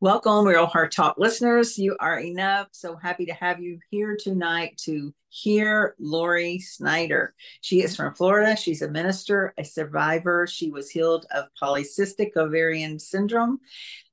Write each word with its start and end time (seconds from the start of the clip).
Welcome, 0.00 0.46
Real 0.46 0.66
Heart 0.66 0.92
Talk 0.92 1.16
listeners. 1.18 1.78
You 1.78 1.96
are 2.00 2.18
enough. 2.18 2.68
So 2.72 2.96
happy 2.96 3.26
to 3.26 3.34
have 3.34 3.60
you 3.60 3.78
here 3.90 4.16
tonight 4.18 4.76
to 4.84 5.14
hear 5.28 5.94
Lori 6.00 6.58
Snyder. 6.58 7.34
She 7.60 7.82
is 7.82 7.94
from 7.94 8.14
Florida. 8.14 8.56
She's 8.56 8.82
a 8.82 8.90
minister, 8.90 9.54
a 9.56 9.64
survivor. 9.64 10.46
She 10.46 10.70
was 10.70 10.90
healed 10.90 11.26
of 11.32 11.46
polycystic 11.60 12.36
ovarian 12.36 12.98
syndrome 12.98 13.60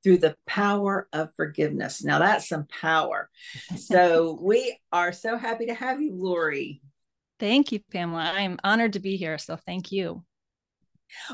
through 0.03 0.19
the 0.19 0.35
power 0.45 1.07
of 1.11 1.33
forgiveness. 1.35 2.03
Now, 2.03 2.19
that's 2.19 2.47
some 2.47 2.67
power. 2.67 3.29
So, 3.75 4.37
we 4.41 4.77
are 4.91 5.11
so 5.11 5.37
happy 5.37 5.65
to 5.67 5.73
have 5.73 6.01
you, 6.01 6.13
Lori. 6.13 6.81
Thank 7.39 7.71
you, 7.71 7.79
Pamela. 7.91 8.31
I'm 8.35 8.59
honored 8.63 8.93
to 8.93 8.99
be 8.99 9.17
here. 9.17 9.37
So, 9.37 9.55
thank 9.55 9.91
you. 9.91 10.23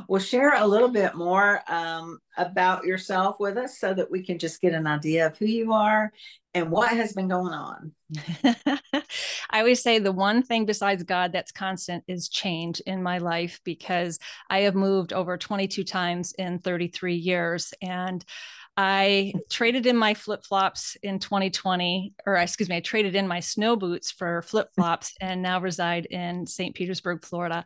Well, 0.07 0.21
share 0.21 0.55
a 0.55 0.67
little 0.67 0.89
bit 0.89 1.15
more 1.15 1.61
um, 1.67 2.19
about 2.37 2.85
yourself 2.85 3.37
with 3.39 3.57
us 3.57 3.79
so 3.79 3.93
that 3.93 4.09
we 4.09 4.23
can 4.23 4.39
just 4.39 4.61
get 4.61 4.73
an 4.73 4.87
idea 4.87 5.27
of 5.27 5.37
who 5.37 5.45
you 5.45 5.73
are 5.73 6.11
and 6.53 6.71
what 6.71 6.91
has 6.91 7.13
been 7.13 7.27
going 7.27 7.53
on. 7.53 7.91
I 9.49 9.59
always 9.59 9.81
say 9.81 9.99
the 9.99 10.11
one 10.11 10.41
thing 10.41 10.65
besides 10.65 11.03
God 11.03 11.33
that's 11.33 11.51
constant 11.51 12.03
is 12.07 12.29
change 12.29 12.79
in 12.81 13.03
my 13.03 13.17
life 13.17 13.59
because 13.63 14.19
I 14.49 14.59
have 14.59 14.75
moved 14.75 15.11
over 15.11 15.37
22 15.37 15.83
times 15.83 16.33
in 16.37 16.59
33 16.59 17.15
years. 17.15 17.73
And 17.81 18.23
I 18.77 19.33
traded 19.49 19.85
in 19.85 19.95
my 19.95 20.13
flip 20.13 20.43
flops 20.43 20.97
in 21.01 21.19
2020, 21.19 22.13
or 22.25 22.35
excuse 22.35 22.67
me, 22.67 22.75
I 22.75 22.81
traded 22.81 23.15
in 23.15 23.27
my 23.27 23.39
snow 23.39 23.75
boots 23.75 24.11
for 24.11 24.41
flip 24.41 24.69
flops 24.75 25.13
and 25.21 25.41
now 25.41 25.61
reside 25.61 26.07
in 26.07 26.45
St. 26.45 26.75
Petersburg, 26.75 27.23
Florida. 27.23 27.65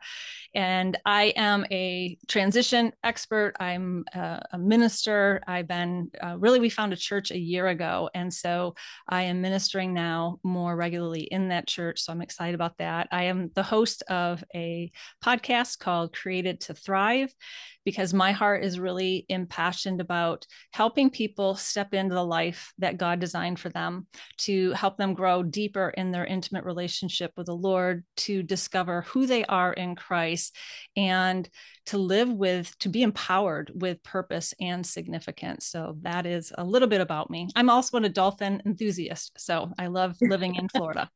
And 0.54 0.98
I 1.06 1.34
am 1.36 1.66
a 1.72 2.18
transition 2.28 2.92
expert. 3.04 3.54
I'm 3.60 4.06
a, 4.14 4.42
a 4.54 4.58
minister. 4.58 5.42
I've 5.48 5.68
been 5.68 6.12
uh, 6.22 6.38
really, 6.38 6.60
we 6.60 6.70
found 6.70 6.94
a 6.94 6.98
church 6.98 7.32
a 7.32 7.38
year 7.40 7.68
ago. 7.68 8.10
And 8.14 8.32
so 8.32 8.76
I 9.08 9.24
am 9.24 9.42
ministering 9.42 9.94
now 9.94 10.40
more 10.44 10.76
regularly 10.76 11.22
in 11.22 11.50
that 11.50 11.68
church. 11.68 12.02
So 12.02 12.12
I'm 12.12 12.22
excited 12.22 12.56
about 12.56 12.78
that. 12.78 13.08
I 13.12 13.24
am 13.24 13.50
the 13.56 13.64
host 13.64 14.04
of 14.10 14.44
a 14.56 14.92
podcast 15.24 15.80
called 15.80 16.14
Created 16.14 16.62
to 16.62 16.74
Thrive 16.74 17.34
because 17.86 18.14
my 18.14 18.32
heart 18.32 18.64
is 18.64 18.80
really 18.80 19.26
impassioned 19.30 20.02
about 20.02 20.46
helping 20.74 20.99
people 21.08 21.54
step 21.56 21.94
into 21.94 22.16
the 22.16 22.26
life 22.26 22.74
that 22.80 22.98
God 22.98 23.20
designed 23.20 23.60
for 23.60 23.70
them, 23.70 24.08
to 24.40 24.72
help 24.72 24.98
them 24.98 25.14
grow 25.14 25.44
deeper 25.44 25.90
in 25.90 26.12
their 26.12 26.26
intimate 26.26 26.64
relationship 26.64 27.32
with 27.38 27.46
the 27.46 27.56
Lord, 27.56 28.04
to 28.18 28.42
discover 28.42 29.04
who 29.04 29.28
they 29.28 29.46
are 29.46 29.72
in 29.72 29.96
Christ, 29.96 30.56
and 30.98 31.48
to 31.86 32.00
live 32.00 32.30
with, 32.30 32.76
to 32.80 32.90
be 32.90 33.04
empowered 33.04 33.72
with 33.76 34.02
purpose 34.02 34.56
and 34.60 34.84
significance. 34.86 35.68
So 35.68 35.98
that 36.02 36.26
is 36.26 36.52
a 36.58 36.64
little 36.64 36.88
bit 36.88 37.02
about 37.02 37.30
me. 37.30 37.50
I'm 37.56 37.70
also 37.70 37.98
an 37.98 38.12
dolphin 38.12 38.64
enthusiast. 38.66 39.34
So 39.38 39.72
I 39.78 39.88
love 39.88 40.16
living 40.22 40.56
in 40.56 40.70
Florida. 40.70 41.10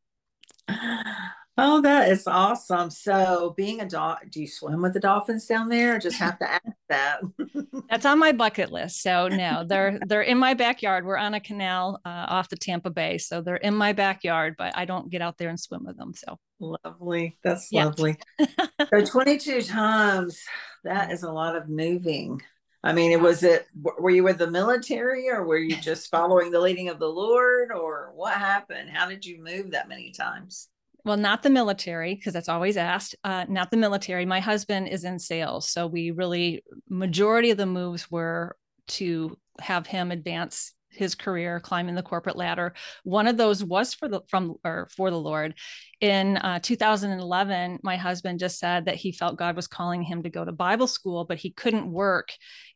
Oh, 1.56 1.82
that 1.82 2.10
is 2.10 2.26
awesome. 2.26 2.90
So, 2.90 3.54
being 3.56 3.80
a 3.80 3.88
dog, 3.88 4.18
do 4.32 4.42
you 4.42 4.48
swim 4.48 4.82
with 4.82 4.94
the 4.94 5.00
dolphins 5.00 5.46
down 5.46 5.70
there? 5.70 5.96
I 5.96 6.00
just 6.00 6.18
have 6.18 6.40
to 6.40 6.52
ask 6.52 6.64
that. 6.90 7.22
That's 7.92 8.08
on 8.08 8.18
my 8.18 8.32
bucket 8.32 8.72
list. 8.72 9.04
So, 9.04 9.28
no, 9.28 9.64
they're 9.64 10.00
they're 10.08 10.24
in 10.24 10.40
my 10.40 10.56
backyard. 10.56 11.06
We're 11.06 11.18
on 11.18 11.36
a 11.36 11.40
canal 11.40 12.02
uh, 12.06 12.26
off 12.28 12.50
the 12.50 12.56
Tampa 12.56 12.90
Bay, 12.90 13.20
so 13.20 13.42
they're 13.42 13.58
in 13.58 13.76
my 13.76 13.94
backyard, 13.94 14.56
but 14.58 14.76
I 14.76 14.86
don't 14.86 15.12
get 15.12 15.22
out 15.22 15.38
there 15.38 15.50
and 15.50 15.60
swim 15.60 15.86
with 15.86 15.96
them. 15.96 16.14
So, 16.16 16.40
lovely. 16.60 17.38
That's 17.44 17.68
yeah. 17.72 17.86
lovely. 17.86 18.18
so, 18.90 19.06
22 19.06 19.62
times. 19.62 20.40
That 20.84 21.12
is 21.12 21.22
a 21.22 21.32
lot 21.32 21.56
of 21.56 21.70
moving. 21.70 22.42
I 22.84 22.94
mean, 22.94 23.12
it 23.12 23.22
was 23.22 23.44
it. 23.44 23.68
Were 23.80 24.10
you 24.10 24.24
with 24.24 24.40
the 24.40 24.50
military, 24.50 25.30
or 25.30 25.46
were 25.46 25.60
you 25.60 25.76
just 25.78 26.10
following 26.10 26.50
the 26.50 26.60
leading 26.60 26.90
of 26.90 26.98
the 26.98 27.08
Lord, 27.08 27.72
or 27.72 28.12
what 28.16 28.34
happened? 28.34 28.90
How 28.90 29.08
did 29.08 29.24
you 29.24 29.42
move 29.42 29.72
that 29.72 29.88
many 29.88 30.12
times? 30.12 30.70
Well, 31.06 31.18
not 31.18 31.44
the 31.44 31.50
military, 31.50 32.16
because 32.16 32.34
that's 32.34 32.50
always 32.50 32.78
asked. 32.78 33.16
Uh, 33.24 33.46
not 33.50 33.72
the 33.72 33.78
military. 33.78 34.26
My 34.26 34.40
husband 34.40 34.88
is 34.88 35.04
in 35.04 35.20
sales, 35.20 35.70
so 35.70 35.88
we 35.88 36.12
really 36.12 36.64
majority 36.90 37.52
of 37.52 37.58
the 37.58 37.66
moves 37.66 38.10
were 38.10 38.56
to 38.88 39.38
have 39.60 39.86
him 39.86 40.12
advance 40.12 40.74
his 40.96 41.16
career, 41.16 41.60
climbing 41.60 41.96
the 41.96 42.04
corporate 42.04 42.36
ladder. 42.36 42.74
One 43.04 43.28
of 43.28 43.38
those 43.38 43.64
was 43.64 43.94
for 43.94 44.08
the 44.08 44.22
from 44.30 44.56
or 44.64 44.88
for 44.96 45.10
the 45.10 45.20
Lord. 45.20 45.56
In 46.00 46.38
uh, 46.38 46.60
2011, 46.60 47.80
my 47.84 47.98
husband 47.98 48.40
just 48.40 48.60
said 48.60 48.86
that 48.86 48.96
he 48.96 49.12
felt 49.12 49.38
God 49.38 49.56
was 49.56 49.68
calling 49.68 50.04
him 50.04 50.24
to 50.24 50.30
go 50.30 50.46
to 50.46 50.52
Bible 50.52 50.88
school, 50.88 51.26
but 51.26 51.38
he 51.38 51.52
couldn't 51.52 51.92
work 51.92 52.34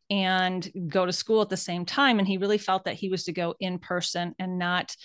and 0.09 0.69
go 0.87 1.05
to 1.05 1.13
school 1.13 1.41
at 1.41 1.49
the 1.49 1.57
same 1.57 1.85
time, 1.85 2.19
and 2.19 2.27
he 2.27 2.37
really 2.37 2.57
felt 2.57 2.85
that 2.85 2.95
he 2.95 3.09
was 3.09 3.25
to 3.25 3.33
go 3.33 3.55
in 3.59 3.79
person 3.79 4.33
and 4.39 4.57
not 4.57 4.95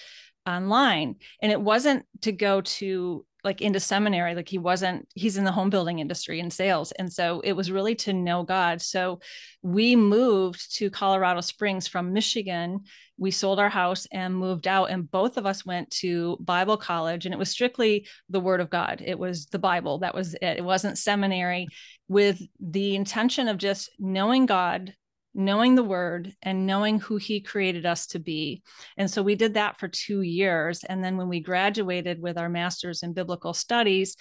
online. 0.46 1.16
And 1.40 1.52
it 1.52 1.60
wasn't 1.60 2.06
to 2.22 2.32
go 2.32 2.60
to 2.62 3.24
like 3.44 3.60
into 3.60 3.80
seminary 3.80 4.34
like 4.34 4.48
he 4.48 4.58
wasn't 4.58 5.08
he's 5.14 5.36
in 5.36 5.44
the 5.44 5.52
home 5.52 5.70
building 5.70 5.98
industry 5.98 6.40
and 6.40 6.52
sales. 6.52 6.92
And 6.92 7.12
so 7.12 7.40
it 7.40 7.52
was 7.52 7.70
really 7.70 7.94
to 7.96 8.12
know 8.12 8.44
god. 8.44 8.80
So 8.80 9.20
we 9.62 9.96
moved 9.96 10.76
to 10.76 10.90
colorado 10.90 11.40
springs 11.40 11.88
from 11.88 12.12
michigan. 12.12 12.80
We 13.18 13.30
sold 13.30 13.58
our 13.58 13.68
house 13.68 14.06
and 14.12 14.36
moved 14.36 14.66
out 14.66 14.90
and 14.90 15.10
both 15.10 15.36
of 15.36 15.46
us 15.46 15.66
went 15.66 15.90
to 15.90 16.36
bible 16.40 16.76
college 16.76 17.26
and 17.26 17.34
it 17.34 17.38
was 17.38 17.50
strictly 17.50 18.06
the 18.28 18.40
word 18.40 18.60
of 18.60 18.70
god. 18.70 19.02
It 19.04 19.18
was 19.18 19.46
the 19.46 19.58
bible. 19.58 19.98
That 19.98 20.14
was 20.14 20.34
it. 20.34 20.58
It 20.58 20.64
wasn't 20.64 20.98
seminary. 20.98 21.66
With 22.08 22.40
the 22.60 22.94
intention 22.94 23.48
of 23.48 23.58
just 23.58 23.90
knowing 23.98 24.46
god 24.46 24.94
knowing 25.34 25.74
the 25.74 25.82
word 25.82 26.34
and 26.42 26.66
knowing 26.66 26.98
who 26.98 27.16
he 27.16 27.40
created 27.40 27.86
us 27.86 28.06
to 28.08 28.18
be. 28.18 28.62
And 28.96 29.10
so 29.10 29.22
we 29.22 29.34
did 29.34 29.54
that 29.54 29.78
for 29.78 29.88
two 29.88 30.22
years. 30.22 30.84
And 30.84 31.02
then 31.02 31.16
when 31.16 31.28
we 31.28 31.40
graduated 31.40 32.20
with 32.20 32.36
our 32.36 32.48
master's 32.48 33.02
in 33.02 33.12
biblical 33.12 33.54
studies, 33.54 34.16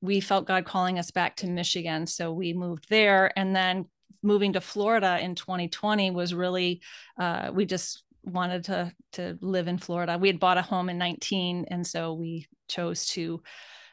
we 0.00 0.20
felt 0.20 0.46
God 0.46 0.64
calling 0.64 0.98
us 0.98 1.10
back 1.10 1.36
to 1.36 1.46
Michigan. 1.46 2.06
So 2.06 2.32
we 2.32 2.52
moved 2.52 2.86
there. 2.88 3.36
And 3.36 3.54
then 3.54 3.86
moving 4.22 4.52
to 4.52 4.60
Florida 4.60 5.18
in 5.20 5.34
2020 5.34 6.10
was 6.10 6.34
really, 6.34 6.80
uh, 7.18 7.50
we 7.52 7.66
just 7.66 8.02
wanted 8.24 8.64
to 8.64 8.92
to 9.12 9.36
live 9.40 9.66
in 9.66 9.78
Florida. 9.78 10.16
We 10.16 10.28
had 10.28 10.38
bought 10.38 10.58
a 10.58 10.62
home 10.62 10.88
in 10.88 10.96
19 10.96 11.66
and 11.68 11.84
so 11.84 12.14
we 12.14 12.46
chose 12.68 13.06
to 13.06 13.42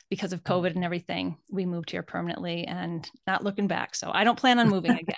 because 0.09 0.33
of 0.33 0.43
COVID 0.43 0.75
and 0.75 0.83
everything, 0.83 1.37
we 1.51 1.65
moved 1.65 1.91
here 1.91 2.01
permanently 2.03 2.65
and 2.65 3.09
not 3.27 3.43
looking 3.43 3.67
back. 3.67 3.95
So 3.95 4.09
I 4.11 4.23
don't 4.23 4.39
plan 4.39 4.59
on 4.59 4.69
moving 4.69 4.91
again. 4.99 5.15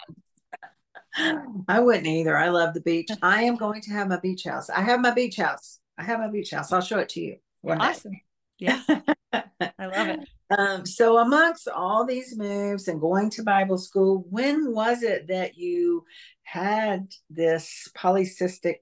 I 1.18 1.80
wouldn't 1.80 2.08
either. 2.08 2.38
I 2.38 2.50
love 2.50 2.74
the 2.74 2.82
beach. 2.82 3.10
I 3.22 3.44
am 3.44 3.56
going 3.56 3.82
to 3.82 3.92
have 3.92 4.08
my 4.08 4.20
beach 4.20 4.44
house. 4.46 4.70
I 4.70 4.82
have 4.82 5.02
my 5.02 5.12
beach 5.12 5.38
house. 5.38 5.80
I 5.98 6.04
have 6.04 6.20
my 6.20 6.30
beach 6.30 6.52
house. 6.52 6.72
I'll 6.72 6.82
show 6.82 7.00
it 7.00 7.10
to 7.10 7.22
you. 7.22 7.38
awesome. 7.68 8.20
Yeah. 8.58 8.82
I 9.34 9.86
love 9.86 10.08
it. 10.10 10.20
Um, 10.58 10.86
so, 10.86 11.18
amongst 11.18 11.68
all 11.68 12.06
these 12.06 12.38
moves 12.38 12.88
and 12.88 13.00
going 13.00 13.30
to 13.32 13.44
Bible 13.44 13.78
school, 13.78 14.26
when 14.30 14.74
was 14.74 15.02
it 15.02 15.28
that 15.28 15.58
you 15.58 16.04
had 16.44 17.08
this 17.30 17.90
polycystic 17.98 18.80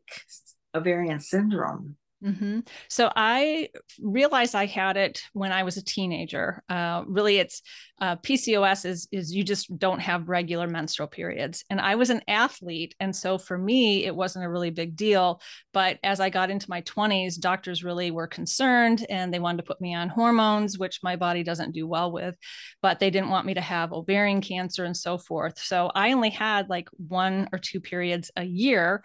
ovarian 0.74 1.20
syndrome? 1.20 1.96
Mm-hmm. 2.24 2.60
So 2.90 3.10
I 3.16 3.70
realized 4.02 4.54
I 4.54 4.66
had 4.66 4.98
it 4.98 5.22
when 5.32 5.54
I 5.54 5.64
was 5.64 5.78
a 5.78 5.84
teenager. 5.84 6.64
Uh, 6.68 7.04
really, 7.08 7.38
it's 7.38 7.62
uh, 8.02 8.18
PCOS 8.18 8.86
is 8.86 9.08
is 9.12 9.34
you 9.34 9.44
just 9.44 9.78
don't 9.78 10.00
have 10.00 10.28
regular 10.28 10.68
menstrual 10.68 11.08
periods, 11.08 11.64
and 11.70 11.80
I 11.80 11.96
was 11.96 12.10
an 12.10 12.22
athlete, 12.28 12.94
and 13.00 13.16
so 13.16 13.38
for 13.38 13.58
me 13.58 14.06
it 14.06 14.14
wasn't 14.14 14.44
a 14.44 14.50
really 14.50 14.70
big 14.70 14.98
deal. 14.98 15.42
But 15.72 15.98
as 16.04 16.20
I 16.20 16.30
got 16.30 16.50
into 16.50 16.70
my 16.70 16.82
twenties, 16.82 17.38
doctors 17.38 17.86
really 17.86 18.12
were 18.12 18.28
concerned, 18.28 19.06
and 19.10 19.34
they 19.34 19.40
wanted 19.40 19.58
to 19.58 19.68
put 19.68 19.80
me 19.80 19.96
on 19.96 20.10
hormones, 20.10 20.78
which 20.78 21.00
my 21.02 21.16
body 21.16 21.44
doesn't 21.44 21.72
do 21.72 21.88
well 21.88 22.12
with. 22.12 22.36
But 22.82 23.00
they 23.00 23.12
didn't 23.12 23.30
want 23.30 23.46
me 23.46 23.54
to 23.54 23.62
have 23.62 23.94
ovarian 23.94 24.42
cancer 24.42 24.84
and 24.84 24.96
so 24.96 25.18
forth. 25.18 25.58
So 25.58 25.90
I 25.96 26.12
only 26.12 26.32
had 26.32 26.70
like 26.70 26.90
one 26.98 27.48
or 27.54 27.60
two 27.60 27.80
periods 27.80 28.30
a 28.36 28.44
year 28.44 29.04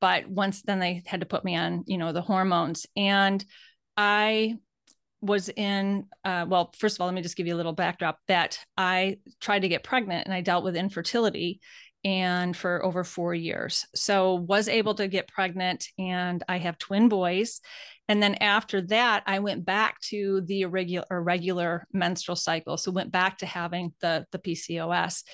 but 0.00 0.28
once 0.28 0.62
then 0.62 0.78
they 0.78 1.02
had 1.06 1.20
to 1.20 1.26
put 1.26 1.44
me 1.44 1.56
on 1.56 1.84
you 1.86 1.98
know 1.98 2.12
the 2.12 2.22
hormones. 2.22 2.86
And 2.96 3.44
i 3.96 4.56
was 5.22 5.50
in 5.50 6.06
uh, 6.24 6.46
well 6.48 6.72
first 6.78 6.96
of 6.96 7.00
all 7.00 7.06
let 7.06 7.14
me 7.14 7.22
just 7.22 7.36
give 7.36 7.46
you 7.46 7.54
a 7.54 7.56
little 7.56 7.74
backdrop 7.74 8.18
that 8.26 8.58
i 8.78 9.18
tried 9.40 9.60
to 9.60 9.68
get 9.68 9.84
pregnant 9.84 10.24
and 10.24 10.32
i 10.32 10.40
dealt 10.40 10.64
with 10.64 10.76
infertility 10.76 11.60
and 12.02 12.56
for 12.56 12.82
over 12.82 13.04
four 13.04 13.34
years. 13.34 13.86
So 13.94 14.34
was 14.34 14.68
able 14.68 14.94
to 14.94 15.08
get 15.08 15.28
pregnant 15.28 15.86
and 15.98 16.42
i 16.48 16.56
have 16.58 16.78
twin 16.78 17.08
boys. 17.08 17.60
And 18.08 18.22
then 18.22 18.36
after 18.36 18.80
that 18.82 19.22
i 19.26 19.38
went 19.38 19.64
back 19.64 20.00
to 20.02 20.40
the 20.46 20.62
irregular 20.62 21.22
regular 21.22 21.86
menstrual 21.92 22.36
cycle. 22.36 22.76
So 22.76 22.90
went 22.90 23.12
back 23.12 23.38
to 23.38 23.46
having 23.46 23.92
the 24.00 24.26
the 24.32 24.38
pcos 24.38 25.24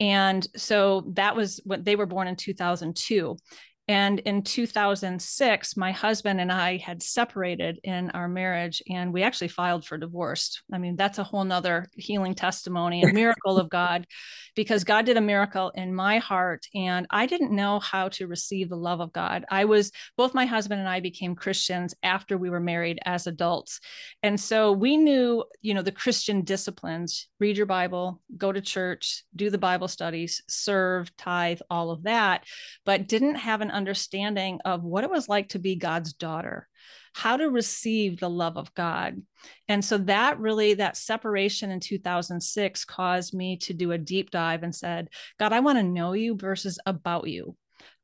and 0.00 0.46
so 0.56 1.04
that 1.14 1.36
was 1.36 1.60
when 1.64 1.84
they 1.84 1.94
were 1.94 2.06
born 2.06 2.26
in 2.26 2.36
2002 2.36 3.36
And 3.90 4.20
in 4.20 4.42
2006, 4.42 5.76
my 5.76 5.90
husband 5.90 6.40
and 6.40 6.52
I 6.52 6.76
had 6.76 7.02
separated 7.02 7.80
in 7.82 8.10
our 8.10 8.28
marriage 8.28 8.80
and 8.88 9.12
we 9.12 9.24
actually 9.24 9.48
filed 9.48 9.84
for 9.84 9.98
divorce. 9.98 10.62
I 10.72 10.78
mean, 10.78 10.94
that's 10.94 11.18
a 11.18 11.24
whole 11.24 11.42
nother 11.42 11.88
healing 11.96 12.36
testimony, 12.36 13.02
a 13.02 13.12
miracle 13.12 13.58
of 13.58 13.68
God, 13.68 14.06
because 14.54 14.84
God 14.84 15.06
did 15.06 15.16
a 15.16 15.20
miracle 15.20 15.70
in 15.74 15.92
my 15.92 16.18
heart. 16.18 16.66
And 16.72 17.04
I 17.10 17.26
didn't 17.26 17.50
know 17.50 17.80
how 17.80 18.10
to 18.10 18.28
receive 18.28 18.68
the 18.68 18.76
love 18.76 19.00
of 19.00 19.12
God. 19.12 19.44
I 19.50 19.64
was, 19.64 19.90
both 20.16 20.34
my 20.34 20.46
husband 20.46 20.78
and 20.78 20.88
I 20.88 21.00
became 21.00 21.34
Christians 21.34 21.92
after 22.04 22.38
we 22.38 22.48
were 22.48 22.60
married 22.60 23.00
as 23.04 23.26
adults. 23.26 23.80
And 24.22 24.38
so 24.38 24.70
we 24.70 24.98
knew, 24.98 25.42
you 25.62 25.74
know, 25.74 25.82
the 25.82 25.90
Christian 25.90 26.42
disciplines 26.42 27.26
read 27.40 27.56
your 27.56 27.66
Bible, 27.66 28.20
go 28.36 28.52
to 28.52 28.60
church, 28.60 29.24
do 29.34 29.50
the 29.50 29.58
Bible 29.58 29.88
studies, 29.88 30.42
serve, 30.48 31.10
tithe, 31.16 31.60
all 31.68 31.90
of 31.90 32.04
that, 32.04 32.44
but 32.84 33.08
didn't 33.08 33.34
have 33.34 33.62
an 33.62 33.79
understanding 33.80 34.60
of 34.64 34.84
what 34.84 35.04
it 35.04 35.10
was 35.10 35.28
like 35.28 35.48
to 35.50 35.58
be 35.58 35.74
God's 35.74 36.12
daughter 36.12 36.68
how 37.14 37.36
to 37.36 37.50
receive 37.50 38.18
the 38.20 38.30
love 38.30 38.56
of 38.56 38.72
God. 38.74 39.20
And 39.68 39.84
so 39.84 39.98
that 39.98 40.38
really, 40.38 40.74
that 40.74 40.96
separation 40.96 41.70
in 41.70 41.80
2006 41.80 42.84
caused 42.84 43.34
me 43.34 43.56
to 43.58 43.74
do 43.74 43.92
a 43.92 43.98
deep 43.98 44.30
dive 44.30 44.62
and 44.62 44.74
said, 44.74 45.08
God, 45.38 45.52
I 45.52 45.60
want 45.60 45.78
to 45.78 45.82
know 45.82 46.12
you 46.12 46.36
versus 46.36 46.78
about 46.86 47.28
you. 47.28 47.56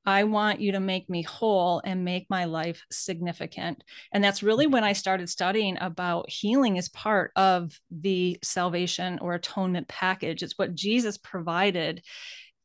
I 0.09 0.23
want 0.23 0.61
you 0.61 0.73
to 0.73 0.81
make 0.81 1.11
me 1.11 1.23
whole 1.23 1.83
and 1.85 2.05
make 2.05 2.31
my 2.31 2.45
life 2.45 2.85
significant. 2.93 3.83
And 4.13 4.23
that's 4.23 4.43
really 4.43 4.69
when 4.69 4.85
I 4.85 4.93
started 4.93 5.29
studying 5.29 5.77
about 5.81 6.31
healing 6.31 6.79
as 6.79 6.89
part 6.89 7.33
of 7.35 7.79
the 7.91 8.39
salvation 8.43 9.19
or 9.21 9.35
atonement 9.35 9.89
package. 9.89 10.45
It's 10.45 10.57
what 10.57 10.77
Jesus 10.77 11.19
provided 11.19 12.05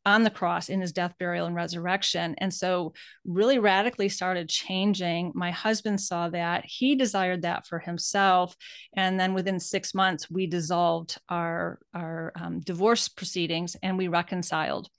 on 0.06 0.24
the 0.24 0.30
cross 0.30 0.69
in 0.69 0.81
his 0.81 0.92
death, 0.92 1.13
burial, 1.19 1.45
and 1.45 1.56
resurrection. 1.56 2.36
And 2.39 2.53
so, 2.53 2.94
really 3.25 3.59
radically 3.59 4.09
started 4.09 4.50
changing. 4.50 5.31
My 5.36 5.51
husband 5.51 6.01
saw 6.01 6.30
that. 6.30 6.65
He 6.65 6.95
desired 6.95 7.44
that 7.44 7.68
for 7.68 7.80
himself. 7.80 8.56
And 8.95 9.19
then 9.19 9.33
within 9.33 9.59
six 9.59 9.94
months, 9.94 10.30
we 10.30 10.48
dissolved 10.48 11.18
our, 11.30 11.80
our 11.94 12.31
um, 12.36 12.59
divorce 12.59 13.07
proceedings 13.07 13.75
and 13.83 13.98
we 13.98 14.07
reconciled. 14.07 14.89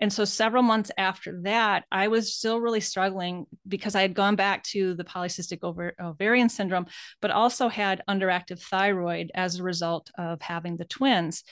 And 0.00 0.10
so, 0.10 0.24
several 0.24 0.62
months 0.62 0.90
after 0.96 1.42
that, 1.42 1.84
I 1.92 2.08
was 2.08 2.32
still 2.32 2.58
really 2.58 2.80
struggling 2.80 3.46
because 3.68 3.94
I 3.94 4.02
had 4.02 4.14
gone 4.14 4.34
back 4.34 4.64
to 4.64 4.94
the 4.94 5.04
polycystic 5.04 5.62
ovarian 6.00 6.48
syndrome, 6.48 6.86
but 7.20 7.30
also 7.30 7.68
had 7.68 8.02
underactive 8.08 8.60
thyroid 8.62 9.30
as 9.34 9.60
a 9.60 9.62
result 9.62 10.10
of 10.16 10.40
having 10.40 10.78
the 10.78 10.86
twins. 10.86 11.44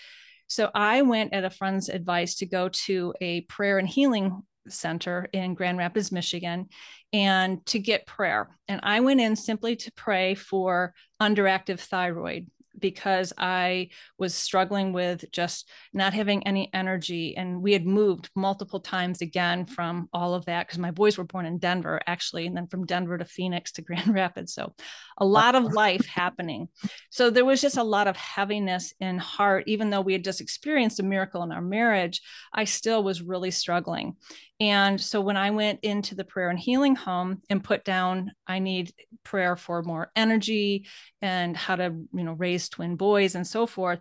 So, 0.49 0.71
I 0.75 1.03
went 1.03 1.33
at 1.33 1.45
a 1.45 1.51
friend's 1.51 1.89
advice 1.89 2.37
to 2.37 2.47
go 2.47 2.69
to 2.69 3.15
a 3.21 3.43
prayer 3.43 3.79
and 3.79 3.89
healing 3.89 4.43
center 4.69 5.29
in 5.33 5.55
Grand 5.55 5.79
Rapids, 5.79 6.13
Michigan, 6.13 6.69
and 7.13 7.65
to 7.67 7.79
get 7.79 8.07
prayer. 8.07 8.49
And 8.67 8.81
I 8.83 9.01
went 9.01 9.21
in 9.21 9.37
simply 9.37 9.77
to 9.77 9.93
pray 9.93 10.35
for 10.35 10.95
underactive 11.21 11.81
thyroid 11.81 12.49
because 12.81 13.33
I 13.39 13.91
was 14.19 14.35
struggling 14.35 14.93
with 14.93 15.25
just 15.33 15.69
not 15.93 16.15
having 16.15 16.47
any 16.47 16.71
energy. 16.73 17.37
And 17.37 17.63
we 17.63 17.73
had 17.73 17.87
moved 17.87 18.31
multiple 18.35 18.81
times 18.81 19.21
again 19.21 19.67
from 19.67 20.09
all 20.13 20.35
of 20.35 20.47
that 20.47 20.67
because 20.67 20.79
my 20.79 20.91
boys 20.91 21.19
were 21.19 21.25
born 21.25 21.47
in 21.47 21.59
Denver, 21.59 22.01
actually, 22.07 22.47
and 22.47 22.57
then 22.57 22.67
from 22.67 22.87
Denver 22.87 23.19
to 23.19 23.25
Phoenix 23.25 23.73
to 23.73 23.83
Grand 23.89 24.15
Rapids. 24.15 24.55
So 24.55 24.75
a 25.19 25.25
lot 25.25 25.55
of 25.55 25.73
life 25.73 26.07
happening. 26.07 26.69
So 27.11 27.31
there 27.31 27.45
was 27.45 27.61
just 27.61 27.77
a 27.77 27.83
lot 27.83 28.07
of 28.07 28.17
heaviness 28.17 28.95
in 29.01 29.19
heart. 29.19 29.65
Even 29.67 29.91
though 29.91 30.01
we 30.01 30.13
had 30.13 30.25
just 30.25 30.41
experienced 30.41 31.01
a 31.01 31.03
miracle 31.03 31.43
in 31.43 31.53
our 31.53 31.63
marriage, 31.63 32.21
I 32.53 32.65
still 32.65 33.03
was 33.03 33.23
really 33.23 33.51
struggling. 33.51 34.17
And 34.61 35.01
so 35.01 35.21
when 35.21 35.37
I 35.37 35.51
went 35.51 35.81
into 35.83 36.17
the 36.17 36.25
prayer 36.25 36.51
and 36.51 36.59
healing 36.59 36.97
home 36.97 37.43
and 37.49 37.63
put 37.63 37.85
down, 37.85 38.33
I 38.47 38.59
need 38.59 38.93
prayer 39.23 39.57
for 39.57 39.83
more 39.83 40.11
energy 40.17 40.89
and 41.23 41.57
how 41.57 41.77
to, 41.77 41.95
you 42.13 42.25
know, 42.25 42.33
raise 42.33 42.68
twin 42.69 42.97
boys 42.97 43.35
and 43.35 43.47
so 43.47 43.67
forth, 43.67 44.01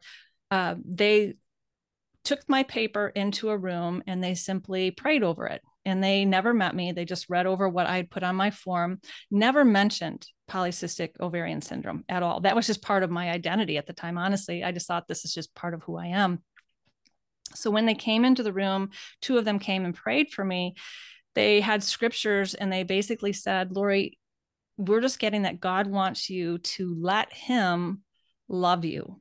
uh, 0.51 0.75
they 0.85 1.35
took 2.23 2.41
my 2.49 2.63
paper 2.63 3.07
into 3.07 3.49
a 3.49 3.57
room 3.57 4.03
and 4.05 4.23
they 4.23 4.35
simply 4.35 4.91
prayed 4.91 5.23
over 5.23 5.47
it. 5.47 5.61
And 5.85 6.03
they 6.03 6.25
never 6.25 6.53
met 6.53 6.75
me. 6.75 6.91
They 6.91 7.05
just 7.05 7.29
read 7.29 7.45
over 7.45 7.69
what 7.69 7.87
I 7.87 7.95
had 7.95 8.09
put 8.09 8.23
on 8.23 8.35
my 8.35 8.51
form, 8.51 8.99
never 9.31 9.63
mentioned 9.63 10.27
polycystic 10.49 11.11
ovarian 11.21 11.61
syndrome 11.61 12.03
at 12.09 12.23
all. 12.23 12.41
That 12.41 12.57
was 12.57 12.67
just 12.67 12.81
part 12.81 13.03
of 13.03 13.09
my 13.09 13.29
identity 13.29 13.77
at 13.77 13.87
the 13.87 13.93
time. 13.93 14.17
Honestly, 14.17 14.65
I 14.65 14.73
just 14.73 14.87
thought 14.87 15.07
this 15.07 15.23
is 15.23 15.33
just 15.33 15.55
part 15.55 15.73
of 15.73 15.83
who 15.83 15.97
I 15.97 16.07
am. 16.07 16.43
So 17.55 17.71
when 17.71 17.85
they 17.85 17.95
came 17.95 18.25
into 18.25 18.43
the 18.43 18.51
room, 18.51 18.89
two 19.21 19.37
of 19.37 19.45
them 19.45 19.59
came 19.59 19.85
and 19.85 19.95
prayed 19.95 20.31
for 20.31 20.43
me. 20.43 20.75
They 21.35 21.61
had 21.61 21.83
scriptures 21.83 22.53
and 22.53 22.71
they 22.71 22.83
basically 22.83 23.31
said, 23.31 23.71
Lori, 23.71 24.17
we're 24.77 25.01
just 25.01 25.19
getting 25.19 25.43
that 25.43 25.59
God 25.59 25.87
wants 25.87 26.29
you 26.29 26.57
to 26.59 26.95
let 26.99 27.31
Him 27.31 28.03
love 28.47 28.85
you 28.85 29.19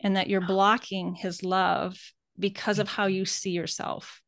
and 0.00 0.16
that 0.16 0.28
you're 0.28 0.40
blocking 0.40 1.14
His 1.14 1.42
love 1.42 1.98
because 2.38 2.78
of 2.78 2.88
how 2.88 3.06
you 3.06 3.24
see 3.24 3.50
yourself. 3.50 4.20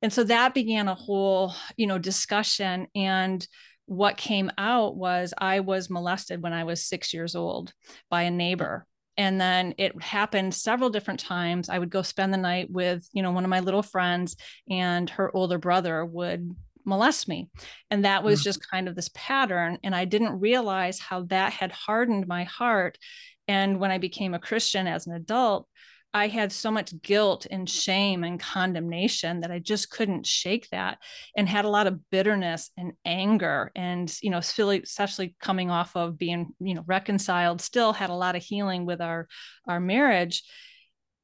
And 0.00 0.12
so 0.12 0.24
that 0.24 0.54
began 0.54 0.88
a 0.88 0.94
whole, 0.94 1.54
you 1.76 1.86
know, 1.86 1.98
discussion. 1.98 2.86
And 2.94 3.46
what 3.86 4.16
came 4.16 4.50
out 4.56 4.96
was 4.96 5.34
I 5.36 5.60
was 5.60 5.90
molested 5.90 6.42
when 6.42 6.52
I 6.52 6.64
was 6.64 6.84
six 6.84 7.12
years 7.12 7.34
old 7.34 7.72
by 8.10 8.22
a 8.22 8.30
neighbor 8.30 8.86
and 9.18 9.40
then 9.40 9.74
it 9.78 10.00
happened 10.00 10.54
several 10.54 10.88
different 10.88 11.20
times 11.20 11.68
i 11.68 11.78
would 11.78 11.90
go 11.90 12.00
spend 12.00 12.32
the 12.32 12.38
night 12.38 12.70
with 12.70 13.06
you 13.12 13.22
know 13.22 13.32
one 13.32 13.44
of 13.44 13.50
my 13.50 13.60
little 13.60 13.82
friends 13.82 14.36
and 14.70 15.10
her 15.10 15.34
older 15.36 15.58
brother 15.58 16.04
would 16.04 16.54
molest 16.88 17.28
me. 17.28 17.48
And 17.90 18.04
that 18.04 18.24
was 18.24 18.40
mm. 18.40 18.44
just 18.44 18.68
kind 18.70 18.88
of 18.88 18.96
this 18.96 19.10
pattern. 19.14 19.78
And 19.84 19.94
i 19.94 20.04
didn't 20.04 20.40
realize 20.40 20.98
how 20.98 21.22
that 21.24 21.52
had 21.52 21.70
hardened 21.70 22.26
my 22.26 22.44
heart. 22.44 22.98
And 23.46 23.78
when 23.78 23.90
i 23.90 23.98
became 23.98 24.34
a 24.34 24.38
christian 24.38 24.86
as 24.86 25.06
an 25.06 25.14
adult 25.14 25.68
I 26.14 26.28
had 26.28 26.52
so 26.52 26.70
much 26.70 27.00
guilt 27.02 27.46
and 27.50 27.68
shame 27.68 28.24
and 28.24 28.40
condemnation 28.40 29.40
that 29.40 29.50
I 29.50 29.58
just 29.58 29.90
couldn't 29.90 30.26
shake 30.26 30.68
that 30.70 30.98
and 31.36 31.48
had 31.48 31.66
a 31.66 31.70
lot 31.70 31.86
of 31.86 32.10
bitterness 32.10 32.70
and 32.78 32.92
anger 33.04 33.70
and 33.76 34.12
you 34.22 34.30
know 34.30 34.38
especially 34.38 35.36
coming 35.40 35.70
off 35.70 35.94
of 35.96 36.18
being 36.18 36.54
you 36.60 36.74
know 36.74 36.84
reconciled 36.86 37.60
still 37.60 37.92
had 37.92 38.10
a 38.10 38.14
lot 38.14 38.36
of 38.36 38.42
healing 38.42 38.86
with 38.86 39.00
our 39.00 39.28
our 39.66 39.80
marriage 39.80 40.42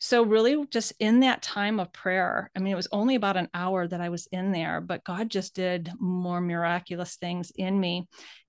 so 0.04 0.22
really 0.22 0.66
just 0.70 0.92
in 1.00 1.20
that 1.20 1.42
time 1.42 1.80
of 1.80 1.92
prayer 1.92 2.50
i 2.54 2.58
mean 2.58 2.72
it 2.72 2.76
was 2.76 2.88
only 2.92 3.14
about 3.14 3.36
an 3.36 3.48
hour 3.54 3.88
that 3.88 4.00
i 4.00 4.08
was 4.08 4.28
in 4.32 4.52
there 4.52 4.80
but 4.80 5.04
god 5.04 5.30
just 5.30 5.54
did 5.54 5.90
more 5.98 6.40
miraculous 6.40 7.16
things 7.16 7.50
in 7.56 7.78
me 7.78 8.06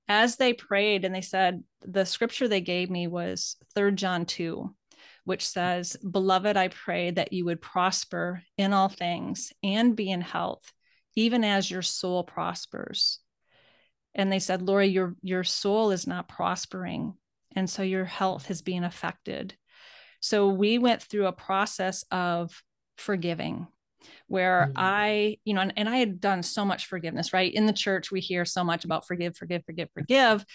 as 0.08 0.36
they 0.36 0.54
prayed 0.54 1.06
and 1.06 1.16
they 1.16 1.22
said 1.22 1.64
the 1.82 2.06
scripture 2.06 2.48
they 2.48 2.62
gave 2.62 2.90
me 2.90 3.08
was 3.08 3.56
third 3.74 3.96
john 3.96 4.26
2 4.26 4.70
which 5.26 5.48
says, 5.48 5.98
Beloved, 6.10 6.56
I 6.56 6.70
pray 6.70 7.12
that 7.12 7.34
you 7.34 7.46
would 7.46 7.60
prosper 7.60 8.44
in 8.58 8.74
all 8.74 8.90
things 8.90 9.52
and 9.64 9.96
be 9.96 10.10
in 10.10 10.22
health, 10.22 10.72
even 11.16 11.44
as 11.44 11.70
your 11.70 11.82
soul 11.82 12.24
prospers. 12.24 13.20
And 14.14 14.32
they 14.32 14.40
said, 14.40 14.62
Lori, 14.62 14.88
your, 14.88 15.16
your 15.22 15.44
soul 15.44 15.92
is 15.92 16.08
not 16.08 16.30
prospering. 16.30 17.16
And 17.56 17.70
so 17.70 17.82
your 17.82 18.06
health 18.06 18.52
is 18.52 18.62
being 18.62 18.84
affected. 18.84 19.56
So 20.20 20.50
we 20.50 20.78
went 20.78 21.02
through 21.02 21.28
a 21.28 21.32
process 21.32 22.04
of 22.12 22.64
forgiving 22.98 23.68
where 24.28 24.68
mm-hmm. 24.68 24.74
I, 24.78 25.38
you 25.46 25.54
know, 25.54 25.62
and, 25.62 25.74
and 25.78 25.90
I 25.90 25.98
had 25.98 26.20
done 26.20 26.44
so 26.44 26.66
much 26.66 26.88
forgiveness, 26.88 27.34
right? 27.34 27.54
In 27.54 27.66
the 27.66 27.74
church, 27.74 28.12
we 28.12 28.20
hear 28.20 28.46
so 28.46 28.64
much 28.64 28.86
about 28.86 29.08
forgive, 29.08 29.36
forgive, 29.36 29.64
forgive, 29.66 29.90
forgive. 29.94 30.46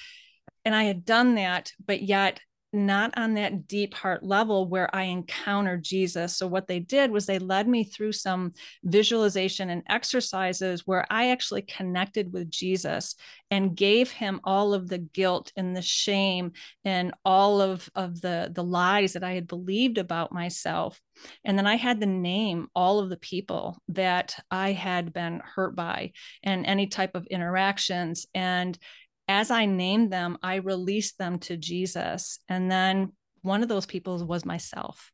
And 0.64 0.75
I 0.75 0.85
had 0.85 1.05
done 1.05 1.37
that, 1.37 1.73
but 1.85 2.02
yet 2.02 2.40
not 2.73 3.12
on 3.17 3.35
that 3.35 3.67
deep 3.67 3.95
heart 3.95 4.23
level 4.23 4.69
where 4.69 4.95
I 4.95 5.05
encountered 5.05 5.83
Jesus. 5.83 6.37
So, 6.37 6.47
what 6.47 6.69
they 6.69 6.79
did 6.79 7.11
was 7.11 7.27
they 7.27 7.39
led 7.39 7.67
me 7.67 7.85
through 7.85 8.12
some 8.12 8.53
visualization 8.85 9.71
and 9.71 9.83
exercises 9.89 10.87
where 10.87 11.07
I 11.11 11.31
actually 11.31 11.62
connected 11.62 12.33
with 12.33 12.50
Jesus 12.50 13.17
and 13.50 13.77
gave 13.77 14.11
him 14.11 14.41
all 14.45 14.73
of 14.73 14.89
the 14.89 14.99
guilt 14.99 15.53
and 15.57 15.77
the 15.77 15.83
shame 15.83 16.53
and 16.85 17.12
all 17.25 17.61
of, 17.61 17.89
of 17.95 18.21
the, 18.21 18.50
the 18.55 18.62
lies 18.62 19.15
that 19.15 19.25
I 19.25 19.33
had 19.33 19.49
believed 19.49 19.99
about 19.99 20.33
myself. 20.33 21.00
And 21.45 21.59
then 21.59 21.67
I 21.67 21.77
had 21.77 22.00
to 22.00 22.07
name 22.07 22.69
all 22.75 23.00
of 23.00 23.11
the 23.11 23.17
people 23.17 23.83
that 23.89 24.37
I 24.50 24.73
had 24.73 25.12
been 25.12 25.43
hurt 25.45 25.75
by 25.75 26.12
and 26.43 26.65
any 26.65 26.87
type 26.87 27.15
of 27.15 27.27
interactions. 27.27 28.27
And 28.35 28.79
as 29.31 29.53
I 29.53 29.65
named 29.65 30.13
them, 30.13 30.37
I 30.43 30.57
released 30.57 31.17
them 31.17 31.39
to 31.41 31.57
Jesus. 31.57 32.41
And 32.49 32.71
then 32.71 33.13
one 33.43 33.63
of 33.63 33.69
those 33.69 33.87
people 33.87 34.27
was 34.27 34.45
myself. 34.45 35.13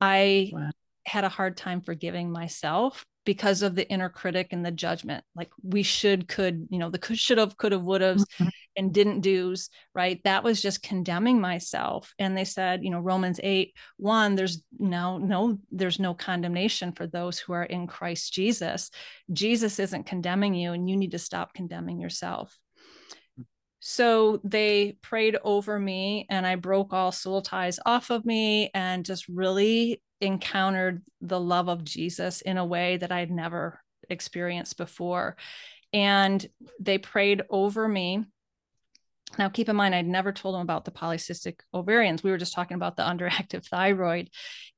I 0.00 0.50
wow. 0.52 0.70
had 1.04 1.24
a 1.24 1.28
hard 1.28 1.58
time 1.58 1.82
forgiving 1.82 2.32
myself 2.32 3.04
because 3.26 3.60
of 3.60 3.74
the 3.74 3.86
inner 3.90 4.08
critic 4.08 4.48
and 4.52 4.64
the 4.64 4.70
judgment. 4.70 5.22
Like 5.34 5.50
we 5.62 5.82
should, 5.82 6.28
could, 6.28 6.66
you 6.70 6.78
know, 6.78 6.88
the 6.88 6.98
could, 6.98 7.18
should 7.18 7.36
have, 7.36 7.58
could 7.58 7.72
have, 7.72 7.82
would 7.82 8.00
have. 8.00 8.16
Mm-hmm. 8.16 8.48
and 8.76 8.94
didn't 8.94 9.20
do's, 9.20 9.68
right? 9.94 10.22
That 10.24 10.42
was 10.42 10.62
just 10.62 10.82
condemning 10.82 11.40
myself. 11.40 12.14
And 12.18 12.36
they 12.36 12.44
said, 12.44 12.84
you 12.84 12.90
know, 12.90 13.00
Romans 13.00 13.40
8, 13.42 13.74
1, 13.98 14.34
there's 14.34 14.62
no, 14.78 15.18
no, 15.18 15.58
there's 15.70 15.98
no 15.98 16.14
condemnation 16.14 16.92
for 16.92 17.06
those 17.06 17.38
who 17.38 17.52
are 17.52 17.64
in 17.64 17.86
Christ 17.86 18.32
Jesus. 18.32 18.90
Jesus 19.32 19.78
isn't 19.78 20.06
condemning 20.06 20.54
you, 20.54 20.72
and 20.72 20.88
you 20.88 20.96
need 20.96 21.12
to 21.12 21.18
stop 21.18 21.52
condemning 21.54 22.00
yourself. 22.00 22.58
So 23.88 24.40
they 24.42 24.98
prayed 25.00 25.36
over 25.44 25.78
me, 25.78 26.26
and 26.28 26.44
I 26.44 26.56
broke 26.56 26.92
all 26.92 27.12
soul 27.12 27.40
ties 27.40 27.78
off 27.86 28.10
of 28.10 28.26
me 28.26 28.68
and 28.74 29.04
just 29.04 29.28
really 29.28 30.02
encountered 30.20 31.04
the 31.20 31.38
love 31.38 31.68
of 31.68 31.84
Jesus 31.84 32.40
in 32.40 32.56
a 32.56 32.66
way 32.66 32.96
that 32.96 33.12
I'd 33.12 33.30
never 33.30 33.80
experienced 34.10 34.76
before. 34.76 35.36
And 35.92 36.44
they 36.80 36.98
prayed 36.98 37.42
over 37.48 37.86
me. 37.86 38.24
Now, 39.38 39.50
keep 39.50 39.68
in 39.68 39.76
mind, 39.76 39.94
I'd 39.94 40.04
never 40.04 40.32
told 40.32 40.56
them 40.56 40.62
about 40.62 40.84
the 40.84 40.90
polycystic 40.90 41.60
ovarians. 41.72 42.24
We 42.24 42.32
were 42.32 42.38
just 42.38 42.54
talking 42.54 42.74
about 42.74 42.96
the 42.96 43.02
underactive 43.08 43.68
thyroid. 43.68 44.30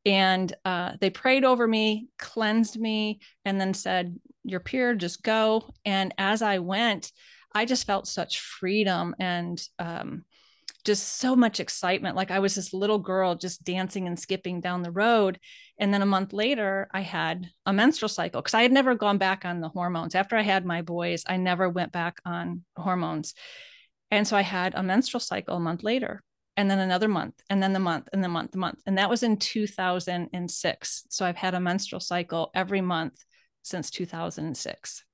And 0.05 0.53
uh, 0.67 0.93
they 1.00 1.09
prayed 1.09 1.47
over 1.47 1.67
me, 1.67 2.09
cleansed 2.19 2.79
me, 2.79 3.21
and 3.47 3.59
then 3.59 3.73
said, 3.73 4.19
You're 4.45 4.61
pure, 4.61 4.95
just 4.95 5.23
go. 5.23 5.73
And 5.87 6.12
as 6.19 6.43
I 6.43 6.59
went, 6.59 7.11
I 7.55 7.64
just 7.64 7.87
felt 7.87 8.07
such 8.07 8.40
freedom 8.40 9.14
and 9.19 9.61
um, 9.78 10.25
just 10.85 11.19
so 11.19 11.35
much 11.35 11.61
excitement. 11.61 12.17
Like 12.17 12.31
I 12.31 12.38
was 12.38 12.55
this 12.55 12.73
little 12.73 12.99
girl 12.99 13.35
just 13.35 13.64
dancing 13.64 14.07
and 14.07 14.19
skipping 14.19 14.61
down 14.61 14.83
the 14.83 14.90
road. 14.90 15.38
And 15.78 15.93
then 15.93 16.02
a 16.02 16.07
month 16.07 16.33
later, 16.33 16.88
I 16.93 17.00
had 17.00 17.49
a 17.67 17.73
menstrual 17.73 18.09
cycle 18.09 18.40
because 18.40 18.55
I 18.55 18.62
had 18.62 18.73
never 18.73 18.95
gone 18.95 19.19
back 19.19 19.45
on 19.45 19.61
the 19.61 19.69
hormones. 19.69 20.14
After 20.14 20.37
I 20.37 20.43
had 20.43 20.64
my 20.64 20.83
boys, 20.83 21.25
I 21.28 21.37
never 21.37 21.69
went 21.69 21.93
back 21.93 22.19
on 22.25 22.64
hormones. 22.76 23.35
And 24.11 24.26
so 24.26 24.37
I 24.37 24.43
had 24.43 24.75
a 24.75 24.83
menstrual 24.83 25.21
cycle 25.21 25.57
a 25.57 25.61
month 25.61 25.83
later, 25.83 26.23
and 26.57 26.71
then 26.71 26.78
another 26.78 27.09
month, 27.09 27.35
and 27.50 27.62
then 27.62 27.73
the 27.73 27.78
month, 27.78 28.09
and 28.12 28.25
the 28.25 28.28
month, 28.28 28.52
the 28.52 28.59
month. 28.59 28.81
And 28.87 28.97
that 28.97 29.11
was 29.11 29.23
in 29.23 29.37
2006. 29.37 31.05
So 31.11 31.26
I've 31.26 31.37
had 31.37 31.55
a 31.55 31.61
menstrual 31.61 32.00
cycle 32.00 32.50
every 32.55 32.81
month 32.81 33.23
since 33.62 33.90
2006. 33.90 35.05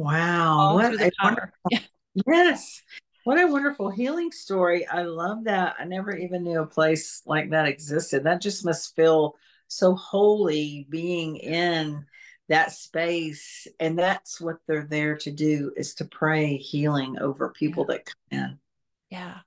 Wow. 0.00 0.76
what 0.76 0.98
a 0.98 1.10
wonderful. 1.22 1.70
Yes. 2.26 2.82
What 3.24 3.38
a 3.38 3.46
wonderful 3.46 3.90
healing 3.90 4.32
story. 4.32 4.86
I 4.86 5.02
love 5.02 5.44
that. 5.44 5.76
I 5.78 5.84
never 5.84 6.16
even 6.16 6.42
knew 6.42 6.60
a 6.60 6.66
place 6.66 7.22
like 7.26 7.50
that 7.50 7.66
existed. 7.66 8.24
That 8.24 8.40
just 8.40 8.64
must 8.64 8.96
feel 8.96 9.36
so 9.68 9.94
holy 9.94 10.86
being 10.88 11.36
in 11.36 12.04
that 12.48 12.72
space. 12.72 13.68
And 13.78 13.98
that's 13.98 14.40
what 14.40 14.56
they're 14.66 14.86
there 14.88 15.16
to 15.18 15.30
do 15.30 15.72
is 15.76 15.94
to 15.96 16.06
pray 16.06 16.56
healing 16.56 17.18
over 17.18 17.50
people 17.50 17.84
that 17.84 18.06
come 18.06 18.38
in. 18.38 18.58
Yeah 19.10 19.40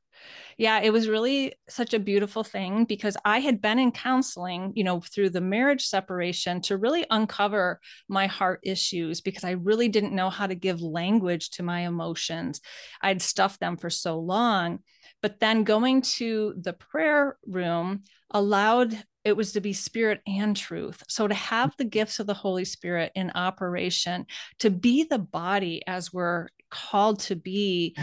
yeah, 0.58 0.82
it 0.82 0.92
was 0.92 1.08
really 1.08 1.54
such 1.70 1.94
a 1.94 2.00
beautiful 2.00 2.44
thing 2.44 2.86
because 2.86 3.18
I 3.26 3.40
had 3.40 3.62
been 3.62 3.80
in 3.80 3.92
counseling, 3.92 4.74
you 4.76 4.84
know, 4.84 5.02
through 5.02 5.32
the 5.32 5.42
marriage 5.42 5.86
separation 5.86 6.62
to 6.62 6.78
really 6.78 7.06
uncover 7.10 7.80
my 8.08 8.28
heart 8.28 8.60
issues 8.64 9.22
because 9.22 9.44
I 9.44 9.52
really 9.52 9.90
didn't 9.90 10.16
know 10.16 10.30
how 10.30 10.48
to 10.48 10.56
give 10.56 10.82
language 10.82 11.52
to 11.52 11.64
my 11.64 11.82
emotions. 11.82 12.62
I'd 13.02 13.22
stuffed 13.22 13.60
them 13.60 13.78
for 13.78 13.90
so 13.90 14.20
long. 14.20 14.80
But 15.22 15.40
then 15.40 15.64
going 15.64 16.02
to 16.02 16.54
the 16.60 16.74
prayer 16.74 17.38
room 17.46 18.04
allowed 18.32 19.02
it 19.24 19.38
was 19.38 19.54
to 19.54 19.62
be 19.62 19.72
spirit 19.72 20.22
and 20.28 20.56
truth. 20.56 21.02
So 21.08 21.28
to 21.28 21.34
have 21.34 21.74
the 21.78 21.86
gifts 21.86 22.20
of 22.20 22.28
the 22.28 22.34
Holy 22.34 22.66
Spirit 22.66 23.12
in 23.16 23.32
operation, 23.36 24.26
to 24.60 24.70
be 24.70 25.06
the 25.06 25.20
body 25.20 25.82
as 25.88 26.12
we're 26.12 26.50
called 26.70 27.20
to 27.22 27.36
be 27.36 27.96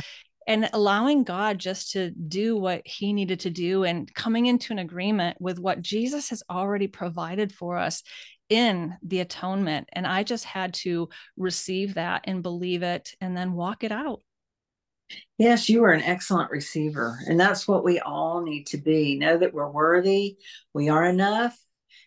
and 0.46 0.68
allowing 0.72 1.24
God 1.24 1.58
just 1.58 1.92
to 1.92 2.10
do 2.10 2.56
what 2.56 2.82
he 2.84 3.12
needed 3.12 3.40
to 3.40 3.50
do 3.50 3.84
and 3.84 4.12
coming 4.14 4.46
into 4.46 4.72
an 4.72 4.78
agreement 4.78 5.36
with 5.40 5.58
what 5.58 5.82
Jesus 5.82 6.30
has 6.30 6.42
already 6.50 6.86
provided 6.86 7.52
for 7.52 7.76
us 7.76 8.02
in 8.48 8.96
the 9.02 9.20
atonement. 9.20 9.88
And 9.92 10.06
I 10.06 10.22
just 10.24 10.44
had 10.44 10.74
to 10.74 11.08
receive 11.36 11.94
that 11.94 12.22
and 12.24 12.42
believe 12.42 12.82
it 12.82 13.14
and 13.20 13.36
then 13.36 13.52
walk 13.52 13.84
it 13.84 13.92
out. 13.92 14.22
Yes, 15.38 15.68
you 15.68 15.84
are 15.84 15.92
an 15.92 16.02
excellent 16.02 16.50
receiver. 16.50 17.18
And 17.26 17.38
that's 17.38 17.66
what 17.66 17.84
we 17.84 18.00
all 18.00 18.42
need 18.42 18.66
to 18.68 18.78
be. 18.78 19.18
Know 19.18 19.38
that 19.38 19.54
we're 19.54 19.70
worthy, 19.70 20.36
we 20.74 20.88
are 20.88 21.04
enough, 21.04 21.58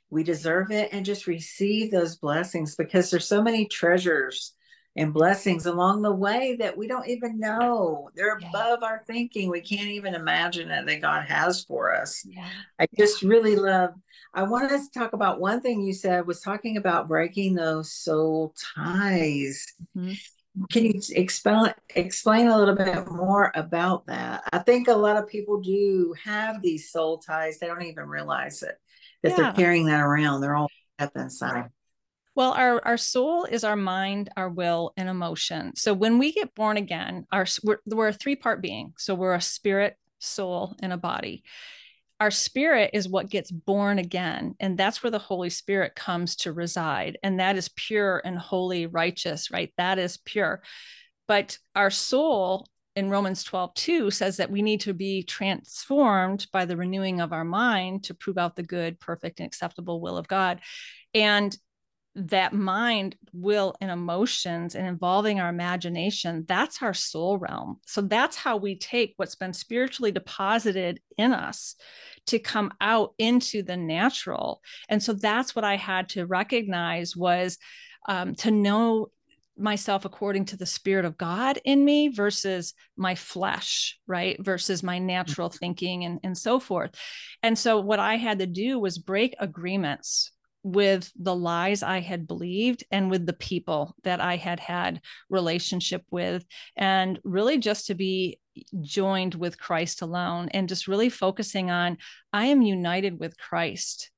we 0.10 0.24
deserve 0.24 0.72
it, 0.72 0.90
and 0.92 1.06
just 1.06 1.28
receive 1.28 1.92
those 1.92 2.18
blessings 2.18 2.76
because 2.76 3.10
there's 3.10 3.28
so 3.28 3.42
many 3.42 3.66
treasures 3.68 4.54
and 4.96 5.14
blessings 5.14 5.66
along 5.66 6.02
the 6.02 6.14
way 6.14 6.56
that 6.60 6.78
we 6.78 6.88
don't 6.88 7.08
even 7.08 7.40
know. 7.40 8.10
They're 8.16 8.38
yeah. 8.40 8.50
above 8.50 8.84
our 8.84 9.04
thinking. 9.08 9.50
We 9.50 9.62
can't 9.62 9.90
even 9.90 10.14
imagine 10.14 10.70
it 10.70 10.86
that 10.86 11.02
God 11.02 11.26
has 11.26 11.64
for 11.64 11.96
us. 11.96 12.24
Yeah. 12.26 12.48
I 12.80 12.86
just 12.98 13.24
really 13.24 13.56
love. 13.56 13.92
I 14.34 14.44
wanted 14.44 14.70
to 14.70 15.00
talk 15.00 15.14
about 15.14 15.40
one 15.40 15.62
thing 15.62 15.82
you 15.82 15.94
said 15.94 16.28
was 16.28 16.42
talking 16.42 16.78
about 16.78 17.08
breaking 17.08 17.56
those 17.56 17.92
soul 17.92 18.54
ties. 18.76 19.66
Mm-hmm. 19.98 20.14
Can 20.72 20.86
you 20.86 21.02
explain 21.16 21.74
explain 21.96 22.48
a 22.48 22.58
little 22.58 22.76
bit 22.76 23.08
more 23.12 23.52
about 23.56 24.06
that? 24.06 24.44
I 24.54 24.60
think 24.60 24.88
a 24.88 24.94
lot 24.94 25.18
of 25.18 25.28
people 25.28 25.60
do 25.60 26.14
have 26.24 26.62
these 26.62 26.92
soul 26.92 27.18
ties. 27.18 27.58
They 27.58 27.66
don't 27.66 27.82
even 27.82 28.06
realize 28.06 28.62
it 28.62 28.76
that 29.24 29.30
yeah. 29.30 29.36
they're 29.38 29.54
carrying 29.54 29.88
that 29.88 30.02
around. 30.02 30.42
They're 30.42 30.56
all 30.56 30.70
up 31.00 31.12
inside. 31.16 31.70
Well, 32.36 32.52
our, 32.54 32.84
our 32.84 32.98
soul 32.98 33.46
is 33.46 33.64
our 33.64 33.76
mind, 33.76 34.30
our 34.36 34.50
will, 34.50 34.94
and 34.98 35.08
emotion. 35.08 35.76
So 35.76 35.94
when 35.94 36.18
we 36.18 36.32
get 36.32 36.56
born 36.56 36.78
again, 36.78 37.28
our 37.32 37.46
we're, 37.64 37.78
we're 37.86 38.08
a 38.08 38.14
three 38.14 38.36
part 38.36 38.62
being. 38.62 38.94
So 38.98 39.14
we're 39.14 39.36
a 39.36 39.42
spirit, 39.42 39.98
soul, 40.20 40.76
and 40.82 40.92
a 40.92 40.98
body. 40.98 41.44
Our 42.20 42.32
spirit 42.32 42.92
is 42.94 43.08
what 43.08 43.30
gets 43.30 43.52
born 43.52 44.00
again. 44.00 44.56
And 44.60 44.78
that's 44.78 45.04
where 45.04 45.12
the 45.12 45.20
Holy 45.20 45.50
Spirit 45.50 45.94
comes 45.96 46.38
to 46.38 46.54
reside. 46.54 47.18
And 47.22 47.40
that 47.40 47.56
is 47.56 47.70
pure 47.76 48.22
and 48.24 48.38
holy, 48.38 48.88
righteous, 48.88 49.52
right? 49.52 49.72
That 49.78 50.00
is 50.00 50.18
pure. 50.18 50.64
But 51.28 51.58
our 51.76 51.90
soul 51.90 52.68
in 52.96 53.10
Romans 53.10 53.44
12, 53.44 53.74
2 53.74 54.12
says 54.12 54.38
that 54.38 54.52
we 54.52 54.62
need 54.62 54.82
to 54.82 54.94
be 54.94 55.24
transformed 55.24 56.48
by 56.52 56.66
the 56.66 56.78
renewing 56.78 57.22
of 57.22 57.34
our 57.34 57.44
mind 57.44 58.04
to 58.06 58.14
prove 58.14 58.38
out 58.38 58.56
the 58.56 58.64
good, 58.64 59.00
perfect, 59.00 59.40
and 59.40 59.48
acceptable 59.48 60.00
will 60.00 60.18
of 60.18 60.28
God. 60.28 60.62
And 61.14 61.56
that 62.16 62.54
mind, 62.54 63.16
will, 63.32 63.76
and 63.82 63.90
emotions 63.90 64.76
and 64.76 64.88
involving 64.88 65.40
our 65.40 65.50
imagination, 65.50 66.46
that's 66.48 66.82
our 66.82 66.94
soul 66.94 67.38
realm. 67.38 67.80
So 67.86 68.02
that's 68.02 68.36
how 68.36 68.58
we 68.58 68.78
take 68.78 69.14
what's 69.18 69.36
been 69.36 69.54
spiritually 69.54 70.12
deposited 70.12 71.02
in 71.18 71.34
us 71.34 71.76
to 72.28 72.40
come 72.40 72.72
out 72.80 73.14
into 73.18 73.64
the 73.64 73.78
natural. 73.78 74.62
And 74.90 75.02
so 75.02 75.14
that's 75.14 75.56
what 75.56 75.66
I 75.66 75.76
had 75.76 76.10
to 76.10 76.26
recognize 76.26 77.16
was 77.16 77.58
um, 78.08 78.36
to 78.36 78.52
know 78.52 79.10
myself 79.58 80.04
according 80.06 80.46
to 80.46 80.58
the 80.58 80.66
spirit 80.66 81.06
of 81.06 81.18
God 81.18 81.60
in 81.64 81.84
me 81.84 82.08
versus 82.08 82.74
my 82.98 83.16
flesh, 83.16 84.00
right? 84.08 84.38
Versus 84.44 84.82
my 84.82 85.00
natural 85.00 85.50
mm-hmm. 85.50 85.58
thinking 85.58 86.06
and, 86.06 86.20
and 86.24 86.38
so 86.38 86.60
forth. 86.60 86.92
And 87.42 87.58
so 87.58 87.80
what 87.80 88.00
I 88.00 88.18
had 88.18 88.40
to 88.40 88.48
do 88.48 88.80
was 88.80 88.98
break 88.98 89.36
agreements 89.40 90.32
with 90.64 91.12
the 91.16 91.36
lies 91.36 91.84
I 91.84 92.00
had 92.00 92.28
believed 92.28 92.84
and 92.92 93.12
with 93.12 93.26
the 93.26 93.34
people 93.34 93.96
that 94.04 94.22
I 94.22 94.38
had 94.38 94.60
had 94.60 95.02
relationship 95.30 96.04
with 96.10 96.46
and 96.78 97.20
really 97.24 97.58
just 97.58 97.88
to 97.88 97.96
be 97.96 98.40
joined 98.82 99.36
with 99.36 99.60
Christ 99.60 100.02
alone 100.02 100.50
and 100.50 100.70
just 100.70 100.88
really 100.88 101.10
focusing 101.10 101.70
on 101.70 101.98
I 102.32 102.46
am 102.46 102.62
united 102.62 103.20
with 103.20 103.38
Christ 103.38 104.12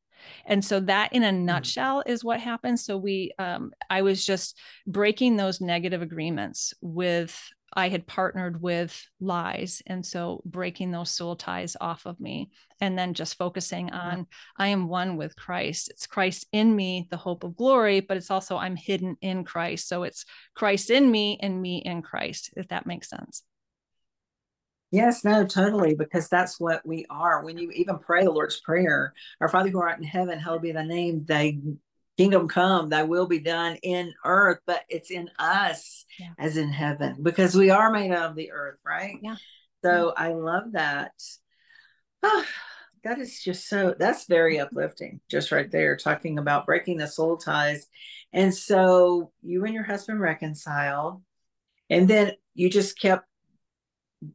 and 0.45 0.63
so 0.63 0.79
that 0.81 1.13
in 1.13 1.23
a 1.23 1.31
mm. 1.31 1.41
nutshell 1.41 2.03
is 2.05 2.23
what 2.23 2.39
happened 2.39 2.79
so 2.79 2.97
we 2.97 3.31
um, 3.37 3.71
i 3.89 4.01
was 4.01 4.25
just 4.25 4.57
breaking 4.87 5.35
those 5.35 5.61
negative 5.61 6.01
agreements 6.01 6.73
with 6.81 7.39
I 7.75 7.89
had 7.89 8.08
partnered 8.08 8.62
with 8.62 9.05
lies. 9.20 9.82
And 9.86 10.05
so 10.05 10.41
breaking 10.46 10.91
those 10.91 11.12
soul 11.12 11.36
ties 11.36 11.75
off 11.79 12.05
of 12.05 12.20
me 12.20 12.51
and 12.79 12.98
then 12.98 13.13
just 13.13 13.38
focusing 13.38 13.91
on 13.91 14.27
I 14.58 14.67
am 14.67 14.88
one 14.88 15.17
with 15.17 15.36
Christ. 15.36 15.89
It's 15.89 16.08
Christ 16.08 16.48
in 16.51 16.75
me, 16.75 17.08
the 17.12 17.17
hope 17.17 17.44
of 17.44 17.55
glory, 17.55 18.00
but 18.00 18.17
it's 18.17 18.32
also 18.32 18.58
I'm 18.58 18.75
hidden 18.75 19.17
in 19.22 19.44
Christ. 19.44 19.89
So 19.89 20.03
it's 20.03 20.25
Christ 20.53 20.89
in 20.89 21.12
me 21.12 21.38
and 21.41 21.62
me 21.62 21.77
in 21.77 22.01
Christ, 22.01 22.51
if 22.55 22.70
that 22.70 22.86
makes 22.86 23.10
sense. 23.10 23.44
Yes, 24.91 25.25
no, 25.25 25.46
totally, 25.46 25.94
because 25.96 26.29
that's 26.29 26.58
what 26.58 26.86
we 26.86 27.05
are. 27.10 27.44
When 27.44 27.58
you 27.58 27.70
even 27.72 28.00
pray 28.00 28.24
the 28.24 28.32
Lord's 28.32 28.62
Prayer, 28.62 29.13
our 29.41 29.50
Father 29.50 29.70
who 29.70 29.82
art 29.82 29.98
in 29.98 30.05
heaven, 30.05 30.39
hallowed 30.39 30.62
be 30.62 30.72
thy 30.72 30.86
name, 30.86 31.25
thy 31.27 31.58
kingdom 32.17 32.48
come 32.48 32.89
thy 32.89 33.03
will 33.03 33.27
be 33.27 33.39
done 33.39 33.75
in 33.84 34.13
earth 34.24 34.60
but 34.65 34.81
it's 34.89 35.12
in 35.12 35.29
us 35.38 36.05
yeah. 36.19 36.31
as 36.39 36.57
in 36.57 36.69
heaven 36.69 37.17
because 37.22 37.55
we 37.55 37.69
are 37.69 37.91
made 37.91 38.12
of 38.12 38.36
the 38.36 38.51
earth 38.51 38.79
right 38.86 39.17
yeah 39.22 39.36
so 39.84 40.13
yeah. 40.17 40.24
i 40.24 40.34
love 40.34 40.72
that 40.72 41.12
oh, 42.24 42.45
that 43.03 43.19
is 43.19 43.41
just 43.43 43.67
so 43.67 43.93
that's 43.98 44.25
very 44.27 44.60
uplifting 44.62 45.19
just 45.29 45.51
right 45.51 45.72
there 45.72 45.98
talking 45.98 46.38
about 46.38 46.65
breaking 46.65 46.98
the 46.98 47.07
soul 47.07 47.38
ties 47.38 47.88
and 48.34 48.53
so 48.53 49.31
you 49.41 49.63
and 49.65 49.74
your 49.74 49.84
husband 49.84 50.19
reconciled 50.19 51.22
and 51.89 52.07
then 52.07 52.31
you 52.53 52.69
just 52.69 53.00
kept 53.00 53.27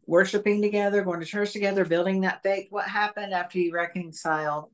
worshiping 0.07 0.63
together, 0.63 1.03
going 1.03 1.21
to 1.21 1.27
church 1.27 1.53
together, 1.53 1.85
building 1.85 2.23
that 2.23 2.43
faith. 2.43 2.67
What 2.71 2.87
happened 2.87 3.33
after 3.33 3.59
you 3.59 3.73
reconciled? 3.73 4.71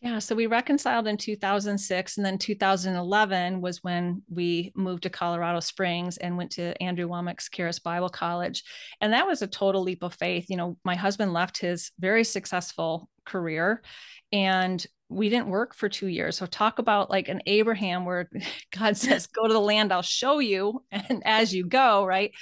Yeah, 0.00 0.20
so 0.20 0.36
we 0.36 0.46
reconciled 0.46 1.08
in 1.08 1.16
2006, 1.16 2.16
and 2.16 2.24
then 2.24 2.38
2011 2.38 3.60
was 3.60 3.82
when 3.82 4.22
we 4.28 4.72
moved 4.76 5.02
to 5.02 5.10
Colorado 5.10 5.58
Springs 5.58 6.18
and 6.18 6.36
went 6.36 6.52
to 6.52 6.80
Andrew 6.80 7.08
Wommack's 7.08 7.50
Charis 7.50 7.80
Bible 7.80 8.08
College, 8.08 8.62
and 9.00 9.12
that 9.12 9.26
was 9.26 9.42
a 9.42 9.48
total 9.48 9.82
leap 9.82 10.04
of 10.04 10.14
faith. 10.14 10.46
You 10.48 10.56
know, 10.56 10.76
my 10.84 10.94
husband 10.94 11.32
left 11.32 11.58
his 11.58 11.90
very 11.98 12.22
successful 12.22 13.08
career, 13.28 13.82
and 14.32 14.84
we 15.10 15.30
didn't 15.30 15.48
work 15.48 15.74
for 15.74 15.88
two 15.88 16.06
years. 16.06 16.36
So 16.36 16.46
talk 16.46 16.78
about 16.78 17.08
like 17.08 17.28
an 17.28 17.40
Abraham 17.46 18.04
where 18.04 18.28
God 18.78 18.96
says, 18.96 19.26
go 19.26 19.46
to 19.46 19.52
the 19.52 19.60
land 19.60 19.92
I'll 19.92 20.02
show 20.02 20.38
you 20.38 20.84
and 20.90 21.22
as 21.24 21.54
you 21.54 21.66
go, 21.66 22.04
right? 22.04 22.32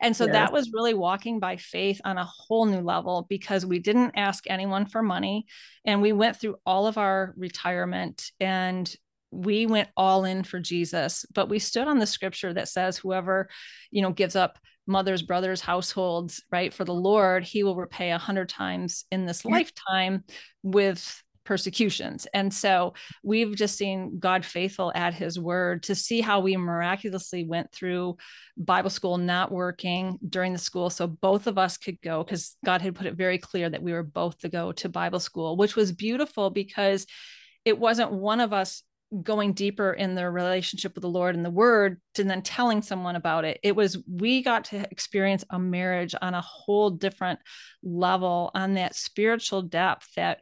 And 0.00 0.16
so 0.16 0.24
yes. 0.24 0.32
that 0.32 0.52
was 0.52 0.72
really 0.72 0.94
walking 0.94 1.38
by 1.38 1.56
faith 1.56 2.00
on 2.04 2.16
a 2.16 2.24
whole 2.24 2.66
new 2.66 2.80
level 2.80 3.26
because 3.28 3.66
we 3.66 3.78
didn't 3.78 4.12
ask 4.16 4.44
anyone 4.48 4.86
for 4.86 5.02
money 5.02 5.46
and 5.84 6.00
we 6.00 6.12
went 6.12 6.40
through 6.40 6.56
all 6.64 6.86
of 6.86 6.96
our 6.96 7.34
retirement 7.36 8.30
and 8.40 8.94
we 9.30 9.66
went 9.66 9.88
all 9.96 10.24
in 10.24 10.44
for 10.44 10.60
Jesus, 10.60 11.26
but 11.34 11.48
we 11.48 11.58
stood 11.58 11.88
on 11.88 11.98
the 11.98 12.06
scripture 12.06 12.52
that 12.52 12.68
says 12.68 12.96
whoever, 12.96 13.48
you 13.90 14.00
know, 14.00 14.12
gives 14.12 14.36
up 14.36 14.58
mothers, 14.86 15.22
brothers, 15.22 15.60
households, 15.60 16.42
right, 16.50 16.72
for 16.72 16.84
the 16.84 16.94
Lord, 16.94 17.44
he 17.44 17.62
will 17.62 17.76
repay 17.76 18.10
a 18.10 18.18
hundred 18.18 18.48
times 18.48 19.04
in 19.10 19.26
this 19.26 19.44
lifetime 19.44 20.24
with 20.62 21.22
persecutions. 21.44 22.26
And 22.32 22.52
so 22.52 22.94
we've 23.22 23.54
just 23.54 23.76
seen 23.76 24.18
God 24.18 24.44
faithful 24.44 24.90
at 24.94 25.14
his 25.14 25.38
word 25.38 25.82
to 25.84 25.94
see 25.94 26.20
how 26.20 26.40
we 26.40 26.56
miraculously 26.56 27.44
went 27.44 27.70
through 27.72 28.16
Bible 28.56 28.90
school 28.90 29.18
not 29.18 29.52
working 29.52 30.18
during 30.26 30.52
the 30.52 30.58
school. 30.58 30.90
So 30.90 31.06
both 31.06 31.46
of 31.46 31.58
us 31.58 31.76
could 31.76 32.00
go 32.00 32.24
because 32.24 32.56
God 32.64 32.80
had 32.80 32.94
put 32.94 33.06
it 33.06 33.14
very 33.14 33.38
clear 33.38 33.68
that 33.68 33.82
we 33.82 33.92
were 33.92 34.02
both 34.02 34.38
to 34.40 34.48
go 34.48 34.72
to 34.72 34.88
Bible 34.88 35.20
school, 35.20 35.56
which 35.56 35.76
was 35.76 35.92
beautiful 35.92 36.50
because 36.50 37.06
it 37.64 37.78
wasn't 37.78 38.12
one 38.12 38.40
of 38.40 38.52
us 38.52 38.82
going 39.22 39.52
deeper 39.52 39.92
in 39.92 40.14
their 40.14 40.30
relationship 40.30 40.94
with 40.94 41.02
the 41.02 41.08
Lord 41.08 41.36
and 41.36 41.44
the 41.44 41.50
word 41.50 42.00
and 42.18 42.28
then 42.28 42.42
telling 42.42 42.82
someone 42.82 43.16
about 43.16 43.44
it. 43.44 43.60
It 43.62 43.76
was 43.76 43.98
we 44.08 44.42
got 44.42 44.64
to 44.66 44.80
experience 44.90 45.44
a 45.50 45.58
marriage 45.58 46.14
on 46.20 46.34
a 46.34 46.40
whole 46.40 46.90
different 46.90 47.38
level 47.82 48.50
on 48.54 48.74
that 48.74 48.94
spiritual 48.94 49.62
depth 49.62 50.08
that 50.16 50.40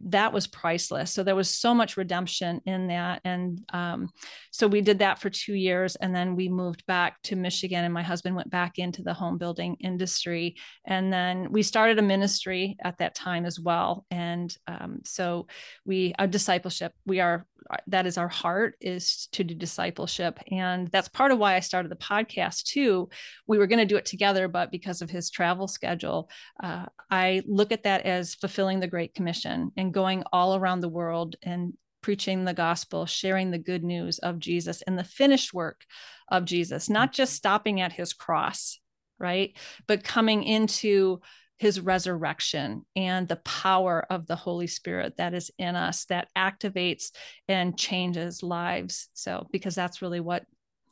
that 0.00 0.32
was 0.32 0.46
priceless. 0.46 1.10
So 1.10 1.22
there 1.22 1.36
was 1.36 1.54
so 1.54 1.74
much 1.74 1.96
redemption 1.96 2.60
in 2.66 2.88
that. 2.88 3.20
And 3.24 3.60
um, 3.72 4.10
so 4.50 4.66
we 4.66 4.80
did 4.80 5.00
that 5.00 5.20
for 5.20 5.30
two 5.30 5.54
years. 5.54 5.96
And 5.96 6.14
then 6.14 6.36
we 6.36 6.48
moved 6.48 6.84
back 6.86 7.20
to 7.22 7.36
Michigan, 7.36 7.84
and 7.84 7.94
my 7.94 8.02
husband 8.02 8.36
went 8.36 8.50
back 8.50 8.78
into 8.78 9.02
the 9.02 9.14
home 9.14 9.38
building 9.38 9.76
industry. 9.80 10.56
And 10.86 11.12
then 11.12 11.50
we 11.50 11.62
started 11.62 11.98
a 11.98 12.02
ministry 12.02 12.76
at 12.82 12.98
that 12.98 13.14
time 13.14 13.44
as 13.44 13.58
well. 13.58 14.06
And 14.10 14.54
um, 14.66 15.00
so 15.04 15.46
we, 15.84 16.14
a 16.18 16.26
discipleship, 16.26 16.92
we 17.06 17.20
are 17.20 17.46
that 17.86 18.06
is 18.06 18.18
our 18.18 18.28
heart 18.28 18.76
is 18.80 19.28
to 19.32 19.44
do 19.44 19.54
discipleship 19.54 20.38
and 20.50 20.88
that's 20.88 21.08
part 21.08 21.32
of 21.32 21.38
why 21.38 21.54
i 21.54 21.60
started 21.60 21.90
the 21.90 21.96
podcast 21.96 22.64
too 22.64 23.08
we 23.46 23.58
were 23.58 23.66
going 23.66 23.78
to 23.78 23.86
do 23.86 23.96
it 23.96 24.04
together 24.04 24.48
but 24.48 24.70
because 24.70 25.02
of 25.02 25.10
his 25.10 25.30
travel 25.30 25.66
schedule 25.66 26.28
uh, 26.62 26.84
i 27.10 27.42
look 27.46 27.72
at 27.72 27.84
that 27.84 28.04
as 28.04 28.34
fulfilling 28.34 28.80
the 28.80 28.86
great 28.86 29.14
commission 29.14 29.51
and 29.76 29.94
going 29.94 30.22
all 30.32 30.56
around 30.56 30.80
the 30.80 30.88
world 30.88 31.36
and 31.42 31.74
preaching 32.02 32.44
the 32.44 32.54
gospel 32.54 33.06
sharing 33.06 33.50
the 33.50 33.58
good 33.58 33.84
news 33.84 34.18
of 34.18 34.38
jesus 34.38 34.82
and 34.82 34.98
the 34.98 35.04
finished 35.04 35.54
work 35.54 35.84
of 36.28 36.44
jesus 36.44 36.88
not 36.88 37.08
mm-hmm. 37.08 37.16
just 37.16 37.34
stopping 37.34 37.80
at 37.80 37.92
his 37.92 38.12
cross 38.12 38.80
right 39.18 39.56
but 39.86 40.04
coming 40.04 40.42
into 40.42 41.20
his 41.62 41.80
resurrection 41.80 42.84
and 42.96 43.28
the 43.28 43.36
power 43.36 44.04
of 44.10 44.26
the 44.26 44.34
Holy 44.34 44.66
Spirit 44.66 45.16
that 45.18 45.32
is 45.32 45.48
in 45.58 45.76
us 45.76 46.06
that 46.06 46.26
activates 46.36 47.12
and 47.46 47.78
changes 47.78 48.42
lives. 48.42 49.08
So, 49.12 49.46
because 49.52 49.76
that's 49.76 50.02
really 50.02 50.18
what 50.18 50.44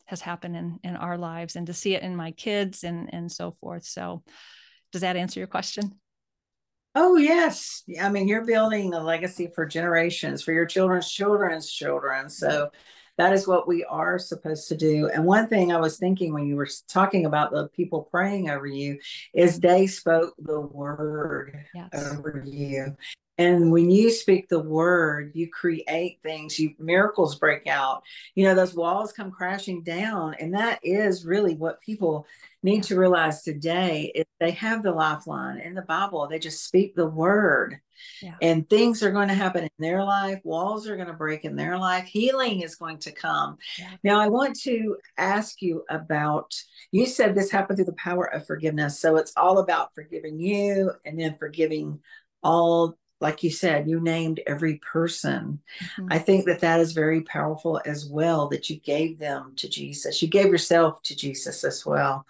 has 0.07 0.21
happened 0.21 0.57
in, 0.57 0.79
in 0.85 0.95
our 0.95 1.19
lives 1.19 1.57
and 1.57 1.67
to 1.67 1.75
see 1.75 1.97
it 1.97 2.05
in 2.05 2.15
my 2.15 2.31
kids 2.31 2.85
and, 2.85 3.13
and 3.13 3.33
so 3.33 3.51
forth. 3.51 3.85
So, 3.85 4.23
does 4.93 5.01
that 5.01 5.17
answer 5.17 5.41
your 5.41 5.49
question? 5.49 5.99
Oh, 6.95 7.17
yes. 7.17 7.85
I 8.01 8.09
mean, 8.09 8.27
you're 8.27 8.45
building 8.45 8.95
a 8.95 9.03
legacy 9.03 9.47
for 9.55 9.65
generations, 9.65 10.43
for 10.43 10.53
your 10.53 10.67
children's 10.67 11.11
children's 11.11 11.71
children. 11.71 12.29
So, 12.29 12.71
that 13.21 13.35
is 13.35 13.47
what 13.47 13.69
we 13.69 13.85
are 13.85 14.19
supposed 14.19 14.67
to 14.69 14.77
do. 14.77 15.11
And 15.11 15.27
one 15.27 15.47
thing 15.47 15.73
I 15.73 15.79
was 15.79 15.99
thinking 15.99 16.33
when 16.33 16.47
you 16.47 16.57
were 16.57 16.69
talking 16.89 17.27
about 17.27 17.51
the 17.51 17.69
people 17.69 18.09
praying 18.11 18.49
over 18.49 18.67
you 18.67 18.99
is 19.35 19.61
they 19.61 19.87
spoke 19.87 20.33
the 20.39 20.63
word 20.63 21.55
yes. 21.75 21.91
over 21.93 22.43
you. 22.47 22.97
And 23.37 23.73
when 23.73 23.91
you 23.91 24.11
speak 24.11 24.49
the 24.49 24.61
word, 24.61 25.33
you 25.35 25.51
create 25.51 26.21
things, 26.23 26.59
you 26.59 26.75
miracles 26.79 27.37
break 27.37 27.67
out. 27.67 28.03
You 28.35 28.45
know, 28.45 28.55
those 28.55 28.75
walls 28.75 29.13
come 29.13 29.31
crashing 29.31 29.83
down. 29.83 30.35
And 30.41 30.55
that 30.55 30.79
is 30.83 31.27
really 31.27 31.57
what 31.57 31.83
people 31.83 32.27
need 32.63 32.83
to 32.85 32.99
realize 32.99 33.43
today 33.43 34.13
is 34.15 34.25
they 34.39 34.51
have 34.53 34.83
the 34.83 34.93
lifeline 34.93 35.59
in 35.59 35.75
the 35.75 35.83
Bible. 35.83 36.27
They 36.29 36.39
just 36.39 36.65
speak 36.65 36.95
the 36.95 37.07
word. 37.07 37.81
Yeah. 38.23 38.35
And 38.41 38.69
things 38.69 39.03
are 39.03 39.11
going 39.11 39.29
to 39.29 39.35
happen 39.35 39.65
in 39.65 39.71
their 39.79 40.03
life. 40.05 40.41
Walls 40.45 40.89
are 40.89 40.97
going 40.97 41.09
to 41.09 41.15
break 41.15 41.45
in 41.45 41.57
their 41.57 41.79
life. 41.79 42.05
Healing 42.05 42.63
is 42.63 42.77
going 42.77 42.99
to 42.99 43.13
come. 43.13 43.57
Yeah. 43.79 43.91
Now, 44.03 44.21
I 44.21 44.29
want 44.29 44.59
to 44.61 44.97
ask 45.19 45.61
you 45.61 45.85
about 45.91 46.55
you 46.93 47.07
said 47.07 47.35
this 47.35 47.51
happened 47.51 47.79
through 47.79 47.87
the 47.87 47.93
power 47.95 48.25
of 48.33 48.47
forgiveness. 48.47 48.99
So 48.99 49.17
it's 49.17 49.33
all 49.37 49.59
about 49.59 49.95
forgiving 49.95 50.41
you 50.41 50.93
and 51.05 51.19
then 51.19 51.37
forgiving 51.39 52.01
all 52.43 52.97
like 53.21 53.43
you 53.43 53.51
said, 53.51 53.89
you 53.89 54.01
named 54.01 54.41
every 54.47 54.77
person. 54.77 55.61
Mm-hmm. 55.83 56.09
I 56.11 56.19
think 56.19 56.47
that 56.47 56.61
that 56.61 56.81
is 56.81 56.93
very 56.93 57.21
powerful 57.21 57.81
as 57.85 58.07
well, 58.07 58.49
that 58.49 58.71
you 58.71 58.81
gave 58.81 59.19
them 59.19 59.53
to 59.57 59.69
Jesus. 59.69 60.23
You 60.23 60.29
gave 60.29 60.47
yourself 60.47 61.03
to 61.05 61.17
Jesus 61.17 61.63
as 61.63 61.85
well. 61.85 62.27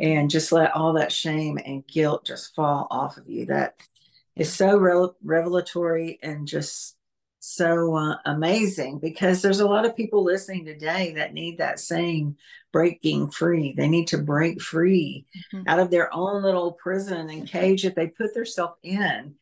And 0.00 0.30
just 0.30 0.52
let 0.52 0.72
all 0.72 0.92
that 0.94 1.12
shame 1.12 1.58
and 1.64 1.86
guilt 1.86 2.26
just 2.26 2.54
fall 2.54 2.86
off 2.90 3.16
of 3.16 3.28
you. 3.28 3.46
That 3.46 3.76
is 4.36 4.52
so 4.52 4.76
re- 4.76 5.14
revelatory 5.22 6.18
and 6.22 6.46
just 6.46 6.96
so 7.38 7.94
uh, 7.94 8.16
amazing 8.24 8.98
because 8.98 9.42
there's 9.42 9.60
a 9.60 9.68
lot 9.68 9.84
of 9.84 9.96
people 9.96 10.24
listening 10.24 10.64
today 10.64 11.12
that 11.14 11.34
need 11.34 11.58
that 11.58 11.78
same 11.78 12.36
breaking 12.72 13.30
free. 13.30 13.74
They 13.76 13.88
need 13.88 14.08
to 14.08 14.18
break 14.18 14.60
free 14.60 15.26
mm-hmm. 15.52 15.68
out 15.68 15.78
of 15.78 15.90
their 15.90 16.12
own 16.12 16.42
little 16.42 16.72
prison 16.72 17.30
and 17.30 17.48
cage 17.48 17.82
that 17.82 17.94
they 17.94 18.08
put 18.08 18.34
themselves 18.34 18.76
in 18.82 19.34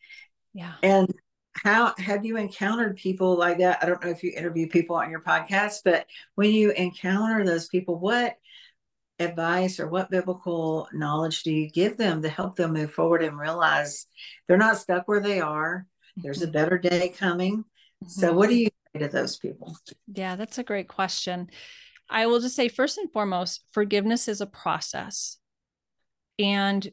yeah. 0.55 0.75
And 0.83 1.09
how 1.55 1.95
have 1.99 2.25
you 2.25 2.37
encountered 2.37 2.97
people 2.97 3.37
like 3.37 3.59
that? 3.59 3.79
I 3.83 3.87
don't 3.87 4.03
know 4.03 4.11
if 4.11 4.23
you 4.23 4.33
interview 4.37 4.69
people 4.69 4.97
on 4.97 5.11
your 5.11 5.21
podcast, 5.21 5.81
but 5.85 6.07
when 6.35 6.51
you 6.51 6.71
encounter 6.73 7.45
those 7.45 7.69
people, 7.69 7.99
what 7.99 8.37
advice 9.19 9.79
or 9.79 9.89
what 9.89 10.11
biblical 10.11 10.89
knowledge 10.93 11.43
do 11.43 11.53
you 11.53 11.71
give 11.71 11.97
them 11.97 12.23
to 12.23 12.29
help 12.29 12.57
them 12.57 12.73
move 12.73 12.93
forward 12.93 13.23
and 13.23 13.39
realize 13.39 14.07
they're 14.49 14.57
not 14.57 14.79
stuck 14.79 15.07
where 15.07 15.21
they 15.21 15.41
are? 15.41 15.87
There's 16.17 16.43
a 16.43 16.47
mm-hmm. 16.47 16.53
better 16.53 16.79
day 16.79 17.11
coming. 17.11 17.59
Mm-hmm. 17.59 18.09
So, 18.09 18.33
what 18.33 18.49
do 18.49 18.55
you 18.55 18.69
say 18.95 19.01
to 19.01 19.09
those 19.09 19.37
people? 19.37 19.77
Yeah, 20.13 20.37
that's 20.37 20.59
a 20.59 20.65
great 20.65 20.89
question. 20.89 21.51
I 22.11 22.27
will 22.27 22.41
just 22.41 22.57
say, 22.57 22.69
first 22.69 22.99
and 22.99 23.11
foremost, 23.11 23.65
forgiveness 23.73 24.29
is 24.29 24.41
a 24.41 24.47
process. 24.47 25.39
And 26.39 26.91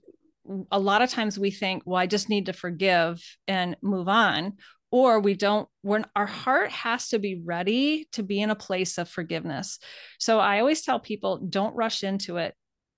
a 0.72 0.80
lot 0.80 1.02
of 1.02 1.10
times 1.10 1.38
we 1.38 1.52
think, 1.52 1.84
well, 1.86 2.02
I 2.02 2.08
just 2.08 2.30
need 2.30 2.48
to 2.48 2.54
forgive 2.54 3.24
and 3.48 3.76
move 3.82 4.08
on. 4.08 4.54
Or 4.92 5.20
we 5.20 5.36
don't, 5.36 5.70
when 5.84 6.06
our 6.16 6.26
heart 6.26 6.72
has 6.72 7.10
to 7.10 7.20
be 7.20 7.40
ready 7.46 8.08
to 8.14 8.24
be 8.24 8.42
in 8.42 8.50
a 8.50 8.56
place 8.56 8.98
of 8.98 9.08
forgiveness. 9.08 9.78
So 10.18 10.40
I 10.40 10.60
always 10.60 10.82
tell 10.82 11.00
people 11.00 11.38
don't 11.38 11.76
rush 11.76 12.04
into 12.04 12.38
it 12.38 12.56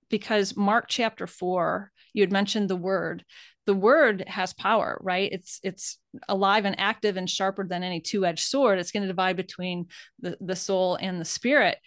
because 0.08 0.56
Mark 0.56 0.86
chapter 0.88 1.26
four, 1.26 1.90
you 2.14 2.22
had 2.22 2.32
mentioned 2.32 2.70
the 2.70 2.76
word. 2.76 3.24
The 3.66 3.74
word 3.74 4.24
has 4.26 4.54
power, 4.54 4.98
right? 5.02 5.30
It's 5.30 5.60
it's 5.62 5.98
alive 6.28 6.64
and 6.64 6.80
active 6.80 7.16
and 7.16 7.28
sharper 7.28 7.66
than 7.66 7.82
any 7.82 8.00
two-edged 8.00 8.44
sword. 8.44 8.78
It's 8.78 8.90
going 8.90 9.02
to 9.02 9.06
divide 9.06 9.36
between 9.36 9.86
the, 10.18 10.36
the 10.40 10.56
soul 10.56 10.96
and 11.00 11.20
the 11.20 11.24
spirit 11.24 11.78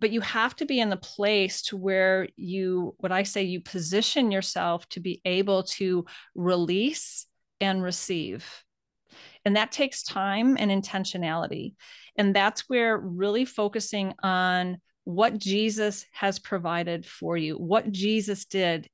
but 0.00 0.10
you 0.10 0.20
have 0.22 0.56
to 0.56 0.64
be 0.64 0.80
in 0.80 0.88
the 0.88 0.96
place 0.96 1.62
to 1.62 1.76
where 1.76 2.26
you 2.36 2.94
what 2.98 3.12
i 3.12 3.22
say 3.22 3.42
you 3.42 3.60
position 3.60 4.30
yourself 4.30 4.88
to 4.88 5.00
be 5.00 5.20
able 5.24 5.62
to 5.62 6.04
release 6.34 7.26
and 7.60 7.82
receive 7.82 8.64
and 9.44 9.56
that 9.56 9.70
takes 9.70 10.02
time 10.02 10.56
and 10.58 10.70
intentionality 10.70 11.74
and 12.16 12.34
that's 12.34 12.68
where 12.68 12.98
really 12.98 13.44
focusing 13.44 14.14
on 14.22 14.78
what 15.04 15.38
jesus 15.38 16.06
has 16.12 16.38
provided 16.38 17.06
for 17.06 17.36
you 17.36 17.54
what 17.54 17.92
jesus 17.92 18.44
did 18.46 18.88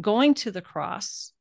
going 0.00 0.34
to 0.34 0.50
the 0.50 0.62
cross 0.62 1.32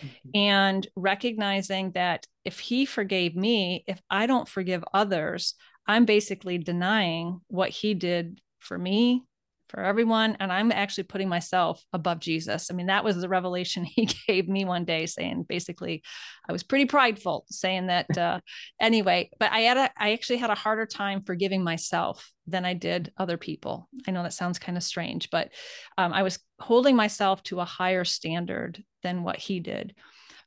mm-hmm. 0.00 0.30
and 0.34 0.86
recognizing 0.96 1.92
that 1.92 2.26
if 2.44 2.58
he 2.58 2.84
forgave 2.84 3.36
me 3.36 3.84
if 3.86 4.00
i 4.10 4.26
don't 4.26 4.48
forgive 4.48 4.84
others 4.92 5.54
I'm 5.86 6.04
basically 6.04 6.58
denying 6.58 7.40
what 7.48 7.70
he 7.70 7.94
did 7.94 8.40
for 8.66 8.78
me 8.78 9.22
for 9.68 9.80
everyone. 9.80 10.36
And 10.38 10.52
I'm 10.52 10.70
actually 10.70 11.04
putting 11.04 11.28
myself 11.28 11.82
above 11.92 12.20
Jesus. 12.20 12.70
I 12.70 12.74
mean, 12.74 12.86
that 12.86 13.04
was 13.04 13.16
the 13.16 13.28
revelation 13.28 13.84
he 13.84 14.08
gave 14.26 14.48
me 14.48 14.64
one 14.64 14.84
day, 14.84 15.06
saying 15.06 15.44
basically, 15.48 16.02
I 16.48 16.52
was 16.52 16.62
pretty 16.62 16.86
prideful, 16.86 17.44
saying 17.50 17.88
that 17.88 18.16
uh, 18.16 18.40
anyway. 18.80 19.30
But 19.38 19.52
I 19.52 19.60
had 19.60 19.76
a, 19.76 19.90
I 19.98 20.12
actually 20.12 20.38
had 20.38 20.50
a 20.50 20.54
harder 20.54 20.86
time 20.86 21.22
forgiving 21.22 21.64
myself 21.64 22.30
than 22.46 22.64
I 22.64 22.74
did 22.74 23.12
other 23.16 23.36
people. 23.36 23.88
I 24.06 24.12
know 24.12 24.22
that 24.22 24.32
sounds 24.32 24.58
kind 24.58 24.78
of 24.78 24.84
strange, 24.84 25.30
but 25.30 25.50
um, 25.98 26.12
I 26.12 26.22
was 26.22 26.38
holding 26.60 26.96
myself 26.96 27.42
to 27.44 27.60
a 27.60 27.64
higher 27.64 28.04
standard 28.04 28.82
than 29.02 29.22
what 29.22 29.38
he 29.38 29.60
did. 29.60 29.94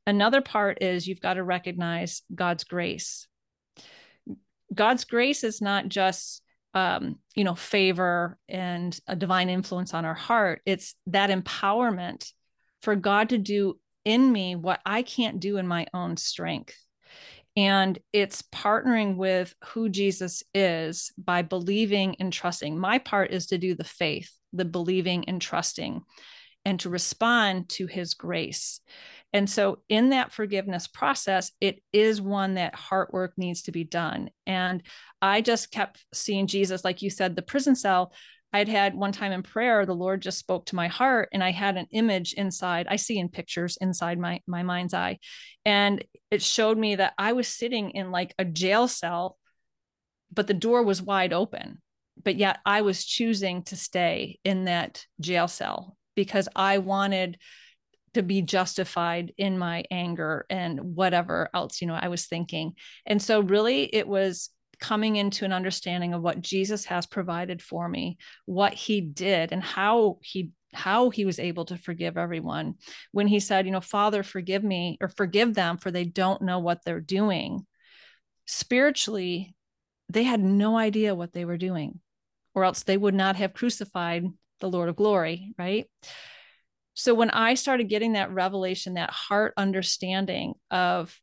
Another 0.07 0.41
part 0.41 0.81
is 0.81 1.07
you've 1.07 1.21
got 1.21 1.35
to 1.35 1.43
recognize 1.43 2.21
God's 2.33 2.63
grace. 2.63 3.27
God's 4.73 5.03
grace 5.03 5.43
is 5.43 5.61
not 5.61 5.89
just 5.89 6.41
um, 6.73 7.17
you 7.35 7.43
know, 7.43 7.55
favor 7.55 8.37
and 8.47 8.97
a 9.07 9.15
divine 9.15 9.49
influence 9.49 9.93
on 9.93 10.05
our 10.05 10.13
heart. 10.13 10.61
It's 10.65 10.95
that 11.07 11.29
empowerment 11.29 12.31
for 12.81 12.95
God 12.95 13.29
to 13.29 13.37
do 13.37 13.79
in 14.05 14.31
me 14.31 14.55
what 14.55 14.79
I 14.85 15.01
can't 15.01 15.39
do 15.39 15.57
in 15.57 15.67
my 15.67 15.87
own 15.93 16.17
strength. 16.17 16.75
And 17.57 17.99
it's 18.13 18.43
partnering 18.43 19.17
with 19.17 19.53
who 19.65 19.89
Jesus 19.89 20.43
is 20.53 21.11
by 21.17 21.41
believing 21.41 22.15
and 22.19 22.31
trusting. 22.31 22.77
My 22.77 22.99
part 22.99 23.31
is 23.31 23.47
to 23.47 23.57
do 23.57 23.75
the 23.75 23.83
faith, 23.83 24.31
the 24.53 24.65
believing 24.65 25.27
and 25.27 25.41
trusting, 25.41 26.01
and 26.63 26.79
to 26.81 26.89
respond 26.89 27.69
to 27.69 27.87
his 27.87 28.13
grace. 28.13 28.79
And 29.31 29.49
so, 29.49 29.79
in 29.89 30.09
that 30.09 30.31
forgiveness 30.31 30.87
process, 30.87 31.51
it 31.61 31.81
is 31.93 32.21
one 32.21 32.55
that 32.55 32.75
heart 32.75 33.13
work 33.13 33.33
needs 33.37 33.63
to 33.63 33.71
be 33.71 33.83
done. 33.83 34.29
And 34.47 34.81
I 35.21 35.41
just 35.41 35.71
kept 35.71 36.03
seeing 36.13 36.47
Jesus, 36.47 36.83
like 36.83 37.01
you 37.01 37.09
said, 37.09 37.35
the 37.35 37.41
prison 37.41 37.75
cell. 37.75 38.11
I'd 38.51 38.67
had 38.67 38.95
one 38.95 39.11
time 39.11 39.31
in 39.31 39.43
prayer, 39.43 39.85
the 39.85 39.93
Lord 39.93 40.23
just 40.23 40.39
spoke 40.39 40.65
to 40.67 40.75
my 40.75 40.87
heart, 40.87 41.29
and 41.31 41.43
I 41.43 41.51
had 41.51 41.77
an 41.77 41.85
image 41.91 42.33
inside. 42.33 42.87
I 42.89 42.95
see 42.95 43.19
in 43.19 43.29
pictures 43.29 43.77
inside 43.79 44.17
my 44.17 44.41
my 44.47 44.63
mind's 44.63 44.95
eye, 44.95 45.19
and 45.65 46.03
it 46.31 46.41
showed 46.41 46.77
me 46.77 46.95
that 46.95 47.13
I 47.17 47.33
was 47.33 47.47
sitting 47.47 47.91
in 47.91 48.09
like 48.09 48.33
a 48.39 48.45
jail 48.45 48.87
cell, 48.87 49.37
but 50.31 50.47
the 50.47 50.55
door 50.55 50.81
was 50.81 51.01
wide 51.01 51.33
open. 51.33 51.81
But 52.21 52.37
yet 52.37 52.57
I 52.65 52.81
was 52.81 53.05
choosing 53.05 53.63
to 53.65 53.75
stay 53.75 54.39
in 54.43 54.65
that 54.65 55.05
jail 55.21 55.47
cell 55.47 55.95
because 56.15 56.49
I 56.55 56.79
wanted 56.79 57.37
to 58.13 58.23
be 58.23 58.41
justified 58.41 59.33
in 59.37 59.57
my 59.57 59.83
anger 59.91 60.45
and 60.49 60.79
whatever 60.79 61.49
else 61.53 61.81
you 61.81 61.87
know 61.87 61.93
i 61.99 62.07
was 62.07 62.25
thinking. 62.25 62.73
And 63.05 63.21
so 63.21 63.41
really 63.41 63.83
it 63.83 64.07
was 64.07 64.49
coming 64.79 65.17
into 65.17 65.43
an 65.43 65.51
understanding 65.51 66.13
of 66.13 66.21
what 66.21 66.41
jesus 66.41 66.85
has 66.85 67.05
provided 67.05 67.61
for 67.61 67.87
me 67.89 68.17
what 68.45 68.73
he 68.73 69.01
did 69.01 69.51
and 69.51 69.61
how 69.61 70.17
he 70.21 70.51
how 70.73 71.09
he 71.09 71.25
was 71.25 71.39
able 71.39 71.65
to 71.65 71.77
forgive 71.77 72.15
everyone. 72.15 72.75
When 73.11 73.27
he 73.27 73.39
said 73.39 73.65
you 73.65 73.71
know 73.71 73.81
father 73.81 74.23
forgive 74.23 74.63
me 74.63 74.97
or 75.01 75.09
forgive 75.09 75.53
them 75.53 75.77
for 75.77 75.91
they 75.91 76.05
don't 76.05 76.41
know 76.41 76.59
what 76.59 76.83
they're 76.85 77.01
doing 77.01 77.65
spiritually 78.45 79.55
they 80.09 80.23
had 80.23 80.39
no 80.39 80.75
idea 80.75 81.13
what 81.13 81.33
they 81.33 81.45
were 81.45 81.57
doing 81.57 81.99
or 82.55 82.63
else 82.63 82.81
they 82.81 82.97
would 82.97 83.13
not 83.13 83.35
have 83.35 83.53
crucified 83.53 84.25
the 84.59 84.69
lord 84.69 84.89
of 84.89 84.95
glory 84.95 85.53
right 85.57 85.85
so 86.99 87.13
when 87.13 87.29
I 87.29 87.53
started 87.53 87.87
getting 87.87 88.13
that 88.13 88.33
revelation, 88.33 88.95
that 88.95 89.09
heart 89.09 89.53
understanding 89.55 90.55
of 90.69 91.17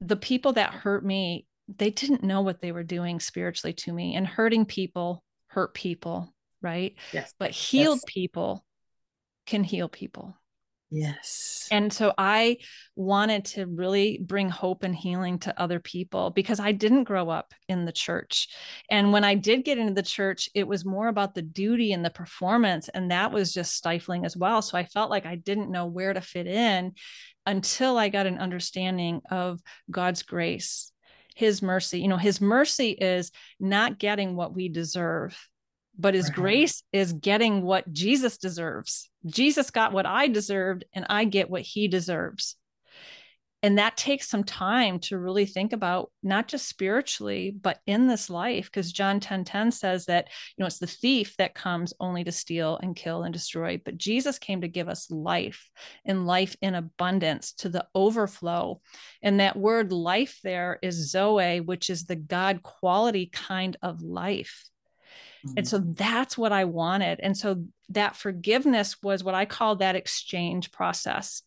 the 0.00 0.16
people 0.16 0.54
that 0.54 0.74
hurt 0.74 1.04
me, 1.04 1.46
they 1.68 1.90
didn't 1.90 2.24
know 2.24 2.40
what 2.40 2.58
they 2.58 2.72
were 2.72 2.82
doing 2.82 3.20
spiritually 3.20 3.72
to 3.72 3.92
me 3.92 4.16
and 4.16 4.26
hurting 4.26 4.64
people 4.64 5.22
hurt 5.46 5.74
people, 5.74 6.34
right? 6.60 6.96
Yes. 7.12 7.32
But 7.38 7.52
healed 7.52 8.00
yes. 8.02 8.04
people 8.12 8.64
can 9.46 9.62
heal 9.62 9.88
people. 9.88 10.34
Yes. 10.90 11.68
And 11.70 11.92
so 11.92 12.12
I 12.18 12.58
wanted 12.96 13.44
to 13.46 13.66
really 13.66 14.20
bring 14.20 14.48
hope 14.48 14.82
and 14.82 14.94
healing 14.94 15.38
to 15.40 15.60
other 15.60 15.78
people 15.78 16.30
because 16.30 16.58
I 16.58 16.72
didn't 16.72 17.04
grow 17.04 17.30
up 17.30 17.54
in 17.68 17.84
the 17.84 17.92
church. 17.92 18.48
And 18.90 19.12
when 19.12 19.22
I 19.22 19.36
did 19.36 19.64
get 19.64 19.78
into 19.78 19.94
the 19.94 20.02
church, 20.02 20.50
it 20.52 20.66
was 20.66 20.84
more 20.84 21.06
about 21.06 21.34
the 21.34 21.42
duty 21.42 21.92
and 21.92 22.04
the 22.04 22.10
performance. 22.10 22.88
And 22.88 23.12
that 23.12 23.30
was 23.30 23.54
just 23.54 23.76
stifling 23.76 24.24
as 24.24 24.36
well. 24.36 24.62
So 24.62 24.76
I 24.76 24.84
felt 24.84 25.10
like 25.10 25.26
I 25.26 25.36
didn't 25.36 25.70
know 25.70 25.86
where 25.86 26.12
to 26.12 26.20
fit 26.20 26.48
in 26.48 26.94
until 27.46 27.96
I 27.96 28.08
got 28.08 28.26
an 28.26 28.38
understanding 28.38 29.20
of 29.30 29.60
God's 29.90 30.24
grace, 30.24 30.90
His 31.36 31.62
mercy. 31.62 32.00
You 32.00 32.08
know, 32.08 32.16
His 32.16 32.40
mercy 32.40 32.90
is 32.90 33.30
not 33.60 34.00
getting 34.00 34.34
what 34.34 34.54
we 34.54 34.68
deserve 34.68 35.38
but 36.00 36.14
his 36.14 36.28
right. 36.28 36.34
grace 36.34 36.82
is 36.92 37.12
getting 37.12 37.62
what 37.62 37.92
Jesus 37.92 38.38
deserves. 38.38 39.10
Jesus 39.26 39.70
got 39.70 39.92
what 39.92 40.06
I 40.06 40.28
deserved, 40.28 40.84
and 40.92 41.06
I 41.08 41.24
get 41.24 41.50
what 41.50 41.62
he 41.62 41.88
deserves. 41.88 42.56
And 43.62 43.76
that 43.76 43.98
takes 43.98 44.26
some 44.26 44.44
time 44.44 45.00
to 45.00 45.18
really 45.18 45.44
think 45.44 45.74
about, 45.74 46.10
not 46.22 46.48
just 46.48 46.66
spiritually, 46.66 47.54
but 47.60 47.80
in 47.86 48.06
this 48.06 48.30
life, 48.30 48.66
because 48.66 48.90
John 48.90 49.20
10 49.20 49.44
10 49.44 49.70
says 49.70 50.06
that, 50.06 50.28
you 50.56 50.62
know, 50.62 50.66
it's 50.66 50.78
the 50.78 50.86
thief 50.86 51.36
that 51.36 51.54
comes 51.54 51.92
only 52.00 52.24
to 52.24 52.32
steal 52.32 52.78
and 52.82 52.96
kill 52.96 53.22
and 53.22 53.34
destroy. 53.34 53.78
But 53.84 53.98
Jesus 53.98 54.38
came 54.38 54.62
to 54.62 54.68
give 54.68 54.88
us 54.88 55.10
life 55.10 55.70
and 56.06 56.26
life 56.26 56.56
in 56.62 56.74
abundance 56.74 57.52
to 57.54 57.68
the 57.68 57.86
overflow. 57.94 58.80
And 59.22 59.40
that 59.40 59.56
word 59.56 59.92
life 59.92 60.38
there 60.42 60.78
is 60.80 61.10
Zoe, 61.10 61.60
which 61.60 61.90
is 61.90 62.04
the 62.04 62.16
God 62.16 62.62
quality 62.62 63.26
kind 63.26 63.76
of 63.82 64.00
life. 64.00 64.69
Mm-hmm. 65.46 65.58
And 65.58 65.68
so 65.68 65.78
that's 65.78 66.36
what 66.36 66.52
I 66.52 66.64
wanted. 66.64 67.20
And 67.20 67.36
so 67.36 67.64
that 67.90 68.16
forgiveness 68.16 68.96
was 69.02 69.24
what 69.24 69.34
I 69.34 69.44
call 69.44 69.76
that 69.76 69.96
exchange 69.96 70.72
process. 70.72 71.42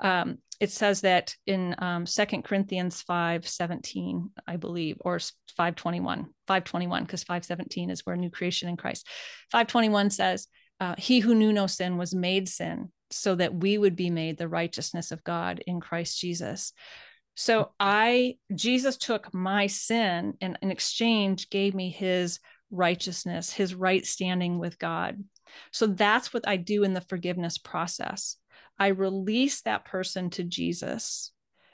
Um, 0.00 0.38
it 0.60 0.70
says 0.70 1.02
that 1.02 1.34
in 1.46 1.74
um, 1.78 2.06
2 2.06 2.42
Corinthians 2.42 3.02
5 3.02 3.46
17, 3.46 4.30
I 4.46 4.56
believe, 4.56 4.96
or 5.00 5.18
521, 5.18 6.26
521, 6.46 7.04
because 7.04 7.24
517 7.24 7.90
is 7.90 8.04
where 8.04 8.16
new 8.16 8.30
creation 8.30 8.68
in 8.68 8.76
Christ. 8.76 9.06
521 9.52 10.10
says, 10.10 10.48
uh, 10.80 10.94
He 10.96 11.20
who 11.20 11.34
knew 11.34 11.52
no 11.52 11.66
sin 11.66 11.98
was 11.98 12.14
made 12.14 12.48
sin 12.48 12.90
so 13.10 13.34
that 13.34 13.54
we 13.54 13.78
would 13.78 13.96
be 13.96 14.10
made 14.10 14.36
the 14.36 14.48
righteousness 14.48 15.12
of 15.12 15.24
God 15.24 15.62
in 15.66 15.80
Christ 15.80 16.18
Jesus. 16.18 16.72
So 17.34 17.72
I, 17.78 18.36
Jesus 18.54 18.96
took 18.96 19.32
my 19.34 19.66
sin 19.66 20.34
and 20.40 20.58
in 20.62 20.70
exchange 20.70 21.50
gave 21.50 21.74
me 21.74 21.90
his 21.90 22.40
righteousness, 22.70 23.52
his 23.52 23.74
right 23.74 24.04
standing 24.04 24.58
with 24.58 24.78
God. 24.78 25.22
So 25.72 25.86
that's 25.86 26.34
what 26.34 26.46
I 26.46 26.56
do 26.56 26.82
in 26.82 26.94
the 26.94 27.00
forgiveness 27.00 27.58
process. 27.58 28.36
I 28.78 28.88
release 28.88 29.62
that 29.62 29.84
person 29.84 30.30
to 30.30 30.44
Jesus 30.44 31.32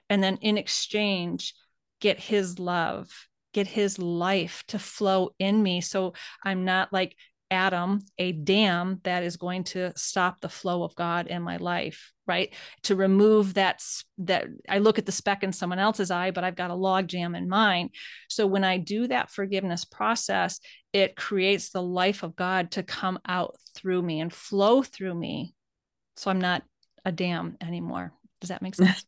and 0.08 0.22
then 0.22 0.38
in 0.42 0.58
exchange, 0.58 1.54
get 2.00 2.20
his 2.20 2.58
love, 2.58 3.08
get 3.52 3.66
his 3.66 3.98
life 3.98 4.62
to 4.68 4.78
flow 4.78 5.30
in 5.38 5.62
me. 5.62 5.80
So 5.80 6.12
I'm 6.44 6.64
not 6.64 6.92
like 6.92 7.16
Adam, 7.52 8.02
a 8.16 8.32
dam 8.32 8.98
that 9.04 9.22
is 9.22 9.36
going 9.36 9.62
to 9.62 9.92
stop 9.94 10.40
the 10.40 10.48
flow 10.48 10.82
of 10.82 10.94
God 10.94 11.26
in 11.26 11.42
my 11.42 11.58
life, 11.58 12.10
right? 12.26 12.52
To 12.84 12.96
remove 12.96 13.54
that 13.54 13.84
that 14.18 14.46
I 14.68 14.78
look 14.78 14.98
at 14.98 15.04
the 15.04 15.12
speck 15.12 15.42
in 15.42 15.52
someone 15.52 15.78
else's 15.78 16.10
eye, 16.10 16.30
but 16.30 16.44
I've 16.44 16.56
got 16.56 16.70
a 16.70 16.74
log 16.74 17.08
jam 17.08 17.34
in 17.34 17.48
mine. 17.48 17.90
So 18.28 18.46
when 18.46 18.64
I 18.64 18.78
do 18.78 19.06
that 19.08 19.30
forgiveness 19.30 19.84
process, 19.84 20.60
it 20.94 21.14
creates 21.14 21.70
the 21.70 21.82
life 21.82 22.22
of 22.22 22.34
God 22.34 22.70
to 22.72 22.82
come 22.82 23.18
out 23.28 23.56
through 23.74 24.00
me 24.00 24.20
and 24.20 24.32
flow 24.32 24.82
through 24.82 25.14
me. 25.14 25.54
So 26.16 26.30
I'm 26.30 26.40
not 26.40 26.62
a 27.04 27.12
dam 27.12 27.58
anymore. 27.60 28.14
Does 28.40 28.48
that 28.48 28.62
make 28.62 28.74
sense? 28.76 29.04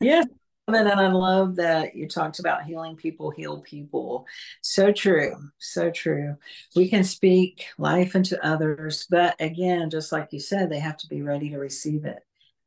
yes, 0.00 0.26
and 0.68 0.88
I 0.88 1.08
love 1.08 1.56
that 1.56 1.96
you 1.96 2.08
talked 2.08 2.38
about 2.38 2.64
healing 2.64 2.96
people, 2.96 3.30
heal 3.30 3.60
people. 3.60 4.26
So 4.60 4.92
true. 4.92 5.34
So 5.58 5.90
true. 5.90 6.36
We 6.76 6.88
can 6.88 7.04
speak 7.04 7.66
life 7.78 8.14
into 8.14 8.44
others, 8.44 9.06
but 9.10 9.34
again, 9.40 9.90
just 9.90 10.12
like 10.12 10.28
you 10.32 10.40
said, 10.40 10.70
they 10.70 10.78
have 10.78 10.96
to 10.98 11.08
be 11.08 11.22
ready 11.22 11.50
to 11.50 11.58
receive 11.58 12.04
it. 12.04 12.20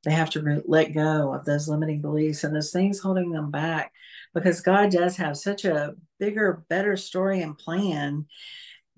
They 0.04 0.12
have 0.12 0.30
to 0.32 0.42
re- 0.42 0.62
let 0.66 0.94
go 0.94 1.34
of 1.34 1.46
those 1.46 1.68
limiting 1.68 2.02
beliefs 2.02 2.44
and 2.44 2.56
those 2.56 2.72
things 2.72 3.00
holding 3.00 3.32
them 3.32 3.50
back 3.50 3.92
because 4.34 4.62
God 4.62 4.92
does 4.92 5.16
have 5.18 5.38
such 5.38 5.66
a 5.66 5.96
bigger, 6.20 6.66
better 6.70 6.96
story 6.98 7.42
and 7.42 7.58
plan 7.58 8.26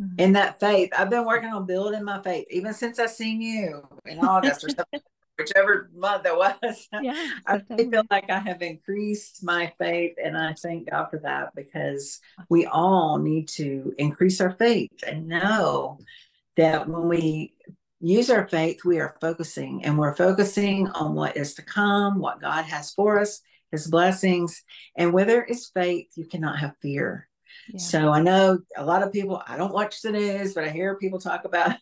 mm-hmm. 0.02 0.16
in 0.18 0.34
that 0.34 0.60
faith. 0.60 0.90
I've 0.98 1.10
been 1.10 1.26
working 1.26 1.50
on 1.50 1.66
building 1.66 2.04
my 2.04 2.22
faith 2.24 2.48
even 2.50 2.74
since 2.74 3.00
I 3.00 3.06
seen 3.06 3.42
you 3.42 3.88
in 4.06 4.20
August 4.20 4.66
or 4.66 4.70
something 4.70 5.00
whichever 5.38 5.90
month 5.96 6.26
it 6.26 6.36
was. 6.36 6.88
Yeah, 7.02 7.32
I 7.46 7.60
feel 7.60 8.04
like 8.10 8.30
I 8.30 8.40
have 8.40 8.62
increased 8.62 9.44
my 9.44 9.72
faith, 9.78 10.16
and 10.24 10.38
I 10.38 10.54
thank 10.54 10.90
God 10.90 11.08
for 11.12 11.20
that 11.20 11.54
because 11.56 12.20
we 12.50 12.66
all 12.66 13.20
need 13.20 13.48
to 13.50 13.94
increase 13.98 14.42
our 14.42 14.52
faith 14.52 14.92
and 15.06 15.28
know 15.28 16.00
that 16.56 16.88
when 16.88 17.08
we 17.08 17.54
use 18.00 18.30
our 18.30 18.48
faith, 18.48 18.84
we 18.84 19.00
are 19.00 19.16
focusing 19.22 19.84
and 19.86 19.98
we're 19.98 20.16
focusing 20.16 20.88
on 20.90 21.14
what 21.14 21.38
is 21.38 21.56
to 21.56 21.62
come, 21.62 22.20
what 22.20 22.42
God 22.42 22.66
has 22.66 22.92
for 22.92 23.20
us, 23.20 23.42
His 23.72 23.88
blessings. 23.88 24.64
And 24.96 25.14
where 25.14 25.26
there 25.26 25.44
is 25.44 25.72
faith, 25.74 26.08
you 26.16 26.26
cannot 26.26 26.60
have 26.60 26.76
fear. 26.82 27.28
Yeah. 27.70 27.80
So 27.80 28.12
I 28.12 28.22
know 28.22 28.60
a 28.76 28.86
lot 28.86 29.04
of 29.04 29.14
people, 29.14 29.42
I 29.48 29.58
don't 29.58 29.74
watch 29.74 30.02
the 30.02 30.12
news, 30.12 30.54
but 30.54 30.64
I 30.64 30.70
hear 30.70 30.98
people 30.98 31.20
talk 31.20 31.46
about 31.46 31.76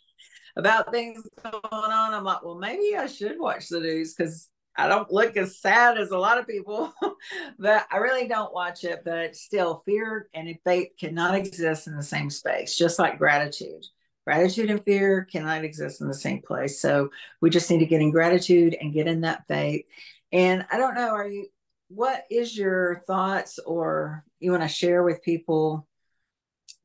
about 0.56 0.92
things 0.92 1.28
going 1.44 1.62
on. 1.64 2.14
I'm 2.14 2.24
like, 2.24 2.44
well, 2.44 2.56
maybe 2.56 2.96
I 2.96 3.08
should 3.08 3.40
watch 3.40 3.70
the 3.70 3.80
news 3.80 4.14
because 4.14 4.50
I 4.78 4.88
don't 4.88 5.12
look 5.12 5.38
as 5.38 5.60
sad 5.60 5.98
as 5.98 6.12
a 6.12 6.18
lot 6.18 6.38
of 6.38 6.48
people, 6.48 6.94
but 7.60 7.86
I 7.92 7.98
really 7.98 8.28
don't 8.28 8.54
watch 8.54 8.84
it. 8.84 9.04
But 9.06 9.36
still, 9.36 9.84
fear 9.86 10.30
and 10.34 10.58
faith 10.66 10.90
cannot 11.00 11.36
exist 11.36 11.88
in 11.88 11.96
the 11.96 12.04
same 12.04 12.30
space, 12.30 12.76
just 12.76 13.00
like 13.00 13.18
gratitude. 13.18 13.86
Gratitude 14.26 14.72
and 14.72 14.84
fear 14.84 15.26
cannot 15.32 15.64
exist 15.64 16.02
in 16.02 16.08
the 16.08 16.14
same 16.14 16.42
place. 16.42 16.82
So 16.82 17.10
we 17.42 17.50
just 17.50 17.70
need 17.70 17.80
to 17.80 17.86
get 17.86 18.02
in 18.02 18.12
gratitude 18.12 18.76
and 18.80 18.94
get 18.94 19.08
in 19.08 19.22
that 19.22 19.48
faith. 19.48 19.86
And 20.32 20.66
I 20.72 20.78
don't 20.78 20.96
know, 20.96 21.10
are 21.10 21.28
you, 21.28 21.48
what 21.90 22.24
is 22.32 22.58
your 22.58 23.04
thoughts 23.06 23.60
or 23.60 24.26
you 24.40 24.52
want 24.52 24.64
to 24.64 24.68
share 24.68 25.04
with 25.04 25.22
people 25.22 25.88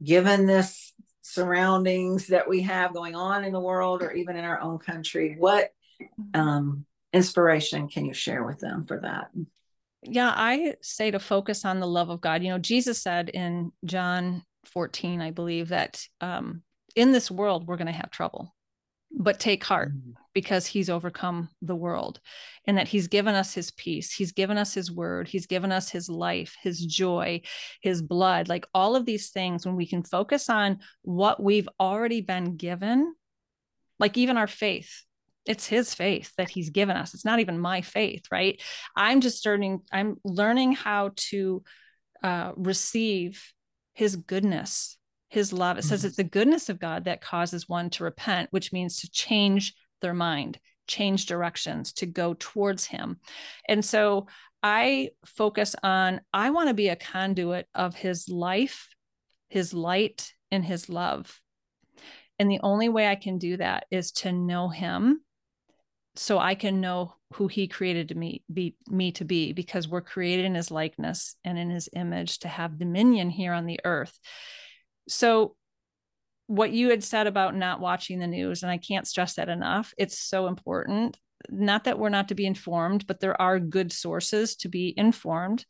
given 0.05 0.47
this 0.47 0.93
surroundings 1.31 2.29
that 2.29 2.49
we 2.49 2.63
have 2.63 2.95
going 2.95 3.15
on 3.15 3.45
in 3.45 3.53
the 3.53 3.61
world 3.61 4.03
or 4.03 4.13
even 4.13 4.37
in 4.37 4.45
our 4.45 4.61
own 4.61 4.79
country? 4.79 5.37
What, 5.39 5.71
um, 6.35 6.85
inspiration 7.13 7.89
can 7.89 8.05
you 8.05 8.15
share 8.15 8.45
with 8.45 8.59
them 8.59 8.87
for 8.87 9.01
that? 9.01 9.31
Yeah, 10.03 10.33
I 10.35 10.77
say 10.81 11.11
to 11.11 11.19
focus 11.19 11.65
on 11.65 11.81
the 11.81 11.87
love 11.87 12.09
of 12.09 12.21
God. 12.21 12.43
You 12.43 12.51
know, 12.51 12.59
Jesus 12.59 12.99
said 12.99 13.29
in 13.29 13.73
John 13.85 14.45
14, 14.65 15.21
I 15.21 15.31
believe, 15.31 15.69
that 15.69 16.03
um, 16.21 16.63
in 16.97 17.13
this 17.13 17.31
world 17.31 17.67
we're 17.67 17.77
going 17.77 17.87
to 17.87 17.93
have 17.93 18.11
trouble, 18.11 18.55
but 19.11 19.39
take 19.39 19.65
heart 19.65 19.93
mm-hmm. 19.93 20.13
Because 20.33 20.67
he's 20.67 20.91
overcome 20.91 21.49
the 21.61 21.75
world 21.75 22.21
and 22.67 22.79
that 22.79 22.89
he's 22.89 23.09
given 23.09 23.35
us 23.35 23.53
his 23.53 23.71
peace. 23.73 24.13
He's 24.13 24.33
given 24.33 24.59
us 24.59 24.73
his 24.73 24.91
word. 24.91 25.29
He's 25.29 25.47
given 25.47 25.73
us 25.73 25.91
his 25.91 26.09
life, 26.09 26.57
his 26.63 26.85
joy, 26.85 27.43
his 27.81 28.01
blood, 28.01 28.49
like 28.49 28.67
all 28.73 28.97
of 28.97 29.07
these 29.07 29.31
things. 29.31 29.67
When 29.67 29.77
we 29.77 29.87
can 29.87 30.03
focus 30.03 30.49
on 30.49 30.79
what 31.03 31.43
we've 31.43 31.69
already 31.81 32.21
been 32.21 32.57
given, 32.57 33.15
like 33.99 34.17
even 34.17 34.37
our 34.37 34.47
faith, 34.47 35.05
it's 35.47 35.67
his 35.67 35.95
faith 35.95 36.33
that 36.37 36.51
he's 36.51 36.71
given 36.71 36.97
us 36.97 37.15
it's 37.15 37.25
not 37.25 37.41
even 37.41 37.59
my 37.59 37.81
faith 37.81 38.25
right 38.31 38.61
i'm 38.95 39.21
just 39.21 39.39
starting 39.39 39.81
i'm 39.91 40.17
learning 40.23 40.73
how 40.73 41.11
to 41.17 41.63
uh, 42.23 42.53
receive 42.57 43.53
his 43.95 44.17
goodness 44.17 44.99
his 45.29 45.53
love 45.53 45.79
it 45.79 45.83
says 45.83 46.01
mm-hmm. 46.01 46.09
it's 46.09 46.17
the 46.17 46.25
goodness 46.25 46.69
of 46.69 46.79
god 46.79 47.05
that 47.05 47.23
causes 47.23 47.69
one 47.69 47.89
to 47.89 48.05
repent 48.05 48.49
which 48.51 48.73
means 48.73 49.01
to 49.01 49.11
change 49.11 49.75
their 50.01 50.15
mind 50.15 50.59
change 50.87 51.27
directions 51.27 51.93
to 51.93 52.07
go 52.07 52.35
towards 52.39 52.85
him 52.87 53.19
and 53.69 53.85
so 53.85 54.27
i 54.63 55.11
focus 55.25 55.77
on 55.83 56.21
i 56.33 56.51
want 56.51 56.69
to 56.69 56.75
be 56.75 56.89
a 56.89 56.97
conduit 56.97 57.67
of 57.75 57.95
his 57.95 58.29
life 58.29 58.89
his 59.49 59.73
light 59.73 60.33
and 60.51 60.65
his 60.65 60.89
love 60.89 61.41
and 62.41 62.51
the 62.51 62.61
only 62.63 62.89
way 62.89 63.07
I 63.07 63.17
can 63.17 63.37
do 63.37 63.59
that 63.59 63.85
is 63.91 64.13
to 64.13 64.33
know 64.33 64.71
him 64.71 65.21
so 66.17 66.39
I 66.39 66.55
can 66.55 66.81
know 66.81 67.15
who 67.35 67.49
he 67.49 67.69
created 67.69 68.17
me 68.17 68.43
be 68.53 68.77
me 68.89 69.13
to 69.13 69.27
be 69.27 69.53
because 69.53 69.87
we're 69.87 70.01
created 70.01 70.47
in 70.47 70.55
his 70.55 70.71
likeness 70.71 71.37
and 71.45 71.59
in 71.59 71.69
his 71.69 71.91
image 71.95 72.39
to 72.41 72.49
have 72.49 72.79
dominion 72.79 73.29
here 73.29 73.53
on 73.53 73.67
the 73.67 73.79
earth. 73.85 74.19
So 75.07 75.55
what 76.51 76.73
you 76.73 76.91
had 76.91 77.05
said 77.05 77.29
about 77.29 77.55
not 77.55 77.79
watching 77.79 78.19
the 78.19 78.27
news 78.27 78.65
and 78.65 78.73
I 78.73 78.77
can't 78.77 79.07
stress 79.07 79.35
that 79.35 79.49
enough. 79.49 79.95
It's 79.97 80.19
so 80.19 80.49
important. 80.49 81.17
Not 81.49 81.85
that 81.85 81.97
we're 81.97 82.09
not 82.09 82.27
to 82.29 82.35
be 82.35 82.45
informed, 82.45 83.07
but 83.07 83.21
there 83.21 83.41
are 83.41 83.61
good 83.61 83.93
sources 83.93 84.57
to 84.57 84.69
be 84.69 84.93
informed, 84.97 85.65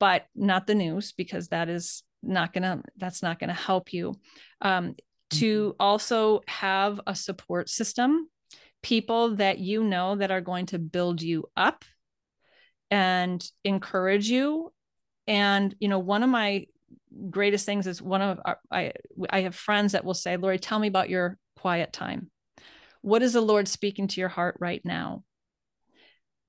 but 0.00 0.26
not 0.34 0.66
the 0.66 0.74
news 0.74 1.12
because 1.12 1.48
that 1.48 1.68
is 1.68 2.02
not 2.22 2.54
going 2.54 2.62
to 2.62 2.82
that's 2.96 3.22
not 3.22 3.38
to 3.40 3.52
help 3.52 3.92
you. 3.92 4.14
Um, 4.62 4.96
to 5.30 5.68
mm-hmm. 5.68 5.76
also 5.78 6.40
have 6.46 6.98
a 7.06 7.14
support 7.14 7.68
system 7.68 8.30
people 8.82 9.36
that 9.36 9.58
you 9.58 9.84
know 9.84 10.16
that 10.16 10.30
are 10.30 10.40
going 10.40 10.64
to 10.66 10.78
build 10.78 11.20
you 11.20 11.44
up 11.58 11.84
and 12.90 13.46
encourage 13.64 14.30
you 14.30 14.72
and 15.26 15.74
you 15.78 15.88
know 15.88 15.98
one 15.98 16.22
of 16.22 16.30
my 16.30 16.64
greatest 17.30 17.66
things 17.66 17.86
is 17.86 18.02
one 18.02 18.22
of 18.22 18.40
our, 18.44 18.58
i 18.70 18.92
i 19.30 19.40
have 19.40 19.54
friends 19.54 19.92
that 19.92 20.04
will 20.04 20.14
say 20.14 20.36
lori 20.36 20.58
tell 20.58 20.78
me 20.78 20.88
about 20.88 21.10
your 21.10 21.38
quiet 21.56 21.92
time 21.92 22.30
what 23.02 23.22
is 23.22 23.32
the 23.32 23.40
lord 23.40 23.68
speaking 23.68 24.08
to 24.08 24.20
your 24.20 24.28
heart 24.28 24.56
right 24.60 24.82
now 24.84 25.22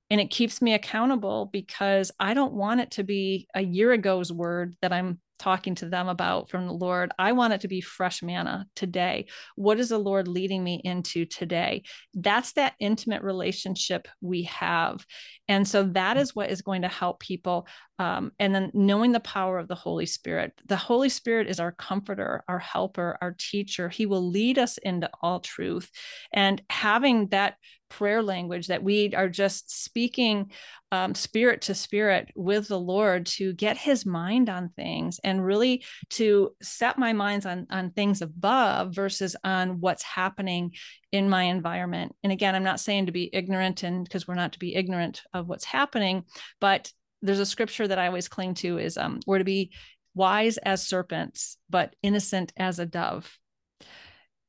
and 0.09 0.21
it 0.21 0.29
keeps 0.29 0.61
me 0.61 0.73
accountable 0.73 1.49
because 1.51 2.11
i 2.19 2.33
don't 2.33 2.53
want 2.53 2.81
it 2.81 2.91
to 2.91 3.03
be 3.03 3.47
a 3.55 3.61
year 3.61 3.93
ago's 3.93 4.31
word 4.31 4.75
that 4.81 4.91
i'm 4.91 5.19
talking 5.37 5.75
to 5.75 5.89
them 5.89 6.07
about 6.07 6.49
from 6.49 6.65
the 6.65 6.73
Lord. 6.73 7.11
I 7.17 7.31
want 7.33 7.53
it 7.53 7.61
to 7.61 7.67
be 7.67 7.81
fresh 7.81 8.23
manna 8.23 8.65
today. 8.75 9.27
What 9.55 9.79
is 9.79 9.89
the 9.89 9.97
Lord 9.97 10.27
leading 10.27 10.63
me 10.63 10.81
into 10.83 11.25
today? 11.25 11.83
That's 12.13 12.53
that 12.53 12.73
intimate 12.79 13.21
relationship 13.21 14.07
we 14.21 14.43
have. 14.43 15.05
And 15.47 15.67
so 15.67 15.83
that 15.83 16.17
is 16.17 16.35
what 16.35 16.49
is 16.49 16.61
going 16.61 16.81
to 16.81 16.87
help 16.87 17.19
people. 17.19 17.67
Um, 17.99 18.31
and 18.39 18.53
then 18.53 18.71
knowing 18.73 19.11
the 19.11 19.19
power 19.19 19.57
of 19.57 19.67
the 19.67 19.75
Holy 19.75 20.05
Spirit. 20.05 20.53
The 20.65 20.75
Holy 20.75 21.09
Spirit 21.09 21.47
is 21.47 21.59
our 21.59 21.71
comforter, 21.71 22.43
our 22.47 22.59
helper, 22.59 23.17
our 23.21 23.35
teacher. 23.37 23.89
He 23.89 24.05
will 24.05 24.29
lead 24.29 24.59
us 24.59 24.77
into 24.77 25.09
all 25.21 25.39
truth. 25.39 25.89
And 26.31 26.61
having 26.69 27.27
that 27.27 27.55
prayer 27.89 28.21
language 28.21 28.67
that 28.67 28.83
we 28.83 29.13
are 29.15 29.29
just 29.29 29.83
speaking 29.83 30.51
um, 30.91 31.15
spirit 31.15 31.61
to 31.61 31.75
spirit 31.75 32.31
with 32.35 32.67
the 32.67 32.79
Lord 32.79 33.25
to 33.25 33.53
get 33.53 33.77
his 33.77 34.05
mind 34.05 34.49
on 34.49 34.69
things 34.69 35.19
and 35.23 35.45
really 35.45 35.83
to 36.11 36.51
set 36.61 36.97
my 36.97 37.13
minds 37.13 37.45
on, 37.45 37.67
on 37.69 37.91
things 37.91 38.21
above 38.21 38.93
versus 38.93 39.35
on 39.43 39.79
what's 39.79 40.03
happening 40.03 40.71
in 41.11 41.29
my 41.29 41.43
environment. 41.43 42.15
And 42.23 42.31
again, 42.31 42.55
I'm 42.55 42.63
not 42.63 42.79
saying 42.79 43.05
to 43.05 43.11
be 43.11 43.29
ignorant 43.31 43.83
and 43.83 44.03
because 44.03 44.27
we're 44.27 44.35
not 44.35 44.53
to 44.53 44.59
be 44.59 44.75
ignorant 44.75 45.21
of 45.33 45.47
what's 45.47 45.65
happening, 45.65 46.23
but 46.59 46.91
there's 47.21 47.39
a 47.39 47.45
scripture 47.45 47.87
that 47.87 47.99
I 47.99 48.07
always 48.07 48.27
cling 48.27 48.55
to 48.55 48.77
is 48.77 48.97
um, 48.97 49.19
we're 49.25 49.39
to 49.39 49.43
be 49.43 49.71
wise 50.13 50.57
as 50.57 50.85
serpents, 50.85 51.57
but 51.69 51.95
innocent 52.03 52.51
as 52.57 52.79
a 52.79 52.85
dove. 52.85 53.37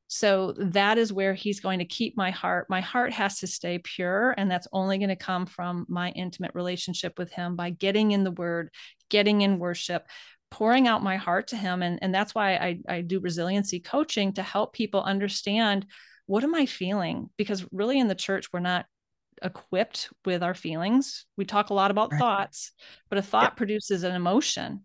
So 0.09 0.55
that 0.59 0.97
is 0.97 1.13
where 1.13 1.35
he's 1.35 1.61
going 1.61 1.81
to 1.81 1.85
keep 1.85 2.17
my 2.17 2.31
heart. 2.31 2.67
My 2.71 2.81
heart 2.81 3.13
has 3.13 3.41
to 3.41 3.47
stay 3.47 3.79
pure. 3.79 4.35
And 4.39 4.51
that's 4.51 4.67
only 4.73 4.97
going 4.97 5.11
to 5.11 5.17
come 5.17 5.45
from 5.45 5.85
my 5.89 6.11
intimate 6.11 6.53
relationship 6.55 7.19
with 7.19 7.31
him 7.31 7.57
by 7.57 7.71
getting 7.71 8.13
in 8.13 8.25
the 8.25 8.31
word, 8.31 8.71
getting 9.11 9.43
in 9.43 9.59
worship, 9.59 10.07
pouring 10.51 10.89
out 10.89 11.03
my 11.03 11.17
heart 11.17 11.49
to 11.49 11.57
him. 11.57 11.83
And, 11.83 11.99
and 12.01 12.15
that's 12.15 12.35
why 12.35 12.55
I, 12.55 12.79
I 12.89 13.01
do 13.03 13.21
resiliency 13.21 13.81
coaching 13.81 14.33
to 14.35 14.43
help 14.43 14.73
people 14.73 15.03
understand 15.03 15.85
what 16.29 16.45
am 16.45 16.55
I 16.55 16.67
feeling? 16.67 17.31
Because 17.37 17.67
really 17.73 17.99
in 17.99 18.07
the 18.07 18.15
church, 18.15 18.53
we're 18.53 18.61
not 18.61 18.87
equipped 19.43 20.11
with 20.25 20.43
our 20.43 20.55
feelings. 20.55 21.27
We 21.37 21.45
talk 21.45 21.71
a 21.71 21.75
lot 21.75 21.91
about 21.91 22.13
right. 22.13 22.19
thoughts, 22.19 22.73
but 23.09 23.19
a 23.19 23.23
thought 23.23 23.57
produces 23.57 24.05
an 24.05 24.15
emotion 24.15 24.85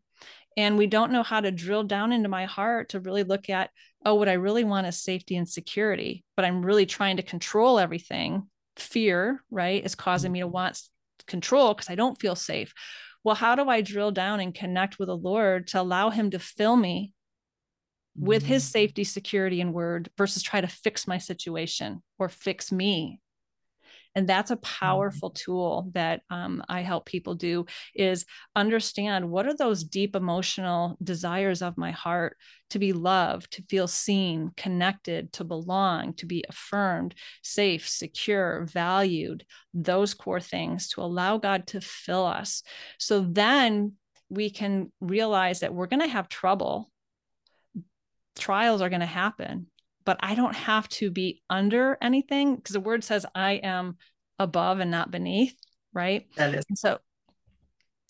and 0.57 0.77
we 0.77 0.87
don't 0.87 1.11
know 1.11 1.23
how 1.23 1.41
to 1.41 1.51
drill 1.51 1.83
down 1.83 2.11
into 2.11 2.29
my 2.29 2.45
heart 2.45 2.89
to 2.89 2.99
really 2.99 3.23
look 3.23 3.49
at 3.49 3.69
oh 4.05 4.15
what 4.15 4.29
i 4.29 4.33
really 4.33 4.63
want 4.63 4.87
is 4.87 5.01
safety 5.01 5.35
and 5.35 5.47
security 5.47 6.23
but 6.35 6.45
i'm 6.45 6.65
really 6.65 6.85
trying 6.85 7.17
to 7.17 7.23
control 7.23 7.79
everything 7.79 8.47
fear 8.75 9.43
right 9.51 9.85
is 9.85 9.95
causing 9.95 10.31
me 10.31 10.39
to 10.39 10.45
mm-hmm. 10.45 10.53
want 10.53 10.81
control 11.27 11.73
because 11.73 11.89
i 11.89 11.95
don't 11.95 12.19
feel 12.19 12.35
safe 12.35 12.73
well 13.23 13.35
how 13.35 13.55
do 13.55 13.69
i 13.69 13.81
drill 13.81 14.11
down 14.11 14.39
and 14.39 14.53
connect 14.53 14.99
with 14.99 15.07
the 15.07 15.17
lord 15.17 15.67
to 15.67 15.79
allow 15.79 16.09
him 16.09 16.29
to 16.29 16.39
fill 16.39 16.75
me 16.75 17.11
with 18.15 18.43
his 18.43 18.63
mm-hmm. 18.63 18.71
safety 18.71 19.03
security 19.03 19.61
and 19.61 19.73
word 19.73 20.09
versus 20.17 20.43
try 20.43 20.61
to 20.61 20.67
fix 20.67 21.07
my 21.07 21.17
situation 21.17 22.01
or 22.19 22.29
fix 22.29 22.71
me 22.71 23.19
and 24.15 24.27
that's 24.29 24.51
a 24.51 24.55
mm-hmm. 24.55 24.85
powerful 24.85 25.29
tool 25.29 25.89
that 25.93 26.21
um, 26.29 26.63
i 26.69 26.81
help 26.81 27.05
people 27.05 27.35
do 27.35 27.65
is 27.95 28.25
understand 28.55 29.29
what 29.29 29.47
are 29.47 29.55
those 29.55 29.83
deep 29.83 30.15
emotional 30.15 30.97
desires 31.03 31.61
of 31.61 31.77
my 31.77 31.91
heart 31.91 32.37
to 32.69 32.79
be 32.79 32.93
loved 32.93 33.51
to 33.51 33.63
feel 33.63 33.87
seen 33.87 34.51
connected 34.57 35.31
to 35.33 35.43
belong 35.43 36.13
to 36.13 36.25
be 36.25 36.43
affirmed 36.49 37.15
safe 37.41 37.87
secure 37.87 38.65
valued 38.65 39.45
those 39.73 40.13
core 40.13 40.39
things 40.41 40.89
to 40.89 41.01
allow 41.01 41.37
god 41.37 41.65
to 41.67 41.81
fill 41.81 42.25
us 42.25 42.63
so 42.99 43.21
then 43.21 43.93
we 44.29 44.49
can 44.49 44.91
realize 44.99 45.59
that 45.59 45.73
we're 45.73 45.87
going 45.87 46.01
to 46.01 46.07
have 46.07 46.27
trouble 46.27 46.89
trials 48.37 48.81
are 48.81 48.89
going 48.89 48.99
to 48.99 49.05
happen 49.05 49.67
but 50.05 50.17
I 50.21 50.35
don't 50.35 50.55
have 50.55 50.87
to 50.89 51.11
be 51.11 51.41
under 51.49 51.97
anything 52.01 52.55
because 52.55 52.73
the 52.73 52.79
word 52.79 53.03
says 53.03 53.25
I 53.33 53.53
am 53.53 53.97
above 54.39 54.79
and 54.79 54.91
not 54.91 55.11
beneath, 55.11 55.55
right? 55.93 56.27
That 56.35 56.53
is. 56.53 56.65
so 56.75 56.99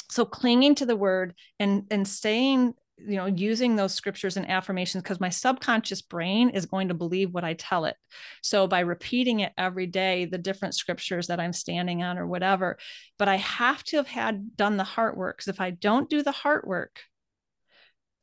so 0.09 0.25
clinging 0.25 0.75
to 0.75 0.85
the 0.85 0.95
word 0.95 1.33
and 1.59 1.85
and 1.89 2.07
staying 2.07 2.73
you 2.97 3.15
know 3.15 3.25
using 3.25 3.75
those 3.75 3.93
scriptures 3.93 4.37
and 4.37 4.47
affirmations 4.49 5.01
because 5.01 5.19
my 5.19 5.29
subconscious 5.29 6.03
brain 6.03 6.49
is 6.49 6.67
going 6.67 6.89
to 6.89 6.93
believe 6.93 7.33
what 7.33 7.43
i 7.43 7.53
tell 7.53 7.85
it 7.85 7.95
so 8.43 8.67
by 8.67 8.81
repeating 8.81 9.39
it 9.39 9.51
every 9.57 9.87
day 9.87 10.25
the 10.25 10.37
different 10.37 10.75
scriptures 10.75 11.25
that 11.27 11.39
i'm 11.39 11.51
standing 11.51 12.03
on 12.03 12.19
or 12.19 12.27
whatever 12.27 12.77
but 13.17 13.27
i 13.27 13.37
have 13.37 13.83
to 13.83 13.97
have 13.97 14.07
had 14.07 14.55
done 14.55 14.77
the 14.77 14.83
heart 14.83 15.17
work 15.17 15.37
because 15.37 15.47
if 15.47 15.59
i 15.59 15.71
don't 15.71 16.11
do 16.11 16.21
the 16.21 16.31
heart 16.31 16.67
work 16.67 16.99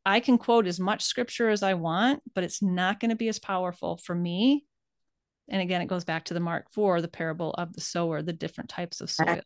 I 0.05 0.21
can 0.21 0.39
quote 0.39 0.67
as 0.67 0.81
much 0.81 1.05
scripture 1.05 1.51
as 1.51 1.63
I 1.63 1.75
want, 1.75 2.23
but 2.35 2.45
it's 2.45 2.63
not 2.63 3.01
going 3.01 3.11
to 3.11 3.17
be 3.17 3.29
as 3.29 3.39
powerful 3.39 3.97
for 3.99 4.15
me. 4.15 4.65
And 5.49 5.61
again, 5.61 5.83
it 5.83 5.89
goes 5.89 6.05
back 6.05 6.27
to 6.27 6.35
the 6.35 6.41
Mark 6.41 6.71
4, 6.71 7.01
the 7.01 7.09
parable 7.09 7.53
of 7.53 7.73
the 7.73 7.81
sower, 7.81 8.23
the 8.23 8.33
different 8.33 8.71
types 8.71 9.01
of 9.01 9.11
soils. 9.11 9.43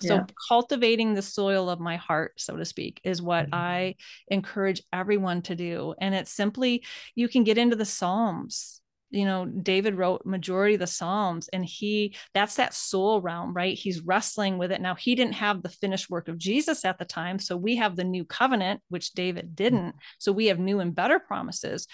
So, 0.00 0.14
yeah. 0.14 0.24
cultivating 0.48 1.14
the 1.14 1.22
soil 1.22 1.70
of 1.70 1.78
my 1.78 1.96
heart, 1.96 2.32
so 2.36 2.56
to 2.56 2.64
speak, 2.64 3.00
is 3.04 3.22
what 3.22 3.46
mm-hmm. 3.46 3.54
I 3.54 3.94
encourage 4.28 4.82
everyone 4.92 5.42
to 5.42 5.54
do. 5.54 5.94
And 6.00 6.14
it's 6.14 6.32
simply, 6.32 6.84
you 7.14 7.28
can 7.28 7.44
get 7.44 7.58
into 7.58 7.76
the 7.76 7.84
Psalms 7.84 8.80
you 9.14 9.24
know 9.24 9.46
david 9.46 9.94
wrote 9.94 10.26
majority 10.26 10.74
of 10.74 10.80
the 10.80 10.86
psalms 10.86 11.48
and 11.48 11.64
he 11.64 12.14
that's 12.34 12.56
that 12.56 12.74
soul 12.74 13.20
realm 13.20 13.54
right 13.54 13.78
he's 13.78 14.00
wrestling 14.00 14.58
with 14.58 14.72
it 14.72 14.80
now 14.80 14.94
he 14.94 15.14
didn't 15.14 15.34
have 15.34 15.62
the 15.62 15.68
finished 15.68 16.10
work 16.10 16.28
of 16.28 16.38
jesus 16.38 16.84
at 16.84 16.98
the 16.98 17.04
time 17.04 17.38
so 17.38 17.56
we 17.56 17.76
have 17.76 17.96
the 17.96 18.04
new 18.04 18.24
covenant 18.24 18.80
which 18.88 19.12
david 19.12 19.46
mm-hmm. 19.46 19.54
didn't 19.54 19.94
so 20.18 20.32
we 20.32 20.46
have 20.46 20.58
new 20.58 20.80
and 20.80 20.94
better 20.94 21.18
promises 21.18 21.86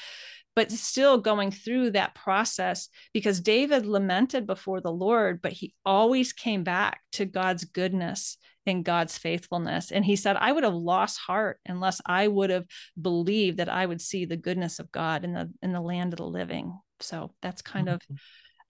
but 0.57 0.73
still 0.73 1.19
going 1.19 1.51
through 1.51 1.91
that 1.91 2.15
process 2.15 2.89
because 3.13 3.41
david 3.41 3.87
lamented 3.87 4.47
before 4.47 4.81
the 4.81 4.93
lord 4.93 5.41
but 5.43 5.53
he 5.53 5.75
always 5.85 6.33
came 6.33 6.65
back 6.65 7.01
to 7.13 7.25
god's 7.25 7.65
goodness 7.65 8.39
and 8.67 8.85
God's 8.85 9.17
faithfulness. 9.17 9.91
And 9.91 10.05
he 10.05 10.17
said, 10.17 10.37
I 10.37 10.53
would 10.53 10.65
have 10.65 10.75
lost 10.75 11.19
heart 11.19 11.59
unless 11.67 12.01
I 12.07 12.29
would 12.29 12.51
have 12.51 12.67
believed 13.01 13.57
that 13.57 13.69
I 13.69 13.87
would 13.87 14.01
see 14.01 14.25
the 14.25 14.37
goodness 14.37 14.79
of 14.79 14.93
God 14.93 15.25
in 15.25 15.33
the 15.33 15.51
in 15.63 15.73
the 15.73 15.81
land 15.81 16.13
of 16.13 16.19
the 16.19 16.27
living. 16.27 16.79
So 17.03 17.33
that's 17.43 17.63
kind 17.63 17.89
of 17.89 18.01
mm-hmm. 18.01 18.15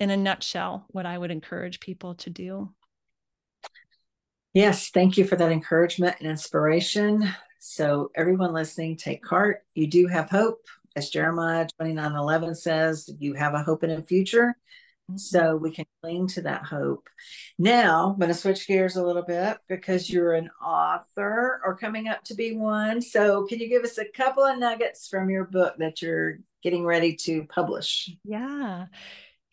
in 0.01 0.11
a 0.11 0.17
nutshell 0.17 0.87
what 0.89 1.07
I 1.07 1.17
would 1.17 1.31
encourage 1.31 1.81
people 1.81 2.15
to 2.17 2.31
do. 2.31 2.73
Yes, 4.53 4.91
thank 4.91 5.17
you 5.17 5.25
for 5.25 5.37
that 5.37 5.53
encouragement 5.53 6.17
and 6.19 6.29
inspiration. 6.29 7.29
So, 7.61 8.11
everyone 8.17 8.53
listening, 8.53 8.97
take 8.97 9.25
heart. 9.27 9.63
You 9.75 9.87
do 9.87 10.07
have 10.09 10.31
hope. 10.31 10.61
As 10.97 11.11
Jeremiah 11.11 11.69
29 11.79 12.17
11 12.17 12.55
says, 12.57 13.09
you 13.19 13.35
have 13.35 13.55
a 13.55 13.63
hope 13.63 13.85
in 13.85 13.91
a 13.91 14.03
future. 14.03 14.57
So, 15.17 15.57
we 15.57 15.71
can 15.71 15.85
cling 16.03 16.29
to 16.29 16.43
that 16.43 16.65
hope. 16.65 17.09
Now, 17.59 18.11
I'm 18.13 18.19
going 18.19 18.29
to 18.29 18.35
switch 18.35 18.67
gears 18.67 18.97
a 18.97 19.05
little 19.05 19.25
bit 19.25 19.59
because 19.69 20.09
you're 20.09 20.35
an 20.35 20.51
author 20.65 21.61
or 21.65 21.77
coming 21.77 22.09
up 22.09 22.25
to 22.25 22.35
be 22.35 22.57
one. 22.57 23.01
So, 23.03 23.47
can 23.47 23.59
you 23.59 23.69
give 23.69 23.85
us 23.85 23.99
a 23.99 24.05
couple 24.05 24.45
of 24.45 24.59
nuggets 24.59 25.09
from 25.09 25.31
your 25.31 25.45
book 25.45 25.75
that 25.79 26.03
you're 26.03 26.39
getting 26.63 26.85
ready 26.85 27.17
to 27.17 27.45
publish? 27.45 28.11
Yeah. 28.25 28.87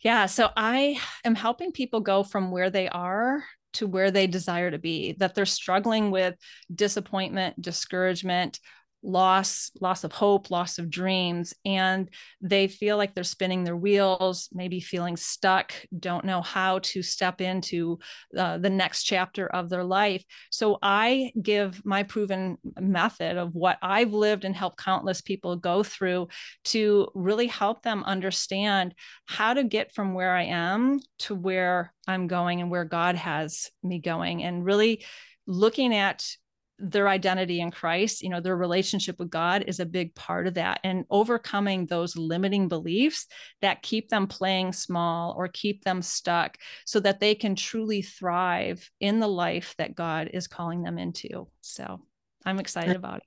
Yeah. 0.02 0.28
So 0.28 0.50
I 0.56 1.00
am 1.24 1.36
helping 1.36 1.72
people 1.72 2.02
go 2.02 2.24
from 2.24 2.52
where 2.52 2.70
they 2.70 2.88
are 2.88 3.44
to 3.74 3.88
where 3.88 4.12
they 4.12 4.28
desire 4.28 4.72
to 4.72 4.80
be, 4.80 5.14
that 5.14 5.36
they're 5.36 5.46
struggling 5.46 6.12
with 6.12 6.36
disappointment, 6.74 7.62
discouragement, 7.62 8.60
loss 9.04 9.72
loss 9.80 10.04
of 10.04 10.12
hope 10.12 10.50
loss 10.50 10.80
of 10.80 10.90
dreams 10.90 11.54
and 11.66 12.10
they 12.42 12.68
feel 12.68 12.98
like 12.98 13.14
they're 13.14 13.24
spinning 13.24 13.64
their 13.64 13.76
wheels 13.76 14.50
maybe 14.52 14.80
feeling 14.80 15.16
stuck 15.16 15.72
don't 15.98 16.26
know 16.26 16.42
how 16.42 16.80
to 16.80 17.04
step 17.04 17.40
into 17.40 18.00
uh, 18.38 18.58
the 18.58 18.70
next 18.70 19.04
chapter 19.04 19.48
of 19.48 19.70
their 19.70 19.84
life. 19.84 20.24
So 20.50 20.80
i 20.82 21.32
give 21.42 21.86
my 21.86 22.04
proven 22.04 22.58
method 22.80 23.38
of 23.38 23.56
what 23.56 23.78
i've 23.82 24.14
lived 24.14 24.46
and 24.46 24.56
helped 24.56 24.84
countless 24.84 25.22
people 25.22 25.56
go 25.56 25.84
through 25.84 26.28
to 26.66 27.08
really 27.14 27.48
help 27.48 27.84
them 27.84 28.04
understand 28.04 28.94
how 29.26 29.54
to 29.54 29.64
get 29.64 29.94
from 29.94 30.14
where 30.14 30.36
i 30.36 30.44
am 30.44 31.00
to 31.20 31.36
where 31.36 31.94
i'm 32.08 32.28
going 32.28 32.62
and 32.62 32.72
where 32.72 32.86
god 32.86 33.16
has 33.16 33.70
me 33.84 34.00
going 34.00 34.44
and 34.44 34.66
really 34.66 35.06
looking 35.46 35.96
at 35.96 36.28
their 36.80 37.08
identity 37.08 37.60
in 37.60 37.72
Christ, 37.72 38.22
you 38.22 38.30
know, 38.30 38.40
their 38.40 38.56
relationship 38.56 39.18
with 39.20 39.30
God 39.30 39.64
is 39.68 39.80
a 39.80 39.86
big 39.86 40.14
part 40.16 40.48
of 40.48 40.56
that. 40.56 40.80
And 40.84 41.06
overcoming 41.10 41.86
those 41.86 42.16
limiting 42.16 42.68
beliefs 42.68 43.28
that 43.62 43.82
keep 43.82 44.10
them 44.10 44.28
playing 44.28 44.74
small 44.74 45.34
or 45.38 45.48
keep 45.48 45.84
them 45.84 46.02
stuck 46.02 46.58
so 46.86 47.00
that 47.00 47.20
they 47.20 47.36
can 47.36 47.56
truly 47.56 48.02
thrive 48.02 48.90
in 49.00 49.20
the 49.20 49.28
life 49.28 49.74
that 49.78 49.96
God 49.96 50.30
is 50.34 50.48
calling 50.48 50.84
them 50.84 50.98
into. 50.98 51.48
So 51.62 52.02
I'm 52.46 52.60
excited 52.60 52.96
about 52.96 53.18
it. 53.18 53.24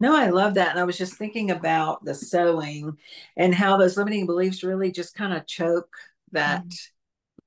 No, 0.00 0.16
I 0.16 0.28
love 0.30 0.54
that. 0.54 0.70
And 0.70 0.78
I 0.78 0.84
was 0.84 0.96
just 0.96 1.14
thinking 1.14 1.50
about 1.50 2.04
the 2.04 2.14
sowing 2.14 2.96
and 3.36 3.52
how 3.52 3.76
those 3.76 3.96
limiting 3.96 4.26
beliefs 4.26 4.62
really 4.62 4.92
just 4.92 5.14
kind 5.14 5.32
of 5.32 5.46
choke 5.46 5.94
that. 6.32 6.60
Mm-hmm 6.60 6.94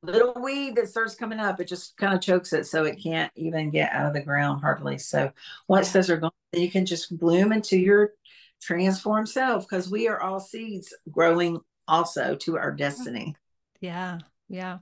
little 0.04 0.34
weed 0.42 0.76
that 0.76 0.90
starts 0.90 1.16
coming 1.16 1.40
up, 1.40 1.60
it 1.60 1.68
just 1.68 1.96
kind 1.98 2.14
of 2.14 2.22
chokes 2.22 2.54
it 2.54 2.66
so 2.66 2.86
it 2.86 3.02
can't 3.02 3.32
even 3.36 3.70
get 3.70 3.92
out 3.92 4.08
of 4.08 4.14
the 4.14 4.22
ground 4.22 4.62
hardly. 4.62 4.98
So 4.98 5.32
once 5.68 5.92
those 5.92 6.10
are 6.10 6.18
gone, 6.18 6.32
you 6.54 6.72
can 6.72 6.86
just 6.86 7.18
bloom 7.18 7.52
into 7.52 7.78
your 7.78 8.14
transformed 8.62 9.30
self 9.30 9.68
because 9.68 9.90
we 9.90 10.08
are 10.08 10.22
all 10.22 10.40
seeds 10.40 10.94
growing 11.10 11.60
also 11.88 12.36
to 12.36 12.58
our 12.58 12.72
destiny. 12.72 13.36
Yeah. 13.80 14.20
Yeah. 14.50 14.80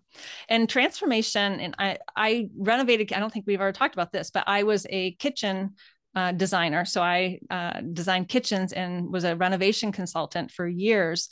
And 0.47 0.67
transformation, 0.67 1.59
and 1.59 1.75
I 1.77 1.99
I 2.15 2.49
renovated, 2.57 3.13
I 3.13 3.19
don't 3.19 3.31
think 3.31 3.45
we've 3.45 3.61
ever 3.61 3.71
talked 3.71 3.93
about 3.93 4.11
this, 4.11 4.31
but 4.31 4.45
I 4.47 4.63
was 4.63 4.87
a 4.89 5.11
kitchen 5.13 5.75
uh, 6.15 6.31
designer. 6.31 6.85
So 6.85 7.03
I 7.03 7.39
uh, 7.51 7.81
designed 7.93 8.29
kitchens 8.29 8.73
and 8.73 9.13
was 9.13 9.25
a 9.25 9.35
renovation 9.35 9.91
consultant 9.91 10.49
for 10.49 10.67
years 10.67 11.29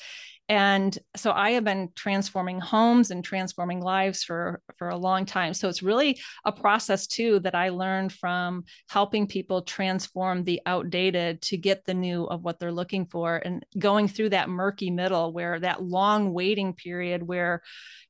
and 0.49 0.97
so 1.15 1.31
i 1.31 1.51
have 1.51 1.63
been 1.63 1.89
transforming 1.95 2.59
homes 2.59 3.11
and 3.11 3.23
transforming 3.23 3.81
lives 3.81 4.23
for 4.23 4.61
for 4.77 4.89
a 4.89 4.97
long 4.97 5.25
time. 5.25 5.53
So 5.53 5.69
it's 5.69 5.83
really 5.83 6.19
a 6.45 6.51
process 6.51 7.07
too 7.07 7.39
that 7.39 7.55
i 7.55 7.69
learned 7.69 8.13
from 8.13 8.63
helping 8.89 9.27
people 9.27 9.61
transform 9.61 10.43
the 10.43 10.61
outdated 10.65 11.41
to 11.43 11.57
get 11.57 11.85
the 11.85 11.93
new 11.93 12.25
of 12.25 12.43
what 12.43 12.59
they're 12.59 12.71
looking 12.71 13.05
for 13.05 13.37
and 13.37 13.65
going 13.77 14.07
through 14.07 14.29
that 14.29 14.49
murky 14.49 14.91
middle 14.91 15.33
where 15.33 15.59
that 15.59 15.83
long 15.83 16.33
waiting 16.33 16.73
period 16.73 17.23
where 17.23 17.61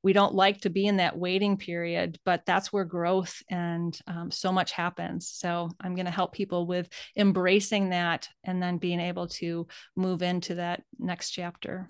we 0.03 0.13
don't 0.13 0.35
like 0.35 0.61
to 0.61 0.69
be 0.69 0.85
in 0.85 0.97
that 0.97 1.17
waiting 1.17 1.57
period 1.57 2.19
but 2.25 2.43
that's 2.45 2.71
where 2.71 2.85
growth 2.85 3.41
and 3.49 3.99
um, 4.07 4.31
so 4.31 4.51
much 4.51 4.71
happens. 4.71 5.29
So 5.29 5.69
i'm 5.81 5.95
going 5.95 6.05
to 6.05 6.11
help 6.11 6.33
people 6.33 6.67
with 6.67 6.89
embracing 7.15 7.89
that 7.89 8.27
and 8.43 8.61
then 8.61 8.77
being 8.77 8.99
able 8.99 9.27
to 9.27 9.67
move 9.95 10.21
into 10.21 10.55
that 10.55 10.83
next 10.99 11.31
chapter 11.31 11.89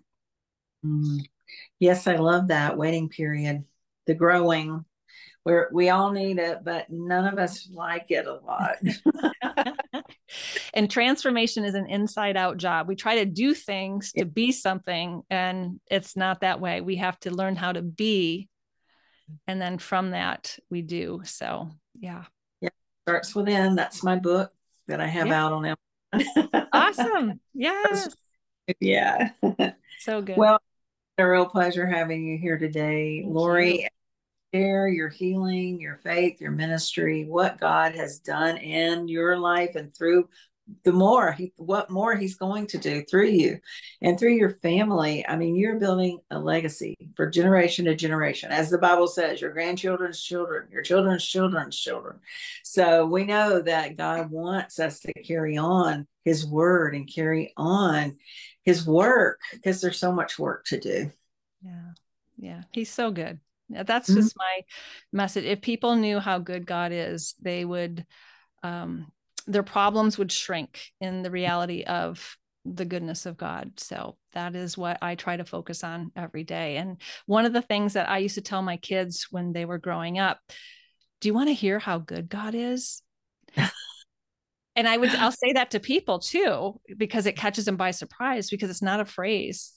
Mm. 0.87 1.25
Yes, 1.79 2.07
I 2.07 2.15
love 2.15 2.47
that 2.47 2.77
waiting 2.77 3.09
period, 3.09 3.63
the 4.05 4.15
growing, 4.15 4.85
where 5.43 5.69
we 5.71 5.89
all 5.89 6.11
need 6.11 6.39
it, 6.39 6.59
but 6.63 6.89
none 6.89 7.25
of 7.25 7.39
us 7.39 7.69
like 7.71 8.07
it 8.09 8.25
a 8.25 8.33
lot. 8.33 8.77
and 10.73 10.89
transformation 10.89 11.63
is 11.63 11.75
an 11.75 11.87
inside 11.87 12.35
out 12.35 12.57
job. 12.57 12.87
We 12.87 12.95
try 12.95 13.15
to 13.15 13.25
do 13.25 13.53
things 13.53 14.11
to 14.17 14.25
be 14.25 14.51
something, 14.51 15.23
and 15.29 15.79
it's 15.89 16.15
not 16.15 16.41
that 16.41 16.59
way. 16.59 16.81
We 16.81 16.97
have 16.97 17.19
to 17.21 17.31
learn 17.31 17.55
how 17.55 17.71
to 17.71 17.81
be. 17.81 18.49
And 19.45 19.61
then 19.61 19.77
from 19.77 20.11
that, 20.11 20.57
we 20.69 20.81
do. 20.81 21.21
So, 21.23 21.69
yeah. 21.93 22.25
Yeah. 22.61 22.69
Starts 23.05 23.35
within. 23.35 23.75
That's 23.75 24.03
my 24.03 24.17
book 24.17 24.51
that 24.87 25.01
I 25.01 25.07
have 25.07 25.27
yeah. 25.27 25.45
out 25.45 25.53
on 25.53 25.75
Amazon. 26.13 26.67
awesome. 26.73 27.39
Yes. 27.53 28.09
Yeah. 28.79 29.29
So 29.99 30.21
good. 30.21 30.37
Well, 30.37 30.61
a 31.17 31.27
real 31.27 31.47
pleasure 31.47 31.87
having 31.87 32.25
you 32.25 32.37
here 32.37 32.57
today, 32.59 33.21
Thank 33.21 33.33
Lori. 33.33 33.81
You. 33.81 33.87
Share 34.53 34.87
your 34.87 35.09
healing, 35.09 35.81
your 35.81 35.97
faith, 35.97 36.39
your 36.39 36.51
ministry, 36.51 37.25
what 37.25 37.59
God 37.59 37.95
has 37.95 38.19
done 38.19 38.57
in 38.57 39.07
your 39.07 39.37
life 39.37 39.75
and 39.75 39.93
through 39.95 40.29
the 40.83 40.91
more 40.91 41.31
he 41.31 41.53
what 41.55 41.89
more 41.89 42.15
he's 42.15 42.35
going 42.35 42.67
to 42.67 42.77
do 42.77 43.01
through 43.03 43.27
you 43.27 43.59
and 44.01 44.19
through 44.19 44.33
your 44.33 44.49
family 44.49 45.25
i 45.27 45.35
mean 45.35 45.55
you're 45.55 45.79
building 45.79 46.19
a 46.31 46.37
legacy 46.37 46.93
for 47.15 47.29
generation 47.29 47.85
to 47.85 47.95
generation 47.95 48.51
as 48.51 48.69
the 48.69 48.77
bible 48.77 49.07
says 49.07 49.39
your 49.39 49.53
grandchildren's 49.53 50.21
children 50.21 50.67
your 50.69 50.81
children's 50.81 51.25
children's 51.25 51.79
children 51.79 52.19
so 52.63 53.05
we 53.05 53.23
know 53.23 53.61
that 53.61 53.95
god 53.95 54.29
wants 54.29 54.77
us 54.77 54.99
to 54.99 55.13
carry 55.23 55.55
on 55.57 56.05
his 56.25 56.45
word 56.45 56.93
and 56.95 57.13
carry 57.13 57.53
on 57.55 58.17
his 58.67 58.85
work 58.85 59.39
because 59.53 59.79
there's 59.79 59.97
so 59.97 60.11
much 60.11 60.37
work 60.37 60.65
to 60.65 60.77
do. 60.77 61.09
Yeah. 61.63 61.91
Yeah. 62.37 62.63
He's 62.73 62.91
so 62.91 63.11
good. 63.11 63.39
That's 63.69 64.09
mm-hmm. 64.09 64.19
just 64.19 64.35
my 64.37 64.61
message. 65.13 65.45
If 65.45 65.61
people 65.61 65.95
knew 65.95 66.19
how 66.19 66.39
good 66.39 66.65
God 66.65 66.91
is, 66.91 67.33
they 67.41 67.63
would, 67.63 68.05
um, 68.63 69.09
their 69.47 69.63
problems 69.63 70.17
would 70.17 70.33
shrink 70.33 70.81
in 70.99 71.23
the 71.23 71.31
reality 71.31 71.83
of 71.83 72.37
the 72.65 72.83
goodness 72.83 73.25
of 73.25 73.37
God. 73.37 73.79
So 73.79 74.17
that 74.33 74.53
is 74.53 74.77
what 74.77 74.97
I 75.01 75.15
try 75.15 75.37
to 75.37 75.45
focus 75.45 75.85
on 75.85 76.11
every 76.17 76.43
day. 76.43 76.75
And 76.75 76.97
one 77.25 77.45
of 77.45 77.53
the 77.53 77.61
things 77.61 77.93
that 77.93 78.09
I 78.09 78.17
used 78.17 78.35
to 78.35 78.41
tell 78.41 78.61
my 78.61 78.75
kids 78.75 79.27
when 79.31 79.53
they 79.53 79.63
were 79.63 79.77
growing 79.77 80.19
up, 80.19 80.41
do 81.21 81.29
you 81.29 81.33
want 81.33 81.47
to 81.47 81.53
hear 81.53 81.79
how 81.79 81.99
good 81.99 82.27
God 82.27 82.53
is? 82.53 83.01
And 84.77 84.87
I 84.87 84.95
would 84.95 85.09
I'll 85.15 85.31
say 85.31 85.53
that 85.53 85.71
to 85.71 85.79
people 85.79 86.19
too 86.19 86.79
because 86.95 87.25
it 87.25 87.35
catches 87.35 87.65
them 87.65 87.75
by 87.75 87.91
surprise 87.91 88.49
because 88.49 88.69
it's 88.69 88.81
not 88.81 89.01
a 89.01 89.05
phrase 89.05 89.73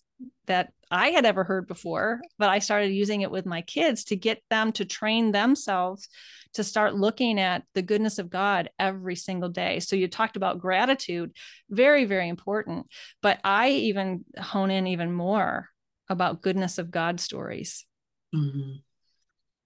that 0.46 0.72
I 0.90 1.08
had 1.08 1.24
ever 1.24 1.44
heard 1.44 1.66
before, 1.66 2.20
but 2.38 2.50
I 2.50 2.58
started 2.58 2.88
using 2.88 3.22
it 3.22 3.30
with 3.30 3.46
my 3.46 3.62
kids 3.62 4.04
to 4.04 4.16
get 4.16 4.42
them 4.50 4.72
to 4.72 4.84
train 4.84 5.32
themselves 5.32 6.08
to 6.54 6.64
start 6.64 6.94
looking 6.94 7.40
at 7.40 7.62
the 7.74 7.82
goodness 7.82 8.18
of 8.18 8.28
God 8.28 8.68
every 8.78 9.16
single 9.16 9.48
day. 9.48 9.80
So 9.80 9.96
you 9.96 10.08
talked 10.08 10.36
about 10.36 10.58
gratitude, 10.58 11.32
very, 11.70 12.04
very 12.04 12.28
important. 12.28 12.86
But 13.22 13.40
I 13.44 13.70
even 13.70 14.24
hone 14.38 14.70
in 14.70 14.88
even 14.88 15.12
more 15.12 15.68
about 16.08 16.42
goodness 16.42 16.78
of 16.78 16.90
God 16.90 17.20
stories. 17.20 17.86
Mm-hmm. 18.34 18.78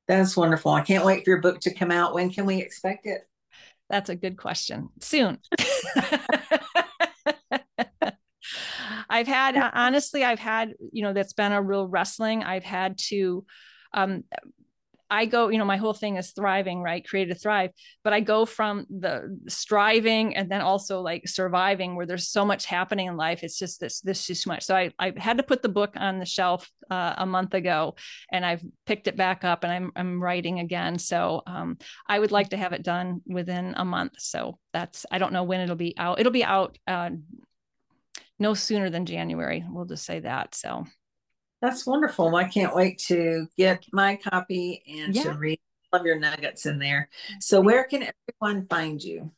That's 0.07 0.37
wonderful. 0.37 0.73
I 0.73 0.83
can't 0.83 1.05
wait 1.05 1.25
for 1.25 1.31
your 1.31 1.41
book 1.41 1.61
to 1.61 1.75
come 1.75 1.91
out. 1.91 2.15
When 2.15 2.31
can 2.31 2.45
we 2.45 2.61
expect 2.61 3.07
it? 3.07 3.23
That's 3.91 4.11
a 4.11 4.17
good 4.17 4.37
question. 4.37 4.89
Soon. 5.01 5.39
I've 9.09 9.27
had 9.27 9.57
honestly, 9.75 10.25
I've 10.25 10.39
had, 10.39 10.75
you 10.93 11.03
know, 11.03 11.13
that's 11.13 11.33
been 11.35 11.53
a 11.53 11.63
real 11.63 11.87
wrestling. 11.87 12.43
I've 12.43 12.65
had 12.65 12.99
to 13.09 13.45
um 13.93 14.25
I 15.11 15.27
go, 15.27 15.49
you 15.49 15.59
know, 15.59 15.65
my 15.65 15.77
whole 15.77 15.93
thing 15.93 16.17
is 16.17 16.33
thriving, 16.33 16.83
right? 16.83 17.07
Create 17.07 17.27
to 17.27 17.35
thrive. 17.35 17.71
But 18.03 18.13
I 18.13 18.21
go 18.21 18.47
from 18.47 18.87
the 18.89 19.39
striving 19.49 20.37
and 20.37 20.51
then 20.51 20.61
also 20.61 21.01
like 21.01 21.29
surviving 21.29 21.95
where 21.95 22.07
there's 22.07 22.29
so 22.29 22.45
much 22.45 22.67
happening 22.67 23.07
in 23.07 23.17
life. 23.17 23.43
It's 23.43 23.59
just 23.59 23.81
this, 23.81 24.01
this 24.01 24.29
is 24.31 24.43
too 24.43 24.51
much. 24.51 24.65
So 24.65 24.75
I, 24.75 24.91
I 24.99 25.13
had 25.17 25.37
to 25.37 25.43
put 25.43 25.63
the 25.63 25.69
book 25.69 25.95
on 25.97 26.19
the 26.19 26.27
shelf 26.27 26.71
uh, 26.91 27.15
a 27.19 27.27
month 27.27 27.55
ago 27.55 27.97
and 28.33 28.45
I've 28.45 28.65
picked 28.87 29.09
it 29.09 29.17
back 29.17 29.45
up 29.45 29.65
and 29.65 29.73
I'm, 29.73 29.93
I'm 29.97 30.23
writing 30.23 30.61
again. 30.61 30.99
So 30.99 31.43
um, 31.47 31.79
I 32.09 32.19
would 32.19 32.33
like 32.33 32.51
to 32.51 32.57
have 32.57 32.73
it 32.73 32.83
done 32.83 33.21
within 33.27 33.75
a 33.77 33.85
month. 33.85 34.15
So 34.19 34.59
that's, 34.73 35.07
I 35.11 35.19
don't 35.19 35.33
know 35.33 35.45
when 35.45 35.61
it'll 35.61 35.77
be 35.77 35.97
out. 35.99 36.21
It'll 36.21 36.33
be 36.33 36.45
out 36.45 36.79
uh, 36.87 37.11
no 38.39 38.55
sooner 38.55 38.91
than 38.91 39.07
January. 39.07 39.65
We'll 39.69 39.85
just 39.85 40.05
say 40.05 40.21
that. 40.21 40.55
So 40.55 40.85
that's 41.65 41.87
wonderful. 41.87 42.37
I 42.37 42.45
can't 42.45 42.75
wait 42.75 42.99
to 43.07 43.47
get 43.57 43.87
my 43.93 44.17
copy 44.17 44.83
and 44.87 45.15
yeah. 45.15 45.23
to 45.23 45.33
read 45.33 45.59
all 45.93 46.01
of 46.01 46.07
your 46.07 46.19
nuggets 46.19 46.67
in 46.67 46.79
there. 46.79 47.09
So, 47.41 47.61
where 47.61 47.85
can 47.85 48.07
everyone 48.43 48.67
find 48.67 49.03
you? 49.03 49.33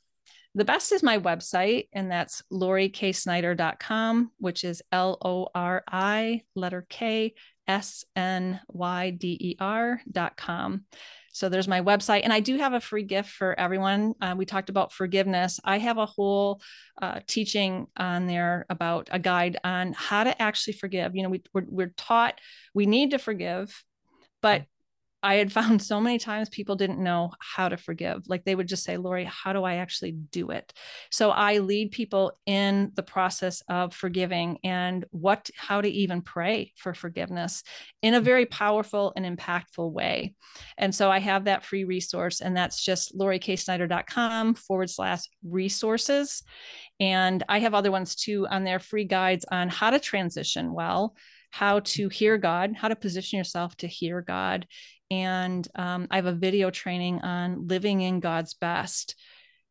The 0.57 0.65
best 0.65 0.91
is 0.91 1.03
my 1.03 1.19
website, 1.19 1.89
and 1.93 2.11
that's 2.11 2.43
loriksnyder.com, 2.53 4.33
which 4.39 4.65
is 4.65 4.83
L 4.91 5.19
O 5.25 5.49
R 5.55 5.85
I 5.87 6.43
letter 6.57 6.85
K 6.89 7.35
S 7.69 8.05
N 8.17 8.61
Y 8.69 9.11
D 9.11 9.37
E 9.41 9.57
R.com. 9.61 10.85
So 11.37 11.51
there's 11.51 11.69
my 11.69 11.83
website. 11.83 12.23
And 12.25 12.33
I 12.33 12.41
do 12.41 12.57
have 12.57 12.73
a 12.73 12.81
free 12.81 13.03
gift 13.03 13.29
for 13.29 13.59
everyone. 13.61 14.15
Uh, 14.23 14.35
we 14.39 14.47
talked 14.47 14.71
about 14.71 14.91
forgiveness. 14.91 15.61
I 15.63 15.77
have 15.77 15.99
a 15.99 16.07
whole 16.07 16.63
uh, 17.03 17.21
teaching 17.27 17.89
on 17.95 18.27
there 18.27 18.65
about 18.71 19.11
a 19.13 19.19
guide 19.19 19.59
on 19.63 19.93
how 19.93 20.25
to 20.25 20.41
actually 20.41 20.73
forgive. 20.73 21.15
You 21.15 21.25
know, 21.25 21.29
we, 21.29 21.43
we're, 21.53 21.67
we're 21.69 21.95
taught 21.95 22.41
we 22.73 22.87
need 22.87 23.11
to 23.11 23.19
forgive, 23.19 23.85
but 24.41 24.65
I 25.27 25.35
had 25.35 25.53
found 25.53 25.83
so 25.83 26.01
many 26.01 26.21
times 26.21 26.49
people 26.49 26.77
didn't 26.77 27.03
know 27.03 27.33
how 27.41 27.69
to 27.69 27.77
forgive. 27.77 28.29
Like 28.29 28.45
they 28.45 28.55
would 28.55 28.69
just 28.69 28.85
say, 28.85 28.97
Lori, 28.97 29.25
how 29.25 29.53
do 29.53 29.65
I 29.65 29.75
actually 29.75 30.13
do 30.13 30.51
it? 30.51 30.73
So 31.11 31.31
I 31.31 31.59
lead 31.59 31.91
people 31.91 32.39
in 32.47 32.93
the 32.95 33.03
process 33.03 33.61
of 33.69 33.93
forgiving 33.93 34.59
and 34.63 35.05
what, 35.11 35.51
how 35.57 35.81
to 35.81 35.89
even 35.89 36.23
pray 36.23 36.73
for 36.77 36.95
forgiveness 36.95 37.65
in 38.03 38.15
a 38.15 38.21
very 38.21 38.47
powerful 38.47 39.13
and 39.17 39.27
impactful 39.27 39.91
way. 39.91 40.37
And 40.79 40.95
so 40.95 41.11
I 41.11 41.19
have 41.19 41.47
that 41.47 41.65
free 41.65 41.83
resource, 41.83 42.41
and 42.41 42.57
that's 42.57 42.85
just 42.85 43.19
loriksnyder.com 43.19 44.55
forward 44.55 44.91
slash 44.91 45.23
resources. 45.43 46.45
And 47.01 47.43
I 47.49 47.59
have 47.59 47.75
other 47.75 47.91
ones 47.91 48.15
too 48.15 48.47
on 48.49 48.63
there, 48.63 48.79
free 48.79 49.05
guides 49.05 49.45
on 49.51 49.71
how 49.71 49.91
to 49.91 49.99
transition 49.99 50.73
well 50.73 51.17
how 51.57 51.81
to 51.81 52.11
hear 52.11 52.37
God, 52.37 52.75
how 52.77 52.89
to 52.89 52.97
position 52.97 53.39
yourself 53.39 53.75
to 53.79 53.87
hear 53.87 54.21
God, 54.21 54.67
and 55.11 55.67
um, 55.75 56.09
I 56.11 56.17
have 56.17 56.27
a 56.27 56.33
video 56.33 56.71
training 56.71 57.21
on 57.21 57.69
living 57.69 58.01
in 58.01 58.21
God's 58.21 58.55
best. 58.55 59.17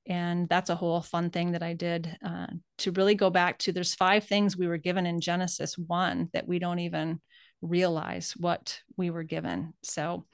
And 0.07 0.47
that's 0.47 0.69
a 0.69 0.75
whole 0.75 1.01
fun 1.01 1.31
thing 1.31 1.53
that 1.53 1.63
I 1.63 1.73
did 1.73 2.15
uh, 2.23 2.47
to 2.79 2.91
really 2.91 3.15
go 3.15 3.31
back 3.31 3.57
to. 3.59 3.71
There's 3.71 3.95
five 3.95 4.25
things 4.25 4.55
we 4.55 4.67
were 4.67 4.77
given 4.77 5.07
in 5.07 5.19
Genesis 5.19 5.77
1 5.77 6.29
that 6.33 6.47
we 6.47 6.59
don't 6.59 6.79
even 6.79 7.19
realize 7.61 8.33
what 8.37 8.81
we 8.97 9.09
were 9.09 9.23
given. 9.23 9.73
So, 9.81 10.25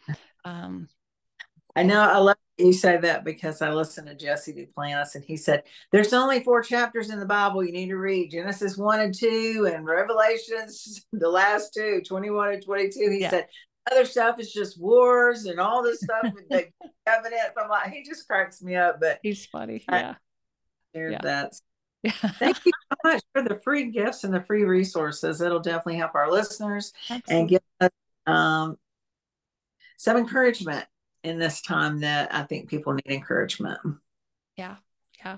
um, 0.44 0.90
I 1.74 1.84
know 1.84 2.02
I 2.02 2.18
love 2.18 2.36
you 2.58 2.74
say 2.74 2.98
that 2.98 3.24
because 3.24 3.62
I 3.62 3.72
listened 3.72 4.08
to 4.08 4.16
Jesse 4.16 4.54
Duplantis 4.54 5.16
and 5.16 5.24
he 5.24 5.38
said 5.38 5.64
there's 5.92 6.14
only 6.14 6.44
four 6.44 6.62
chapters 6.62 7.10
in 7.10 7.20
the 7.20 7.26
Bible 7.26 7.64
you 7.64 7.72
need 7.72 7.88
to 7.88 7.98
read 7.98 8.32
Genesis 8.32 8.78
1 8.78 9.00
and 9.00 9.14
2 9.14 9.72
and 9.74 9.86
Revelations, 9.86 11.06
the 11.14 11.30
last 11.30 11.74
two, 11.74 12.02
21 12.06 12.54
and 12.56 12.64
22. 12.66 13.10
He 13.10 13.22
yeah. 13.22 13.30
said 13.30 13.48
other 13.90 14.06
stuff 14.06 14.40
is 14.40 14.52
just 14.52 14.80
wars 14.80 15.46
and 15.46 15.60
all 15.60 15.82
this 15.84 16.02
stuff 16.02 16.34
with 16.34 16.48
the 16.50 16.68
evidence. 17.08 17.54
I'm 17.58 17.70
like, 17.70 17.92
he 17.92 18.04
just 18.04 18.28
cracks 18.28 18.62
me 18.62 18.76
up, 18.76 19.00
but 19.00 19.20
he's 19.24 19.46
funny. 19.46 19.84
Yeah. 19.90 20.16
There's 20.94 21.14
yeah. 21.14 21.22
that. 21.24 21.54
Yeah. 22.04 22.14
Thank 22.14 22.66
you 22.66 22.72
so 22.90 23.12
much 23.12 23.22
for 23.32 23.44
the 23.44 23.62
free 23.64 23.92
gifts 23.92 24.24
and 24.24 24.34
the 24.34 24.42
free 24.42 24.64
resources. 24.64 25.40
It'll 25.40 25.60
definitely 25.60 25.98
help 25.98 26.16
our 26.16 26.32
listeners 26.32 26.94
Absolutely. 27.12 27.40
and 27.40 27.48
give 27.48 27.62
us 27.80 27.90
um, 28.26 28.78
some 29.98 30.18
encouragement 30.18 30.84
in 31.24 31.38
this 31.38 31.62
time 31.62 32.00
that 32.00 32.34
I 32.34 32.42
think 32.42 32.72
people 32.72 32.94
need 32.94 33.06
encouragement. 33.06 33.78
Yeah. 34.58 34.78
Yeah. 35.24 35.38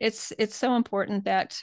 It's 0.00 0.32
it's 0.38 0.56
so 0.56 0.74
important 0.74 1.24
that 1.24 1.62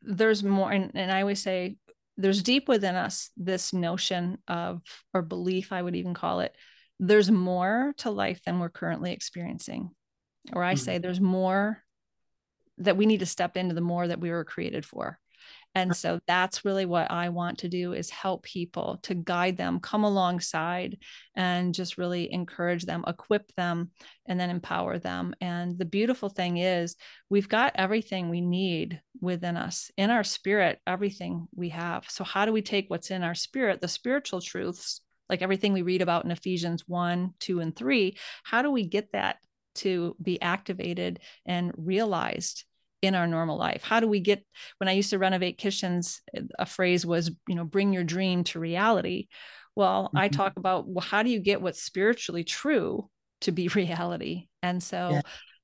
there's 0.00 0.44
more 0.44 0.70
and, 0.70 0.92
and 0.94 1.10
I 1.10 1.22
always 1.22 1.42
say 1.42 1.76
there's 2.16 2.42
deep 2.42 2.68
within 2.68 2.94
us 2.94 3.30
this 3.36 3.72
notion 3.72 4.38
of 4.48 4.82
or 5.12 5.22
belief 5.22 5.72
i 5.72 5.80
would 5.80 5.96
even 5.96 6.14
call 6.14 6.40
it 6.40 6.54
there's 6.98 7.30
more 7.30 7.94
to 7.98 8.10
life 8.10 8.40
than 8.44 8.58
we're 8.58 8.68
currently 8.68 9.12
experiencing 9.12 9.90
or 10.52 10.62
i 10.62 10.74
mm-hmm. 10.74 10.78
say 10.78 10.98
there's 10.98 11.20
more 11.20 11.82
that 12.78 12.96
we 12.96 13.06
need 13.06 13.20
to 13.20 13.26
step 13.26 13.56
into 13.56 13.74
the 13.74 13.80
more 13.80 14.06
that 14.06 14.20
we 14.20 14.30
were 14.30 14.44
created 14.44 14.84
for 14.84 15.18
and 15.76 15.94
so 15.94 16.18
that's 16.26 16.64
really 16.64 16.86
what 16.86 17.10
i 17.10 17.28
want 17.28 17.58
to 17.58 17.68
do 17.68 17.92
is 17.92 18.10
help 18.10 18.42
people 18.42 18.98
to 19.02 19.14
guide 19.14 19.56
them 19.56 19.78
come 19.78 20.02
alongside 20.04 20.98
and 21.36 21.74
just 21.74 21.98
really 21.98 22.32
encourage 22.32 22.84
them 22.84 23.04
equip 23.06 23.54
them 23.54 23.90
and 24.26 24.38
then 24.38 24.50
empower 24.50 24.98
them. 24.98 25.34
And 25.40 25.78
the 25.78 25.84
beautiful 25.84 26.28
thing 26.28 26.58
is 26.58 26.96
we've 27.30 27.48
got 27.48 27.72
everything 27.76 28.28
we 28.28 28.40
need 28.40 29.00
within 29.20 29.56
us 29.56 29.90
in 29.96 30.10
our 30.10 30.24
spirit 30.24 30.80
everything 30.86 31.46
we 31.54 31.70
have. 31.70 32.08
So 32.08 32.24
how 32.24 32.44
do 32.44 32.52
we 32.52 32.62
take 32.62 32.90
what's 32.90 33.10
in 33.10 33.22
our 33.22 33.34
spirit 33.34 33.80
the 33.80 33.88
spiritual 33.88 34.40
truths 34.40 35.00
like 35.28 35.42
everything 35.42 35.72
we 35.72 35.82
read 35.82 36.02
about 36.02 36.24
in 36.24 36.30
ephesians 36.30 36.84
1 36.86 37.34
2 37.40 37.60
and 37.60 37.74
3 37.74 38.16
how 38.44 38.62
do 38.62 38.70
we 38.70 38.86
get 38.86 39.10
that 39.12 39.36
to 39.74 40.14
be 40.22 40.40
activated 40.40 41.18
and 41.44 41.72
realized 41.76 42.64
in 43.02 43.14
our 43.14 43.26
normal 43.26 43.58
life? 43.58 43.82
How 43.82 44.00
do 44.00 44.08
we 44.08 44.20
get 44.20 44.44
when 44.78 44.88
i 44.88 44.92
used 44.92 45.10
to 45.10 45.18
renovate 45.18 45.58
kitchens 45.58 46.22
a 46.58 46.66
phrase 46.66 47.04
was 47.04 47.30
you 47.46 47.54
know 47.54 47.64
bring 47.64 47.92
your 47.92 48.04
dream 48.04 48.44
to 48.44 48.60
reality. 48.60 49.28
Well 49.74 50.04
mm-hmm. 50.04 50.18
i 50.18 50.28
talk 50.28 50.56
about 50.56 50.88
well 50.88 51.04
how 51.04 51.22
do 51.22 51.30
you 51.30 51.40
get 51.40 51.62
what's 51.62 51.82
spiritually 51.82 52.44
true 52.44 53.08
to 53.42 53.52
be 53.52 53.68
reality? 53.74 54.48
And 54.62 54.82
so 54.82 55.10
yeah. 55.12 55.20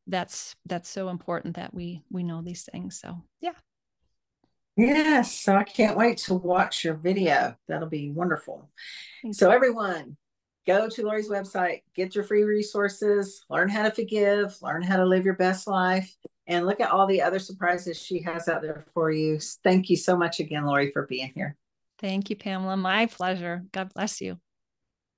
that's 0.06 0.54
that's 0.66 0.88
so 0.88 1.08
important 1.08 1.56
that 1.56 1.74
we 1.74 2.02
we 2.10 2.22
know 2.22 2.42
these 2.42 2.68
things 2.70 3.00
so 3.00 3.22
yeah. 3.40 3.52
Yes 4.76 5.34
so 5.34 5.54
i 5.54 5.64
can't 5.64 5.96
wait 5.96 6.18
to 6.18 6.34
watch 6.34 6.84
your 6.84 6.94
video. 6.94 7.56
That'll 7.68 7.88
be 7.88 8.10
wonderful. 8.10 8.70
So 9.32 9.50
everyone 9.50 10.16
go 10.66 10.88
to 10.88 11.02
Lori's 11.02 11.28
website, 11.28 11.82
get 11.94 12.14
your 12.14 12.24
free 12.24 12.44
resources, 12.44 13.44
learn 13.48 13.68
how 13.68 13.82
to 13.82 13.90
forgive, 13.90 14.56
learn 14.62 14.82
how 14.82 14.96
to 14.96 15.04
live 15.04 15.24
your 15.24 15.34
best 15.34 15.66
life 15.66 16.14
and 16.46 16.66
look 16.66 16.80
at 16.80 16.90
all 16.90 17.06
the 17.06 17.22
other 17.22 17.38
surprises 17.38 18.00
she 18.00 18.22
has 18.22 18.48
out 18.48 18.62
there 18.62 18.84
for 18.94 19.10
you. 19.10 19.38
Thank 19.64 19.90
you 19.90 19.96
so 19.96 20.16
much 20.16 20.40
again, 20.40 20.64
Lori, 20.64 20.90
for 20.90 21.06
being 21.06 21.32
here. 21.34 21.56
Thank 21.98 22.30
you, 22.30 22.36
Pamela. 22.36 22.76
My 22.76 23.06
pleasure. 23.06 23.62
God 23.72 23.92
bless 23.94 24.20
you. 24.20 24.38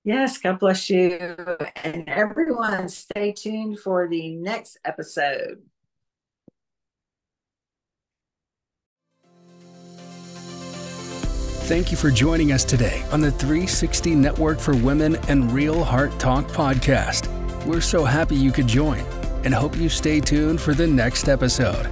Yes, 0.04 0.36
God 0.36 0.58
bless 0.58 0.90
you. 0.90 1.18
And 1.82 2.06
everyone, 2.08 2.90
stay 2.90 3.32
tuned 3.32 3.80
for 3.80 4.06
the 4.06 4.34
next 4.34 4.78
episode. 4.84 5.62
Thank 11.64 11.90
you 11.90 11.96
for 11.96 12.10
joining 12.10 12.52
us 12.52 12.62
today 12.62 13.02
on 13.10 13.22
the 13.22 13.30
360 13.30 14.14
Network 14.14 14.60
for 14.60 14.76
Women 14.76 15.16
and 15.28 15.50
Real 15.50 15.82
Heart 15.82 16.20
Talk 16.20 16.46
podcast. 16.48 17.26
We're 17.64 17.80
so 17.80 18.04
happy 18.04 18.36
you 18.36 18.52
could 18.52 18.66
join 18.66 19.00
and 19.44 19.54
hope 19.54 19.74
you 19.78 19.88
stay 19.88 20.20
tuned 20.20 20.60
for 20.60 20.74
the 20.74 20.86
next 20.86 21.26
episode. 21.26 21.86